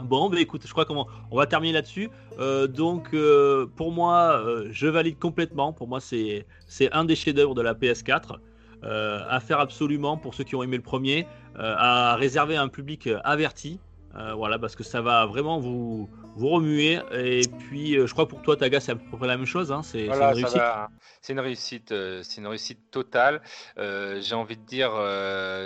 Bon, 0.01 0.30
bah 0.30 0.41
écoute, 0.41 0.62
je 0.66 0.72
crois 0.72 0.85
qu'on 0.85 1.07
on 1.30 1.37
va 1.37 1.47
terminer 1.47 1.74
là-dessus. 1.74 2.11
Euh, 2.39 2.66
donc, 2.66 3.09
euh, 3.14 3.66
pour 3.76 3.93
moi, 3.93 4.43
euh, 4.45 4.68
je 4.70 4.87
valide 4.87 5.18
complètement. 5.18 5.72
Pour 5.72 5.89
moi, 5.89 6.01
c'est 6.01 6.47
un 6.93 7.05
des 7.05 7.16
chefs-d'œuvre 7.16 7.55
de 7.55 7.62
la 7.62 7.74
PS4. 7.74 8.39
Euh, 8.82 9.22
à 9.30 9.41
faire 9.41 9.61
absolument 9.61 10.18
pour 10.18 10.35
ceux 10.35 10.45
qui 10.45 10.55
ont 10.55 10.62
aimé 10.62 10.76
le 10.76 10.82
premier, 10.82 11.26
à 11.57 12.16
réserver 12.16 12.57
à 12.57 12.62
un 12.62 12.68
public 12.68 13.09
averti. 13.24 13.80
Voilà, 14.37 14.59
parce 14.59 14.76
que 14.76 14.85
ça 14.85 15.01
va 15.01 15.26
vraiment 15.26 15.59
vous, 15.59 16.09
vous 16.37 16.49
remuer. 16.49 17.01
Et 17.12 17.43
puis, 17.59 17.95
je 17.95 18.12
crois 18.12 18.26
que 18.26 18.30
pour 18.30 18.43
toi, 18.43 18.57
Taga, 18.57 18.80
c'est 18.80 18.93
à 18.93 18.97
peu 18.97 19.16
près 19.16 19.26
la 19.26 19.37
même 19.37 19.47
chose. 19.47 19.72
Hein. 19.72 19.82
C'est 19.82 20.07
Voilà, 20.07 20.32
une 20.32 20.45
réussite. 20.45 20.62
C'est 21.22 21.32
une 21.32 21.41
réussite, 21.41 21.95
c'est 22.22 22.41
une 22.41 22.47
réussite 22.47 22.91
totale. 22.91 23.41
J'ai 23.78 24.35
envie 24.35 24.57
de 24.57 24.66
dire, 24.66 24.91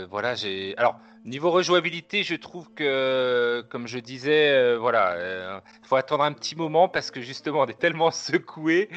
voilà, 0.08 0.36
j'ai. 0.36 0.76
Alors, 0.78 1.00
niveau 1.24 1.50
rejouabilité, 1.50 2.22
je 2.22 2.34
trouve 2.34 2.72
que, 2.74 3.64
comme 3.70 3.86
je 3.86 3.98
disais, 3.98 4.50
euh, 4.50 4.78
voilà, 4.78 5.12
euh, 5.12 5.60
faut 5.82 5.96
attendre 5.96 6.24
un 6.24 6.32
petit 6.32 6.56
moment 6.56 6.88
parce 6.88 7.10
que 7.10 7.20
justement, 7.20 7.60
on 7.60 7.66
est 7.66 7.78
tellement 7.78 8.10
secoué 8.10 8.88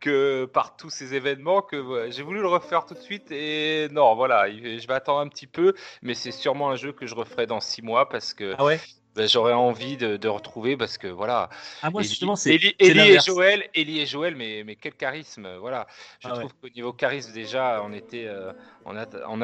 que 0.00 0.44
par 0.46 0.76
tous 0.76 0.90
ces 0.90 1.14
événements 1.14 1.62
que 1.62 2.08
j'ai 2.10 2.22
voulu 2.22 2.40
le 2.40 2.48
refaire 2.48 2.84
tout 2.86 2.94
de 2.94 2.98
suite 3.00 3.30
et 3.30 3.88
non, 3.92 4.14
voilà, 4.14 4.48
il- 4.48 4.80
je 4.80 4.86
vais 4.86 4.94
attendre 4.94 5.20
un 5.20 5.28
petit 5.28 5.46
peu, 5.46 5.74
mais 6.02 6.14
c'est 6.14 6.32
sûrement 6.32 6.70
un 6.70 6.76
jeu 6.76 6.92
que 6.92 7.06
je 7.06 7.14
referai 7.14 7.46
dans 7.46 7.60
six 7.60 7.82
mois 7.82 8.08
parce 8.08 8.34
que 8.34 8.54
Ah 8.58 8.64
ouais? 8.64 8.80
Ben, 9.18 9.28
j'aurais 9.28 9.52
envie 9.52 9.96
de, 9.96 10.16
de 10.16 10.28
retrouver 10.28 10.76
parce 10.76 10.96
que 10.96 11.08
voilà. 11.08 11.50
Ah, 11.82 11.90
moi, 11.90 12.02
Eli- 12.02 12.08
justement, 12.08 12.36
c'est 12.36 12.54
Eli, 12.54 12.74
et. 12.78 13.18
Joël, 13.20 13.68
Eli 13.74 13.98
et 14.00 14.06
Joël, 14.06 14.36
mais, 14.36 14.62
mais 14.64 14.76
quel 14.76 14.94
charisme, 14.94 15.56
voilà. 15.56 15.86
Je 16.20 16.28
Ah 16.28 16.32
ouais. 16.32 16.38
trouve 16.38 16.54
qu'au 16.54 16.68
niveau 16.68 16.92
charisme 16.92 17.32
déjà, 17.32 17.82
on 17.84 17.92
était, 17.92 18.26
euh, 18.26 18.52
on 18.84 18.96
a, 18.96 19.06
on 19.28 19.38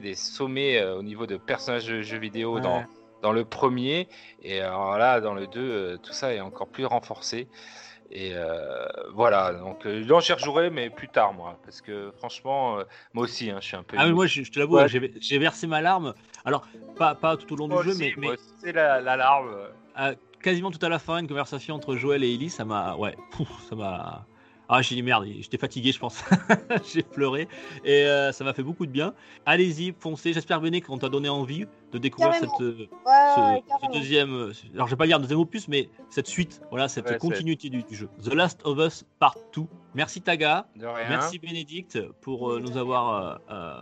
des 0.00 0.14
sommets 0.16 0.78
euh, 0.78 0.96
au 0.96 1.02
niveau 1.02 1.26
de 1.26 1.36
personnages 1.36 1.86
de 1.86 2.02
jeux 2.02 2.18
vidéo 2.18 2.56
Ouais. 2.56 2.60
dans, 2.60 2.84
dans 3.22 3.32
le 3.32 3.44
premier, 3.44 4.08
et 4.42 4.60
alors 4.60 4.98
là, 4.98 5.20
dans 5.20 5.34
le 5.34 5.46
2, 5.46 5.60
euh, 5.60 5.96
tout 5.96 6.12
ça 6.12 6.34
est 6.34 6.40
encore 6.40 6.68
plus 6.68 6.84
renforcé. 6.86 7.48
Et 8.12 8.32
euh, 8.34 8.86
voilà, 9.14 9.52
donc 9.54 9.86
euh, 9.86 10.04
rejouerai, 10.08 10.70
mais 10.70 10.90
plus 10.90 11.08
tard, 11.08 11.32
moi, 11.32 11.58
parce 11.64 11.80
que 11.80 12.12
franchement, 12.18 12.78
euh, 12.78 12.84
moi 13.14 13.24
aussi, 13.24 13.50
hein, 13.50 13.58
je 13.60 13.66
suis 13.68 13.76
un 13.76 13.84
peu. 13.84 13.96
Ah, 13.98 14.06
mais 14.06 14.12
moi, 14.12 14.26
je, 14.26 14.42
je 14.42 14.50
te 14.50 14.58
l'avoue, 14.58 14.76
Ouais. 14.76 14.88
j'ai 14.88 15.38
versé 15.38 15.66
ma 15.68 15.80
larme. 15.80 16.14
Alors, 16.44 16.66
pas, 16.96 17.14
pas 17.14 17.36
tout 17.36 17.52
au 17.52 17.56
long 17.56 17.68
du 17.68 17.88
jeu, 17.88 17.94
mais, 17.98 18.12
mais 18.16 18.30
c'est 18.58 18.72
la, 18.72 19.00
la 19.00 19.16
larme. 19.16 19.54
à- 19.94 20.14
quasiment 20.42 20.70
tout 20.70 20.84
à 20.84 20.88
la 20.88 20.98
fin, 20.98 21.18
une 21.18 21.28
conversation 21.28 21.74
entre 21.76 21.94
Joël 21.96 22.24
et 22.24 22.34
Ellie, 22.34 22.50
ça 22.50 22.64
m'a. 22.64 22.96
Ouais, 22.96 23.16
pouf, 23.30 23.48
ça 23.68 23.76
m'a. 23.76 24.26
Ah, 24.72 24.82
j'ai 24.82 24.94
dit 24.94 25.02
merde, 25.02 25.26
j'étais 25.40 25.58
fatigué, 25.58 25.90
je 25.90 25.98
pense. 25.98 26.22
j'ai 26.94 27.02
pleuré 27.02 27.48
et 27.84 28.06
euh, 28.06 28.30
ça 28.30 28.44
m'a 28.44 28.52
fait 28.54 28.62
beaucoup 28.62 28.86
de 28.86 28.92
bien. 28.92 29.14
Allez-y, 29.44 29.92
foncez. 29.98 30.32
J'espère, 30.32 30.60
Béné, 30.60 30.80
qu'on 30.80 30.96
t'a 30.96 31.08
donné 31.08 31.28
envie 31.28 31.66
de 31.92 31.98
découvrir 31.98 32.34
cette, 32.34 32.60
euh, 32.60 32.86
Ouais, 33.06 33.62
ce, 33.82 33.92
deuxième. 33.98 34.32
euh, 34.32 34.52
Alors, 34.74 34.86
je 34.86 34.92
vais 34.92 34.96
pas 34.96 35.06
dire 35.06 35.18
deuxième 35.20 35.40
opus, 35.40 35.68
mais 35.68 35.88
cette 36.08 36.26
suite, 36.28 36.60
voilà, 36.70 36.88
cette 36.88 37.06
Ouais, 37.06 37.18
continuité 37.18 37.68
du, 37.68 37.82
du 37.82 37.94
jeu. 37.96 38.08
The 38.22 38.32
Last 38.34 38.60
of 38.64 38.78
Us 38.78 39.04
Part 39.18 39.36
2. 39.54 39.62
Merci, 39.94 40.20
Taga. 40.20 40.66
De 40.76 40.86
rien. 40.86 41.08
Merci 41.08 41.38
Bénédicte 41.38 42.00
pour 42.20 42.50
euh, 42.52 42.60
nous 42.60 42.76
avoir 42.76 43.40
euh, 43.50 43.74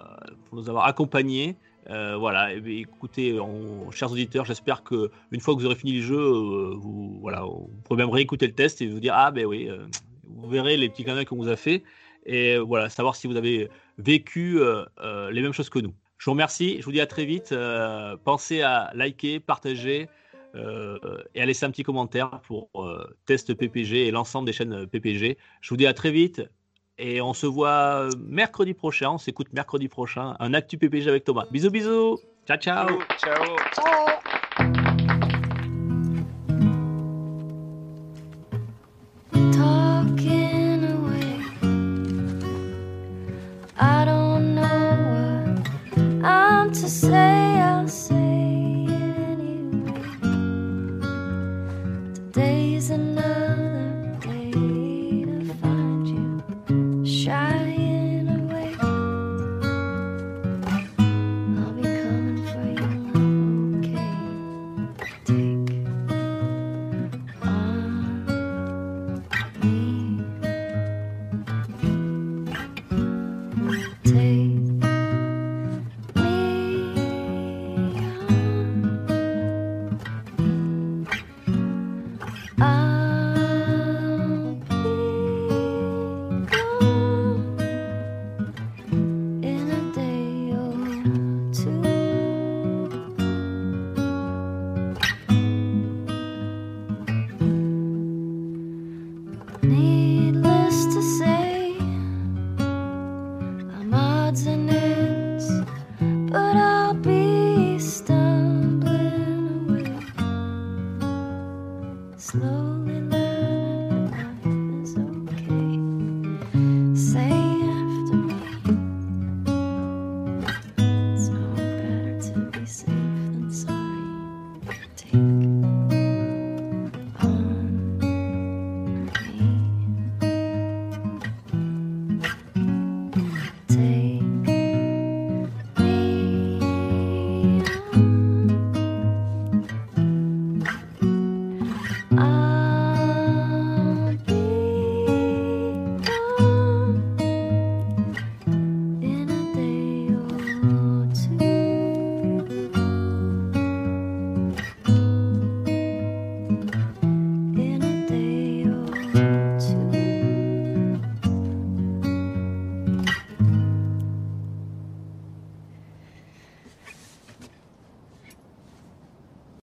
pour 0.47 0.59
nous 0.59 0.69
avoir 0.69 0.87
accompagnés. 0.87 1.57
Euh, 1.91 2.17
voilà, 2.19 2.53
et 2.53 2.61
bien, 2.61 2.79
écoutez, 2.81 3.41
on- 3.41 3.91
chers 3.91 4.13
auditeurs, 4.13 4.45
j'espère 4.45 4.83
que 4.83 5.11
une 5.31 5.41
fois 5.41 5.55
que 5.55 5.61
vous 5.61 5.67
aurez 5.67 5.75
fini 5.75 5.93
le 5.93 6.03
jeu, 6.03 6.19
euh, 6.19 6.75
vous 6.77 7.19
voilà, 7.21 7.43
vous 7.43 7.71
pourrez 7.85 7.97
même 7.97 8.11
réécouter 8.11 8.47
le 8.47 8.53
test 8.55 8.83
et 8.83 8.89
vous 8.89 9.01
dire 9.01 9.15
ah 9.17 9.31
ben 9.31 9.47
oui, 9.47 9.69
euh, 9.71 9.87
vous 10.25 10.49
verrez 10.51 10.77
les 10.77 10.89
petits 10.91 11.05
canaux 11.05 11.25
qu'on 11.25 11.37
vous 11.37 11.49
a 11.49 11.57
fait 11.57 11.83
et 12.27 12.59
voilà, 12.59 12.91
savoir 12.91 13.17
si 13.17 13.27
vous 13.27 13.37
avez 13.37 13.71
vécu 13.97 14.61
euh, 14.61 14.85
euh, 15.01 15.31
les 15.31 15.41
mêmes 15.41 15.55
choses 15.55 15.71
que 15.71 15.79
nous. 15.79 15.95
Je 16.19 16.25
vous 16.25 16.33
remercie, 16.33 16.77
je 16.81 16.85
vous 16.85 16.93
dis 16.93 17.01
à 17.01 17.07
très 17.07 17.25
vite. 17.25 17.53
euh, 17.53 18.17
pensez 18.23 18.61
à 18.63 18.91
liker, 18.95 19.41
partager 19.41 20.09
euh, 20.55 20.99
et 21.35 21.41
à 21.43 21.47
laisser 21.47 21.65
un 21.65 21.71
petit 21.71 21.85
commentaire 21.85 22.41
pour 22.47 22.69
euh, 22.77 23.17
Test 23.25 23.55
PPG 23.55 24.07
et 24.07 24.11
l'ensemble 24.11 24.47
des 24.47 24.53
chaînes 24.53 24.87
PPG. 24.87 25.39
Je 25.61 25.69
vous 25.71 25.77
dis 25.77 25.87
à 25.87 25.95
très 25.95 26.11
vite 26.11 26.43
et 26.99 27.21
on 27.21 27.35
se 27.35 27.47
voit 27.47 28.09
mercredi 28.19 28.75
prochain. 28.75 29.11
On 29.13 29.19
s'écoute 29.19 29.53
mercredi 29.53 29.89
prochain. 29.89 30.37
Un 30.41 30.55
Actu 30.55 30.77
PPG 30.77 31.09
avec 31.09 31.25
Thomas. 31.25 31.47
Bisous, 31.53 31.71
bisous. 31.71 32.19
Ciao, 32.47 32.57
ciao. 32.57 32.89
Ciao. 33.19 33.57
Ciao 33.73 34.18